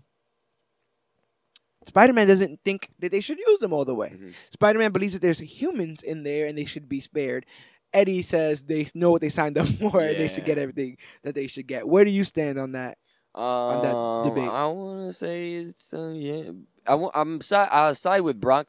[1.86, 4.10] Spider-Man doesn't think that they should use them all the way.
[4.10, 4.34] Mhm.
[4.52, 7.46] Spider-Man believes that there's humans in there and they should be spared.
[7.94, 11.36] Eddie says they know what they signed up for and they should get everything that
[11.36, 11.88] they should get.
[11.88, 12.98] Where do you stand on that?
[13.36, 14.50] Um, that debate.
[14.50, 16.52] I want to say it's uh, yeah.
[16.88, 17.70] I I'm side.
[17.72, 18.68] I'll side with Brock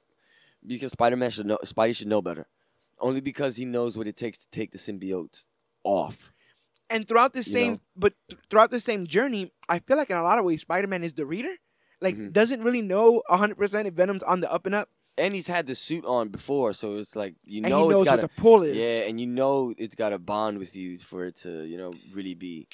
[0.67, 1.59] because Spider Man should know.
[1.65, 2.47] Spidey should know better.
[3.01, 5.47] Only because he knows what it takes to take the symbiotes
[5.83, 6.33] off.
[6.89, 7.81] And throughout the You same, know?
[7.97, 10.87] but th- throughout the same journey, I feel like in a lot of ways, Spider
[10.87, 11.55] Man is the reader.
[12.01, 12.33] Like, Mhm.
[12.33, 15.67] doesn't really know hundred percent if Venom's on the up and up, And he's had
[15.67, 18.77] the suit on before, so it's like you and know it's got the pull is.
[18.77, 21.93] yeah, and you know it's got to bond with you for it to you know
[22.13, 22.67] really be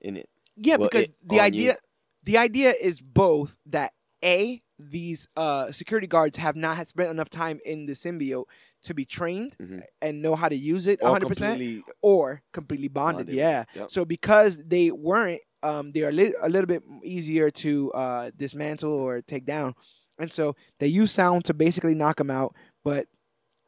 [0.00, 0.28] in it.
[0.56, 1.76] Yeah, Well, because it- the idea you.
[2.24, 3.92] the idea is both that
[4.24, 8.44] a these uh, security guards have not had spent enough time in the symbiote
[8.84, 9.82] to be trained Mhm.
[10.00, 13.26] and know how to use it Or 100% completely or completely bonded.
[13.26, 13.64] Bonded, Yeah.
[13.74, 13.90] yep.
[13.90, 18.90] So because they weren't, um, they are li- a little bit easier to uh, dismantle
[18.92, 19.74] or take down,
[20.20, 22.54] and so they use sound to basically knock them out.
[22.84, 23.06] But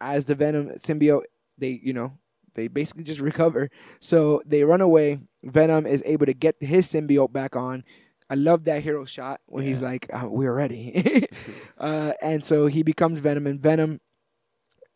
[0.01, 1.25] as the Venom symbiote,
[1.59, 2.13] they you know
[2.55, 3.71] they basically just recover.
[4.01, 5.21] So they run away.
[5.43, 7.85] Venom is able to get his symbiote back on.
[8.31, 11.27] I love that hero shot when he's like, uh, "We're ready,"
[11.79, 14.01] uh, and so he becomes Venom, and Venom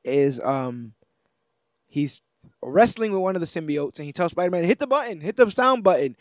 [0.05, 0.95] is um
[1.87, 2.23] he's
[2.63, 5.37] wrestling with one of the symbiotes, and he tells Spider Man, "Hit the button, hit
[5.37, 6.17] the sound button."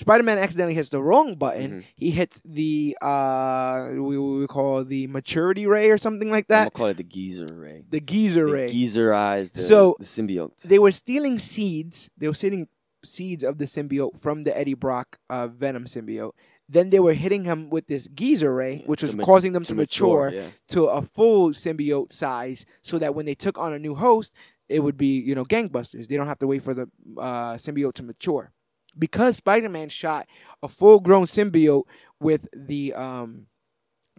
[0.00, 1.70] Spider Man accidentally hits the wrong button.
[1.70, 1.84] Mhm.
[1.94, 6.70] He hits the uh we we call the maturity ray or something like I'm gonna
[6.70, 7.84] call it the geezer ray.
[7.88, 8.68] The geezer The ray.
[8.68, 9.50] geezer eyes.
[9.52, 10.62] The, So- the symbiotes.
[10.62, 12.10] they were stealing seeds.
[12.16, 12.68] They were stealing
[13.04, 16.32] seeds of the symbiote from the Eddie Brock uh, Venom symbiote.
[16.68, 19.74] Then they were hitting him with this geezer ray, which was ma- causing them to,
[19.74, 20.46] mature, yeah.
[20.68, 24.32] to a full symbiote size, so that when they took on a new host,
[24.68, 26.06] it would be you know gangbusters.
[26.08, 28.52] They don't have to wait for the uh, symbiote to mature.
[28.98, 30.26] Because Spider-Man shot
[30.62, 31.84] a full-grown symbiote
[32.20, 33.46] with the um,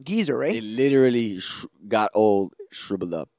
[0.02, 0.56] geezer right?
[0.56, 3.30] It literally sh- got old, shriveled up,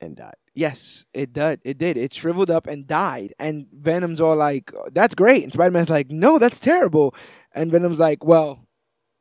[0.00, 0.34] and died.
[0.54, 1.60] Yes, it did.
[1.64, 1.96] It did.
[1.96, 3.32] It shriveled up and died.
[3.38, 7.14] And Venom's all like, "That's great," and Spider Man's like, "No, that's terrible."
[7.54, 8.66] And Venom's like, "Well,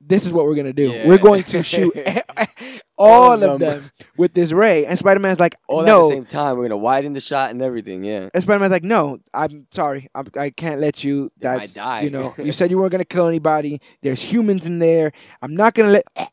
[0.01, 0.89] this is what we're gonna do.
[0.91, 1.07] Yeah.
[1.07, 1.95] We're going to shoot
[3.01, 3.81] all, All of them.
[3.81, 3.91] them.
[4.17, 6.57] with this ray." And Spider Man's like, All at the same time.
[6.57, 8.03] We're gonna widen the shot and everything.
[8.03, 8.29] Yeah.
[8.33, 10.07] and Spider Man's like, "No, I'm sorry.
[10.15, 11.31] I'm, I can't let you.
[11.39, 12.33] That's die." you know.
[12.41, 13.81] You said you weren't gonna kill anybody.
[14.01, 15.11] There's humans in there.
[15.41, 16.05] I'm not gonna let."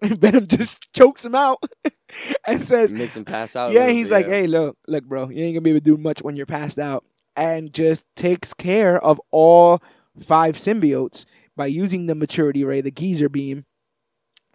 [0.00, 1.58] And Venom just chokes him out
[2.46, 3.72] and says, Makes him pass out.
[3.72, 4.32] yeah, he's bit, like, yeah.
[4.32, 6.78] hey, look, look, bro, you ain't gonna be able to do much when you're passed
[6.78, 7.04] out,
[7.34, 9.82] and just takes care of all
[10.20, 11.24] five symbiotes
[11.56, 13.64] by using the maturity ray, the geezer beam,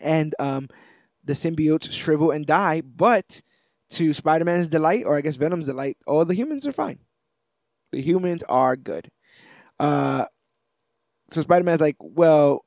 [0.03, 0.69] and um,
[1.23, 2.81] the symbiotes shrivel and die.
[2.81, 3.41] But
[3.91, 6.99] to Spider-Man's delight, or I guess Venom's delight, all the humans are fine.
[7.91, 9.09] The humans are good.
[9.79, 10.25] Uh,
[11.29, 12.65] so Spider-Man's like, well,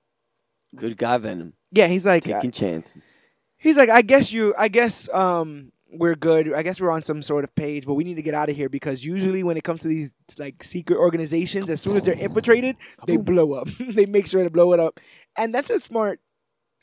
[0.75, 1.55] Good guy, Venom.
[1.73, 3.23] yeah, he's like, Taking chances.
[3.57, 6.53] He's like, I guess you, I guess um, we're good.
[6.53, 8.57] I guess we're on some sort of page, but we need to get out of
[8.57, 12.15] here because usually when it comes to these like secret organizations, as soon as they're
[12.15, 12.77] infiltrated,
[13.07, 13.69] they blow up.
[13.81, 15.01] they make sure to blow it up,
[15.37, 16.21] and that's a smart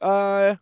[0.03, 0.55] uh,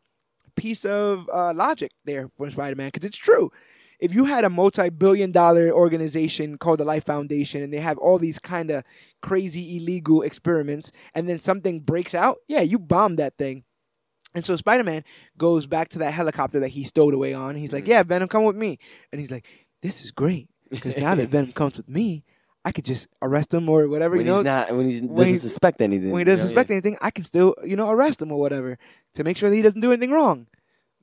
[0.56, 3.52] piece of uh, logic there for Spider-Man because it's true.
[4.00, 8.40] If you had a multi-billion-dollar organization called the Life Foundation, and they have all these
[8.40, 8.84] kind of
[9.22, 13.64] crazy illegal experiments, and then something breaks out, yeah, you bomb that thing.
[14.34, 15.04] And so Spider Man
[15.38, 17.56] goes back to that helicopter that he stowed away on.
[17.56, 17.88] He's like, Mhm.
[17.90, 18.80] "Yeah, Venom, come with me."
[19.12, 19.46] And he's like,
[19.82, 22.24] "This is great because now that Venom comes with me,
[22.64, 24.16] I could just arrest him or whatever.
[24.18, 26.12] when you know, he's not, when he when doesn't he's- suspect anything.
[26.12, 28.40] when he you doesn't know, suspect anything, I can still, you know, arrest him or
[28.40, 28.78] whatever
[29.16, 30.48] to make sure that he doesn't do anything wrong."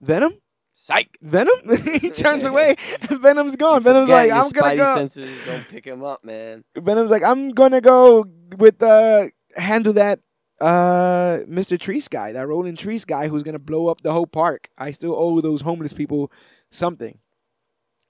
[0.01, 0.35] Venom,
[0.72, 1.18] Psych.
[1.20, 1.56] Venom,
[2.01, 2.76] he turns away,
[3.10, 3.82] Venom's gone.
[3.82, 6.62] Venom's like, "I'm gonna go." senses don't pick him up, man.
[6.76, 8.24] Venom's like, "I'm gonna go
[8.56, 9.26] with uh
[9.56, 10.20] handle that."
[10.60, 11.78] Uh, Mr.
[11.78, 14.68] Treece guy, that Roland Treece guy who's gonna blow up the whole park.
[14.76, 16.32] I still owe those homeless people
[16.72, 17.18] something.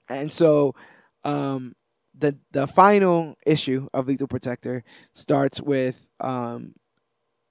[0.09, 0.73] And so,
[1.23, 1.75] um,
[2.19, 4.83] the the final issue of Lethal Protector
[5.13, 6.73] starts with um,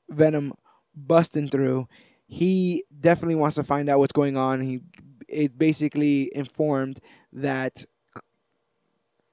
[0.09, 0.53] Venom
[0.95, 1.89] busting through.
[2.27, 4.61] He definitely wants to find out what's going on.
[4.61, 4.81] He
[5.28, 7.01] is basically informed
[7.32, 7.85] that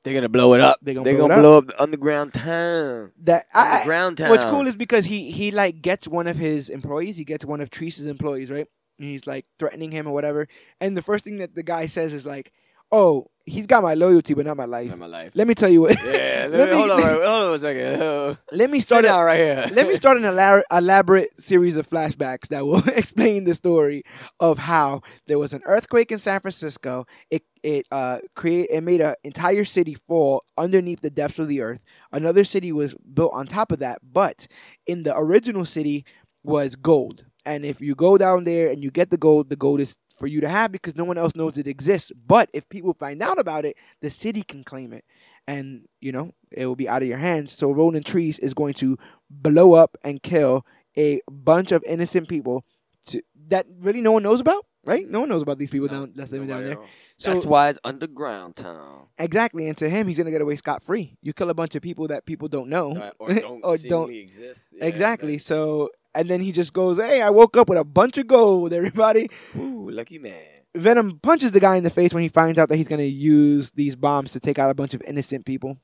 [0.03, 0.77] They're gonna blow it up.
[0.81, 3.11] They're gonna They're blow gonna blow up the underground town.
[3.23, 4.29] that I- Underground town.
[4.29, 7.17] What's cool is because he he like gets one of his employees.
[7.17, 8.67] He gets one of Treece's employees, right?
[8.99, 10.47] And he's like threatening him or whatever.
[10.79, 12.53] And the first thing that the guy says is like,
[12.91, 15.31] "Oh, he's got my loyalty, but not my life." in my life.
[15.35, 15.97] Let me tell you what.
[16.03, 18.37] Yeah, let let me, hold on, hold on a second.
[18.51, 19.05] Let me start.
[19.05, 19.69] out right here.
[19.73, 24.03] let me start an elabor- elaborate series of flashbacks that will explain the story
[24.39, 27.05] of how there was an earthquake in San Francisco.
[27.29, 31.61] It it uh create it made an entire city fall underneath the depths of the
[31.61, 31.83] earth.
[32.11, 34.47] Another city was built on top of that, but
[34.87, 36.05] in the original city
[36.43, 37.25] was gold.
[37.45, 40.27] And if you go down there and you get the gold, the gold is for
[40.27, 42.11] you to have because no one else knows it exists.
[42.25, 45.05] But if people find out about it, the city can claim it.
[45.47, 47.51] And, you know, it will be out of your hands.
[47.51, 48.97] So Roland Treece is going to
[49.29, 50.65] blow up and kill
[50.97, 52.65] a bunch of innocent people
[53.07, 54.65] to, that really no one knows about.
[54.83, 55.07] right?
[55.07, 56.77] No one knows about these people down that's living down there.
[57.17, 59.07] So That's why it's underground town.
[59.17, 61.17] exactly, and to him, he's gonna get away scot free.
[61.21, 64.69] You kill a bunch of people that people don't know, Or don't Or seemingly exist.
[64.73, 65.37] Yeah, exactly.
[65.37, 68.73] So and then he just goes, "Hey, I woke up with a bunch of gold,
[68.73, 70.41] everybody." Ooh, lucky man.
[70.75, 73.05] Venom punches the guy in the face when he finds out that he's going to
[73.05, 75.77] use these bombs to take out a bunch of innocent people.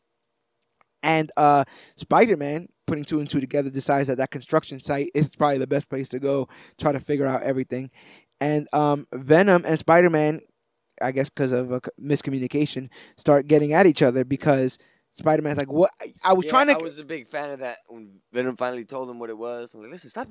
[1.03, 1.63] And uh,
[1.95, 5.67] Spider Man, putting two and two together, decides that that construction site is probably the
[5.67, 6.47] best place to go,
[6.79, 7.89] try to figure out everything.
[8.39, 10.41] And um, Venom and Spider Man,
[11.01, 14.77] I guess because of a miscommunication, start getting at each other because
[15.13, 15.91] Spider Man's like, "What?
[16.01, 18.55] I- I was Yeah, trying to." I was a big fan of that when Venom
[18.55, 19.73] finally told him what it was.
[19.73, 20.27] I'm like, listen, stop.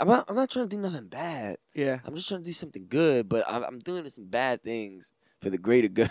[0.00, 0.24] I'm not.
[0.28, 1.56] I'm not trying to do nothing bad.
[1.74, 1.98] yeah.
[2.04, 3.28] I'm just trying to do something good.
[3.28, 6.10] But I'm, I'm doing some bad things for the greater good.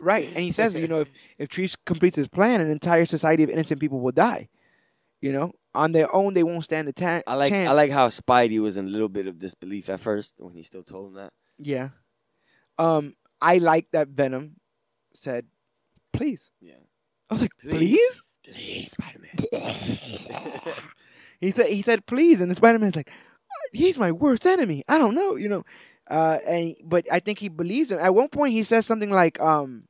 [0.00, 1.08] Right, and he says, you know, if
[1.38, 4.48] if Treece completes his plan, an entire society of innocent people will die.
[5.20, 7.50] You know, on their own, they won't stand a ta- I like.
[7.50, 7.70] chance.
[7.70, 10.64] I like how Spidey was in a little bit of disbelief at first when he
[10.64, 11.32] still told him that.
[11.58, 11.90] Yeah.
[12.76, 14.56] Um, I like that Venom
[15.14, 15.46] said,
[16.12, 16.74] "Please." Yeah.
[17.32, 18.22] I was like, Please.
[18.44, 19.98] "Please." Spider Man.
[21.40, 23.10] He said, "He said, please," and the Spider Man's like,
[23.72, 25.64] "He's my worst enemy." I don't know, you know.
[26.10, 27.98] Uh, and but I think he believes him.
[28.00, 29.84] At one point, he says something like, "Um,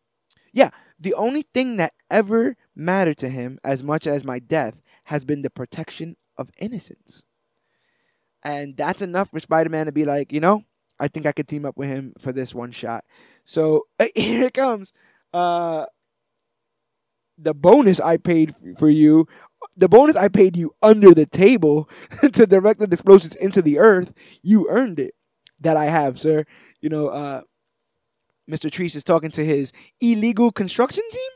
[0.52, 0.70] yeah,
[1.00, 5.42] the only thing that ever mattered to him as much as my death has been
[5.42, 7.24] the protection of innocence."
[8.44, 10.62] And that's enough for Spider Man to be like, you know,
[11.00, 13.04] I think I could team up with him for this one shot.
[13.44, 14.92] So here it comes.
[15.34, 15.86] Uh,
[17.42, 19.26] the bonus I paid for you,
[19.76, 21.88] the bonus I paid you under the table
[22.32, 24.12] to direct the explosions into the earth,
[24.42, 25.14] you earned it.
[25.60, 26.44] That I have, sir.
[26.80, 27.42] You know, uh,
[28.50, 28.68] Mr.
[28.68, 31.30] Treece is talking to his illegal construction team,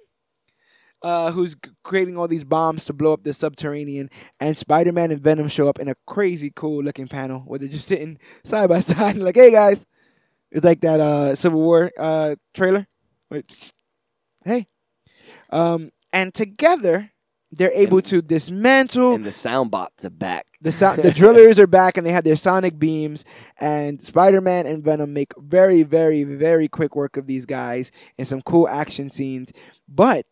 [1.02, 1.54] uh, who's
[1.84, 4.10] creating all these bombs to blow up the subterranean.
[4.40, 7.68] And Spider Man and Venom show up in a crazy cool looking panel where they're
[7.68, 9.86] just sitting side by side, like, "Hey guys,"
[10.50, 12.88] it's like that uh, Civil War uh, trailer.
[14.44, 14.66] Hey,
[15.50, 17.12] um, and together
[17.52, 20.46] they're able And- to dismantle and the sound bots are back.
[20.60, 20.70] the
[21.02, 23.24] the drillers are back and they have their sonic beams
[23.58, 28.42] and Spider-Man and Venom make very very very quick work of these guys in some
[28.42, 29.52] cool action scenes.
[29.88, 30.26] But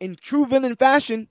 [0.00, 1.28] in true villain fashion,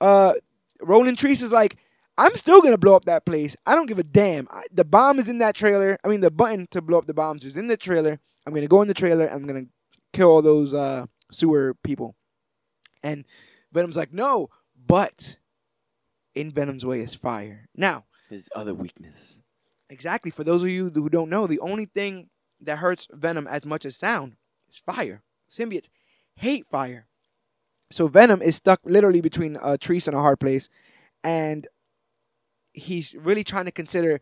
[0.00, 0.34] uh
[0.80, 1.76] Roland Treece is like
[2.16, 3.56] I'm still gonna blow up that place.
[3.66, 4.46] I don't give a damn.
[4.50, 5.98] I, the bomb is in that trailer.
[6.04, 8.20] I mean, the button to blow up the bombs is in the trailer.
[8.46, 9.26] I'm gonna go in the trailer.
[9.26, 9.66] I'm gonna
[10.12, 12.14] kill all those uh, sewer people.
[13.02, 13.24] And
[13.72, 14.50] Venom's like, no,
[14.86, 15.36] but
[16.34, 17.68] in Venom's way is fire.
[17.74, 19.40] Now, His other weakness.
[19.88, 22.28] exactly for those of you who don't know, the only thing
[22.60, 24.36] that hurts Venom as much as sound
[24.68, 25.22] is fire.
[25.50, 25.88] Symbiotes
[26.36, 27.06] hate fire.
[27.90, 30.68] So Venom is stuck literally between a Treece and a hard place,
[31.24, 31.66] and
[32.72, 34.20] he's really trying to consider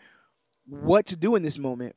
[0.64, 1.96] what to do in this moment,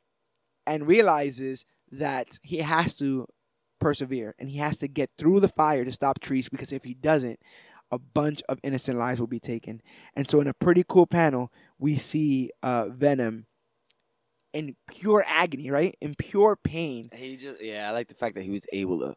[0.67, 3.27] and realizes that he has to
[3.81, 6.93] persevere and he has to get through the fire to stop Treece because if he
[6.93, 7.39] doesn't,
[7.91, 9.81] a bunch of innocent lives will be taken.
[10.15, 13.47] And so, in a pretty cool panel, we see uh, Venom
[14.53, 15.95] in pure agony, right?
[16.01, 17.09] In pure pain.
[17.13, 19.15] He just yeah, I like the fact that he was able to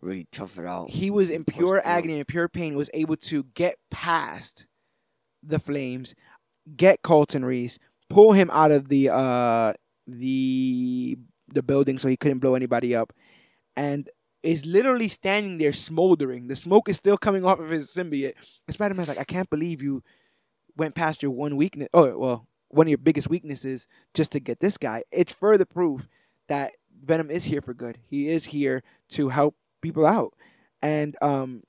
[0.00, 0.90] really tough it out.
[0.90, 4.66] He was in pure agony and pure pain, was able to get past
[5.42, 6.14] the flames,
[6.76, 7.78] get Colton Reese,
[8.08, 9.72] pull him out of the uh
[10.06, 11.16] the
[11.52, 13.12] the building so he couldn't blow anybody up,
[13.80, 14.10] and
[14.42, 16.48] is literally standing there smoldering.
[16.48, 18.34] The smoke is still coming off of his symbiote.
[18.66, 20.02] And Spider Man's like, I can't believe you
[20.76, 21.88] went past your one weakness.
[21.94, 25.04] Oh well, one of your biggest weaknesses just to get this guy.
[25.10, 26.08] It's further proof
[26.48, 27.98] that Venom is here for good.
[28.06, 30.34] He is here to help people out.
[30.82, 31.62] And um,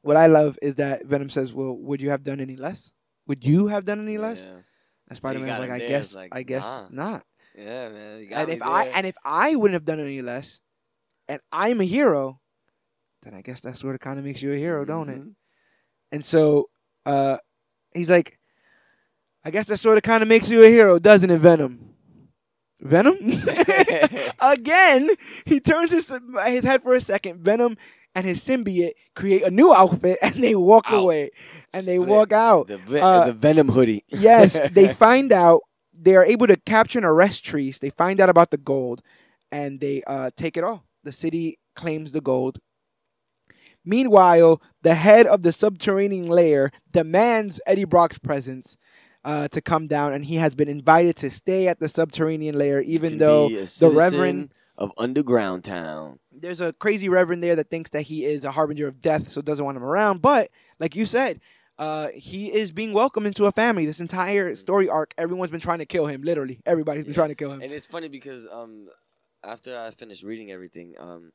[0.00, 2.90] what I love is that Venom says, "Well, would you have done any less?
[3.26, 4.62] Would you have done any less?" Yeah,
[5.08, 6.86] And Spider Man's like, "I guess, like, I guess nah.
[6.90, 7.24] not."
[7.54, 8.20] yeah, man.
[8.20, 10.60] You got And if I and if I wouldn't have done any less,
[11.28, 12.40] and I'm a hero,
[13.22, 15.20] then I guess that sort of kind of makes you a hero, don't it?
[15.20, 15.34] Mhm.
[16.12, 16.70] And so
[17.06, 17.38] uh,
[17.94, 18.38] he's like,
[19.44, 21.94] I guess that sort of kind of makes you a hero, doesn't it, Venom?
[22.80, 23.16] Venom?
[24.40, 25.10] Again,
[25.44, 26.12] he turns his,
[26.46, 27.40] his head for a second.
[27.44, 27.76] Venom
[28.14, 30.98] and his symbiote create a new outfit and they walk Out.
[31.02, 31.30] away.
[31.72, 32.08] And they Split.
[32.08, 32.68] walk out.
[32.68, 34.04] The, Uh, the Venom hoodie.
[34.08, 35.60] yes, they find out
[35.92, 37.78] they are able to capture and arrest Treece.
[37.80, 39.02] They find out about the gold
[39.50, 40.84] and they uh, take it all.
[41.04, 42.58] The city claims the gold.
[43.84, 48.76] Meanwhile, the head of the subterranean layer demands Eddie Brock's presence
[49.24, 52.80] uh, to come down, and he has been invited to stay at the subterranean layer,
[52.80, 56.18] even though the Reverend of Underground Town.
[56.32, 59.40] there's a crazy reverend there that thinks that he is a harbinger of death, so
[59.42, 60.22] doesn't want him around.
[60.22, 61.40] But like you said,
[61.78, 63.86] uh, he is being welcomed into a family.
[63.86, 66.22] This entire story arc, everyone's been trying to kill him.
[66.22, 67.16] Literally, everybody's been Yeah.
[67.16, 67.62] trying to kill him.
[67.62, 68.88] And it's funny because um,
[69.44, 71.32] after I finished reading everything, um,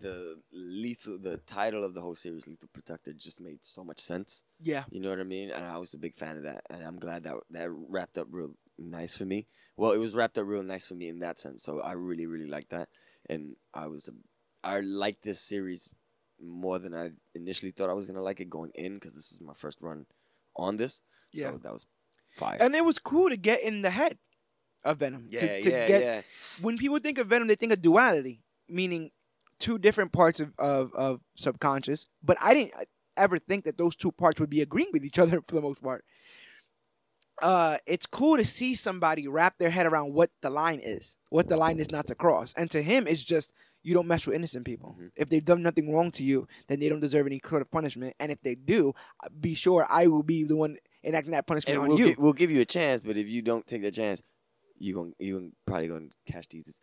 [0.00, 4.44] the lethal, the title of the whole series, Lethal Protector, just made so much sense.
[4.58, 5.50] yeah, You know what I mean?
[5.50, 8.28] And I was a big fan of that, and I'm glad that that wrapped up
[8.30, 9.46] real nice for me.
[9.76, 11.62] Well, it was wrapped up real nice for me in that sense.
[11.62, 12.88] So I really, really liked that,
[13.28, 14.08] and I was,
[14.64, 15.90] I liked this series
[16.42, 19.40] more than I initially thought I was gonna like it going in because this is
[19.42, 20.06] my first run
[20.56, 21.02] on this.
[21.32, 21.50] Yeah.
[21.50, 21.84] So that was
[22.36, 22.56] fire.
[22.58, 24.16] and it was cool to get in the head
[24.84, 25.28] of Venom.
[25.30, 26.22] yeah, to, to yeah, get, yeah.
[26.62, 29.10] When people think of Venom, they think of duality, meaning
[29.58, 32.06] two different parts of, of, of subconscious.
[32.22, 32.72] But I didn't
[33.16, 35.82] ever think that those two parts would be agreeing with each other for the most
[35.82, 36.04] part.
[37.42, 41.48] Uh, it's cool to see somebody wrap their head around what the line is, what
[41.48, 42.52] the line is not to cross.
[42.54, 44.94] And to him, it's just you don't mess with innocent people.
[45.00, 45.10] Mhm.
[45.16, 48.14] If they've done nothing wrong to you, then they don't deserve any sort of punishment.
[48.20, 48.92] And if they do,
[49.24, 52.08] uh, be sure I will be the one enacting that punishment and on we'll, you.
[52.14, 54.20] gi- we'll give you a chance, but if you don't take the chance,
[54.80, 56.80] you gon' you probably gonna catch these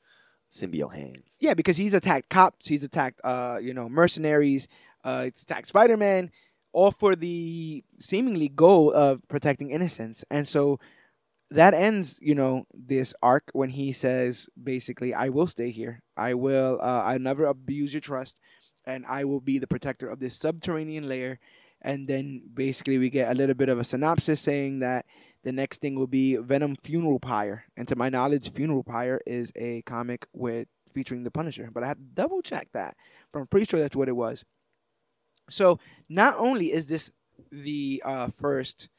[0.51, 1.37] symbiote hands.
[1.41, 4.67] Yeah, because he's attacked cops, he's attacked uh, you know, mercenaries,
[5.03, 6.31] uh, it's attacked Spider Man,
[6.71, 10.23] all for the seemingly goal of protecting innocence.
[10.29, 10.79] And so
[11.49, 16.03] that ends, you know, this arc when he says basically, I will stay here.
[16.15, 18.37] I will uh I never abuse your trust
[18.85, 21.39] and I will be the protector of this subterranean layer.
[21.81, 25.05] And then basically we get a little bit of a synopsis saying that
[25.47, 27.63] the next thing will be Venom Funeral Pyre.
[27.77, 31.69] And to my knowledge, Funeral Pyre is a comic with featuring the Punisher.
[31.73, 32.97] But I have to double check that.
[33.31, 34.43] But I'm pretty sure that's what it was.
[35.49, 35.79] So
[36.09, 37.11] not only is this
[37.49, 38.89] the uh, first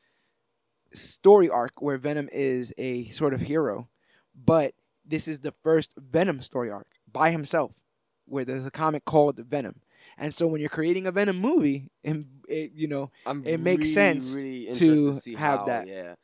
[0.95, 3.91] story arc where Venom is a sort of hero,
[4.35, 4.73] but
[5.05, 7.83] this is the first Venom story arc by himself,
[8.25, 9.83] where there's a comic called Venom.
[10.17, 13.81] And so when you're creating a Venom movie, and it, you know, I'm It makes
[13.81, 15.87] really, sense really to to see have how, that.
[15.87, 16.15] Yeah,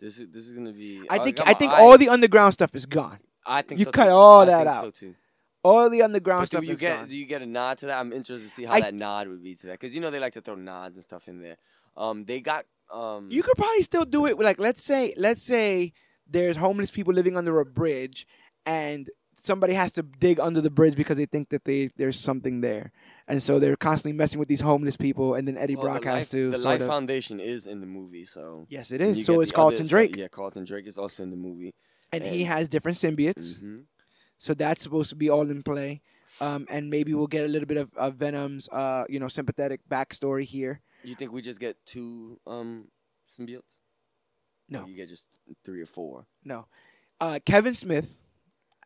[0.00, 1.02] this is this is gonna be.
[1.10, 3.18] I uh, think I think all the underground stuff is gone.
[3.46, 4.10] I think you so cut too.
[4.10, 4.84] all I that think out.
[4.84, 5.14] So too.
[5.62, 7.08] All the underground But stuff do you is get gone.
[7.08, 8.00] do you get a nod to that?
[8.00, 10.10] I'm interested to see how I- that nod would be to that because you know
[10.10, 11.56] they like to throw nods and stuff in there.
[11.96, 13.28] Um, they got um.
[13.30, 14.38] You could probably still do it.
[14.38, 15.92] with, Like let's say let's say
[16.26, 18.26] there's homeless people living under a bridge,
[18.64, 19.08] and
[19.40, 22.92] somebody has to dig under the bridge because they think that they there's something there,
[23.26, 26.08] and so they're constantly messing with these homeless people, and then Eddie well, Brock the
[26.08, 26.86] has Life, to The Life of.
[26.88, 28.66] Foundation is in the movie, so.
[28.68, 29.16] yes, it is.
[29.18, 29.26] and.
[29.26, 31.74] So it's Carlton other side- Drake, Yeah, Carlton Drake is also in the movie.
[32.12, 33.58] and he has different symbiotes.
[33.58, 33.80] hmm
[34.38, 36.00] So that's supposed to be all in play.
[36.40, 39.80] Um, and maybe we'll get a little bit of, of Venom's, uh, you know, sympathetic
[39.88, 40.80] backstory here.
[41.04, 42.88] You think we just get two um
[43.38, 43.78] symbiotes?
[44.68, 44.86] No.
[44.86, 45.26] You get just
[45.64, 46.26] three or four.
[46.44, 46.66] No.
[47.20, 48.16] Uh, Kevin Smith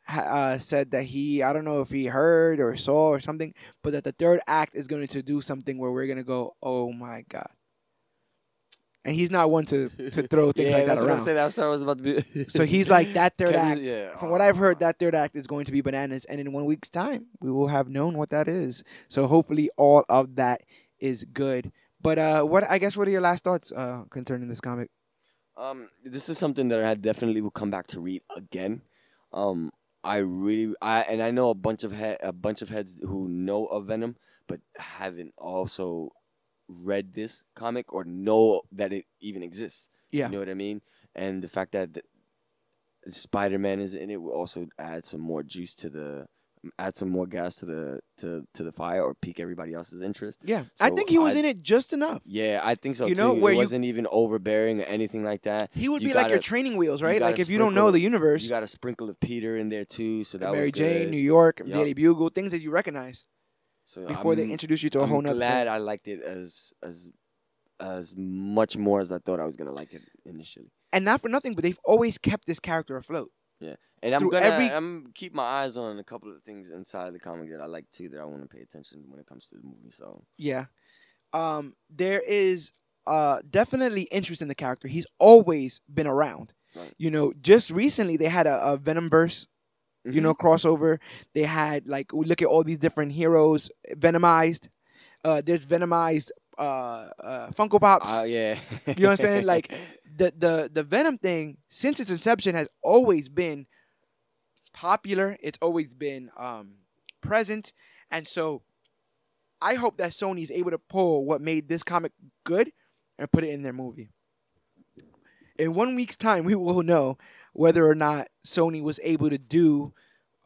[0.08, 3.92] uh, said that he, I don't know if he heard or saw or something, but
[3.92, 6.92] that the third act is going to do something where we're going to go, oh
[6.92, 7.48] my God.
[9.06, 11.24] And he's not one to, to throw things yeah, like that that's what I'm around.
[11.26, 11.36] saying.
[11.36, 12.20] That's what I was about to be.
[12.48, 14.16] So he's like, that third act, Yeah.
[14.16, 16.24] from what I've heard, that third act is going to be bananas.
[16.24, 18.82] And in one week's time, we will have known what that is.
[19.08, 20.62] So hopefully all of that
[20.98, 21.70] is good.
[22.00, 24.90] But uh, what I guess what are your last thoughts uh, concerning this comic?
[25.56, 28.82] Um, this is something that I definitely will come back to read again.
[29.32, 29.70] Um,
[30.04, 33.28] I really, I and I know a bunch of he- a bunch of heads who
[33.28, 34.16] know of Venom,
[34.46, 36.10] but haven't also
[36.68, 39.88] read this comic or know that it even exists.
[40.12, 40.26] Yeah.
[40.26, 40.82] You know what I mean?
[41.14, 41.98] And the fact that
[43.08, 46.26] Spider Man is in it will also add some more juice to the,
[46.78, 50.40] add some more gas to the to to the fire or pique everybody else's interest.
[50.44, 50.64] Yeah.
[50.80, 52.22] I think he was I- in it just enough.
[52.26, 53.34] Yeah, I think so You too.
[53.40, 55.70] where it you- wasn't even overbearing or anything like that.
[55.74, 57.20] He would You be like your training wheels, right?
[57.20, 59.68] Like gotta if you don't know the universe, You got a sprinkle of Peter in
[59.68, 61.10] there too, so that Mary was Jane, good.
[61.10, 61.68] New York, Yup.
[61.68, 63.24] Daily Bugle, things that you recognize
[63.84, 65.72] So before they I'm- introduce you to a I'm whole nother glad thing.
[65.74, 67.10] I liked it as as
[67.80, 70.70] as much more as I thought I was gonna like it initially.
[70.92, 73.30] And not for nothing, but they've always kept this character afloat.
[74.02, 77.18] And I'm gonna every- I'm keep my eyes on a couple of things inside the
[77.18, 79.48] comic that I like too that I want to pay attention to when it comes
[79.48, 79.90] to the movie.
[79.90, 80.66] So Yeah.
[81.32, 82.70] Um, there is
[83.06, 84.88] uh definitely interest in the character.
[84.88, 86.52] He's always been around.
[86.76, 86.92] Right.
[86.98, 89.46] You know, just recently they had a, a Venom verse,
[90.04, 90.46] you know, Mm-hmm.
[90.46, 90.98] crossover.
[91.34, 94.68] They had like we look at all these different heroes venomized.
[95.24, 98.08] Uh there's venomized uh uh Funko Pops.
[98.10, 99.46] Uh, yeah, You know what I'm saying?
[99.46, 99.72] Like
[100.14, 103.66] the the the Venom thing since its inception has always been
[104.72, 105.36] popular.
[105.42, 106.74] It's always been um
[107.20, 107.72] present,
[108.10, 108.62] and so
[109.60, 112.12] I hope that Sony is able to pull what made this comic
[112.44, 112.70] good
[113.18, 114.10] and put it in their movie.
[115.56, 117.16] In one week's time, we will know
[117.52, 119.94] whether or not Sony was able to do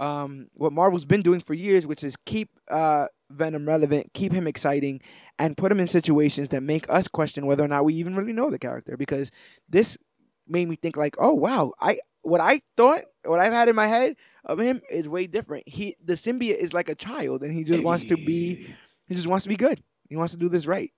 [0.00, 4.46] um, what Marvel's been doing for years, which is keep uh, Venom relevant, keep him
[4.46, 5.00] exciting,
[5.38, 8.32] and put him in situations that make us question whether or not we even really
[8.32, 8.96] know the character.
[8.96, 9.30] Because
[9.68, 9.98] this
[10.46, 13.86] made me think like, oh wow, I what I thought, what I've had in my
[13.86, 15.68] head of him is way different.
[15.68, 18.74] He the symbiote is like a child, and he just wants to be,
[19.06, 19.82] he just wants to be good.
[20.08, 20.92] He wants to do this right.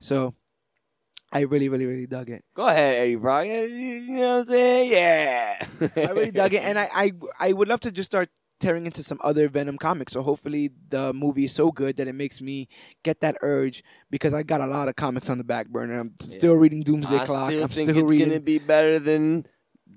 [0.00, 0.34] So.
[1.32, 2.44] I really, really, really dug it.
[2.54, 3.46] Go ahead, Eddie Brock.
[3.46, 4.90] You know what I'm saying?
[4.90, 5.64] Yeah.
[5.96, 7.12] I really dug it, and I, I,
[7.48, 8.28] I would love to just start
[8.58, 10.12] tearing into some other Venom comics.
[10.12, 12.68] So hopefully the movie is so good that it makes me
[13.04, 15.98] get that urge because I got a lot of comics on the back burner.
[16.00, 16.36] I'm Yeah.
[16.36, 17.50] still reading Doomsday I Clock.
[17.52, 18.28] still I'm think still it's reading.
[18.28, 19.46] gonna be better than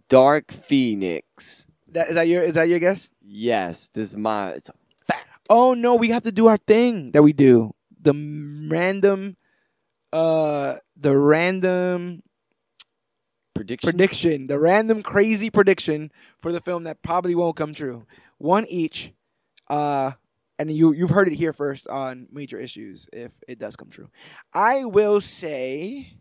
[0.07, 1.67] Dark Phoenix.
[1.89, 3.09] That, is that your is that your guess?
[3.21, 4.51] Yes, this is my.
[4.51, 4.73] It's a
[5.07, 5.27] fact.
[5.49, 7.73] Oh no, we have to do our thing that we do.
[8.01, 8.13] The
[8.71, 9.35] random,
[10.13, 12.23] uh, the random
[13.55, 13.91] Prediction.
[13.91, 18.05] prediction, the random crazy prediction for the film that probably won't come true.
[18.39, 19.13] One each.
[19.67, 20.11] Uh
[20.59, 24.09] and you you've heard it here first on major issues if it does come true.
[24.53, 26.13] I will say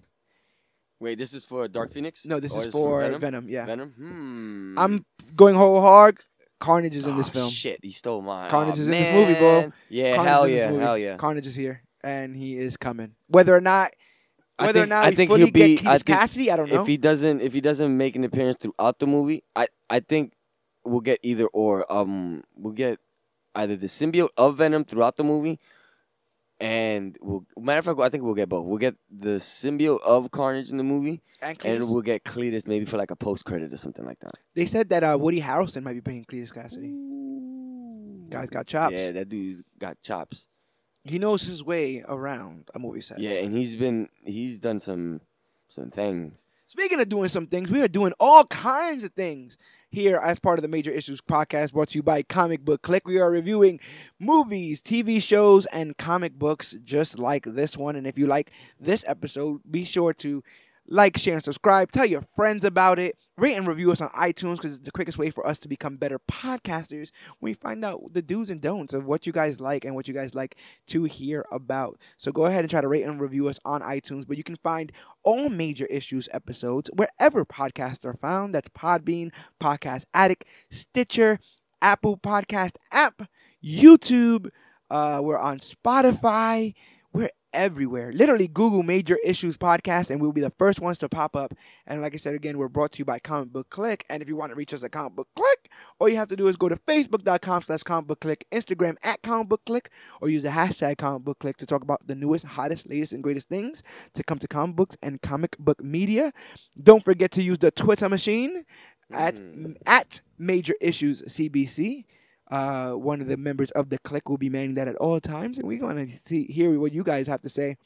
[1.01, 2.25] Wait, this is for Dark Phoenix?
[2.27, 3.21] no, this Or is for Venom.
[3.21, 3.49] Venom.
[3.49, 3.67] yeah.
[3.67, 3.91] Venom.
[3.97, 4.79] Hmm.
[4.79, 5.05] I'm
[5.35, 6.19] going whole hard.
[6.61, 7.51] Carnage is in this Oh, film.
[7.51, 8.49] Shit, he stole mine.
[8.51, 9.73] Carnage Aw, is in this movie, bro.
[9.89, 11.17] Yeah, Carnage hell yeah, hell yeah.
[11.17, 13.15] Carnage is here and he is coming.
[13.27, 13.91] Whether or not
[14.59, 16.83] whether think- or not I think he'll be- I think Kasady, I don't know.
[16.83, 20.35] If he doesn't, if he doesn't make an appearance throughout the movie, I I think
[20.85, 21.91] we'll get either or.
[21.93, 22.99] Um, we'll get
[23.55, 25.59] either the symbiote of Venom throughout the movie,
[26.61, 28.65] and we'll matter of fact, I think we'll get both.
[28.66, 32.85] We'll get the symbiote of Carnage in the movie, and and we'll get Cletus maybe
[32.85, 34.33] for like a post credit or something like that.
[34.55, 38.31] they said that uh, Woody Harrelson might be playing Cletus Kasady.
[38.31, 38.95] Guy's got chops.
[38.95, 40.49] Yeah, that dude's got chops.
[41.05, 43.19] He knows his way around a movie set.
[43.19, 45.20] Yeah, and he's been he's done some
[45.69, 46.45] some things.
[46.66, 49.59] Speaking of doing some things, we are doing all kinds of things
[49.91, 53.07] here as part of the Major Issues podcast brought to you by ComicBook Clique.
[53.07, 53.79] We are reviewing
[54.19, 57.95] movies, TV shows, and comic books just like this one.
[57.95, 58.51] And if you like
[58.81, 60.43] this episode, be sure to
[60.87, 61.93] like, share, and subscribe.
[61.93, 63.17] Tell your friends about it.
[63.39, 65.97] Rate and review us on iTunes because it's the quickest way for us to become
[65.97, 67.11] better podcasters
[67.41, 70.15] we find out the do's and don'ts of what you guys like and what you
[70.15, 70.57] guys like
[70.89, 71.99] to hear about.
[72.19, 74.27] So go ahead and try to rate and review us on iTunes.
[74.27, 74.93] But you can find
[75.23, 78.55] all major issues episodes wherever podcasts are found.
[78.55, 79.31] That's Podbean,
[79.61, 81.39] Podcast Addict, Stitcher,
[81.81, 83.23] Apple Podcast app,
[83.65, 84.51] YouTube.
[84.91, 86.75] Uh, we're on Spotify.
[87.53, 88.12] Everywhere.
[88.12, 91.53] Literally, Google Major Issues Podcast, and we'll be the first ones to pop up.
[91.87, 94.05] And like I said again, we're brought to you by ComicBook Clique.
[94.09, 96.49] And if you want to reach us at ComicBook Clique, all you have to do
[96.49, 100.43] is go to facebook.com slash comic book clique, Instagram at comic book clique, or use
[100.43, 103.83] the hashtag comic book clique to talk about the newest, hottest, latest, and greatest things
[104.15, 106.33] to come to comic books and comic book media.
[106.83, 108.65] Don't forget to use the Twitter machine
[109.11, 109.77] at mm.
[109.87, 112.05] at Major Issues CBC.
[112.53, 115.57] Uh, one of the members of the clique will be manning that at all times,
[115.59, 117.79] and we're going to see hear what you guys have to say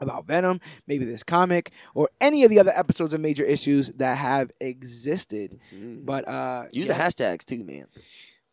[0.00, 4.16] about Venom, maybe this comic, or any of the other episodes of Major Issues that
[4.16, 5.60] have existed.
[6.04, 6.96] But uh, Use yeah.
[6.96, 7.86] the hashtags too, man.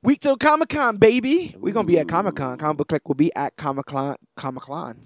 [0.02, 1.54] Week till Comic Con, baby.
[1.60, 2.58] We're gonna be at Comic Con.
[2.58, 4.16] ComicBook Clique will be at Comic Con.
[4.38, 5.04] Comic Con.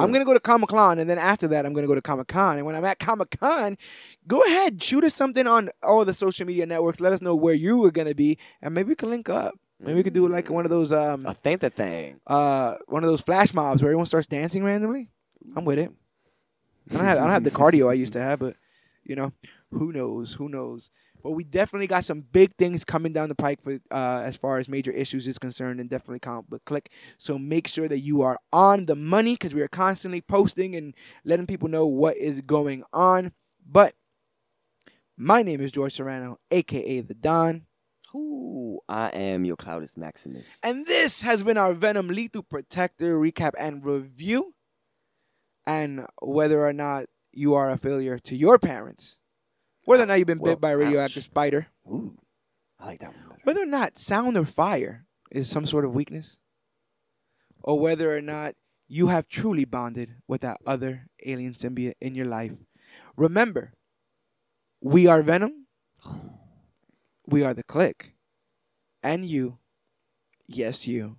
[0.00, 2.28] I'm gonna go to Comic Con, and then after that, I'm gonna go to Comic
[2.28, 2.56] Con.
[2.58, 3.76] And when I'm at Comic Con,
[4.28, 7.00] go ahead, shoot us something on all the social media networks.
[7.00, 9.58] Let us know where you are gonna be, and maybe we can link up.
[9.80, 12.20] Maybe we could do like one of those um I think that thing.
[12.28, 15.10] uh one of those flash mobs where everyone starts dancing randomly.
[15.56, 15.90] I'm with it.
[16.92, 18.54] I don't have I don't have the cardio I used to have, but
[19.02, 19.32] you know,
[19.72, 20.34] who knows?
[20.34, 20.90] Who knows?
[21.22, 24.58] But we definitely got some big things coming down the pike for uh, as far
[24.58, 26.90] as major issues is concerned, and definitely comic book clique.
[27.18, 30.94] So make sure that you are on the money because we are constantly posting and
[31.24, 33.32] letting people know what is going on.
[33.64, 33.94] But
[35.16, 37.66] my name is George Serrano, aka the Don.
[38.14, 40.58] Ooh, I am your Cloudus Maximus.
[40.62, 44.54] And this has been our Venom Lethal Protector recap and review.
[45.66, 49.16] And whether or not you are a failure to your parents,
[49.84, 51.24] whether or not you've been Well, bit by a radioactive ouch.
[51.24, 52.16] spider, Ooh,
[52.78, 53.40] I like that one better.
[53.44, 56.38] whether or not sound or fire is some sort of weakness,
[57.62, 58.54] or whether or not
[58.88, 62.52] you have truly bonded with that other alien symbiote in your life,
[63.16, 63.72] remember,
[64.80, 65.66] we are Venom,
[67.26, 68.14] we are the clique,
[69.02, 69.58] and you,
[70.46, 71.16] yes, you,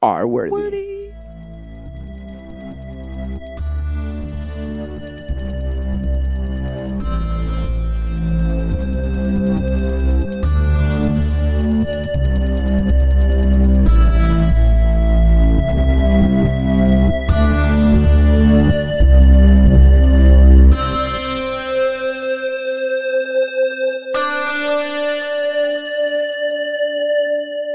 [0.00, 0.50] are worthy.
[0.50, 1.01] Worthy.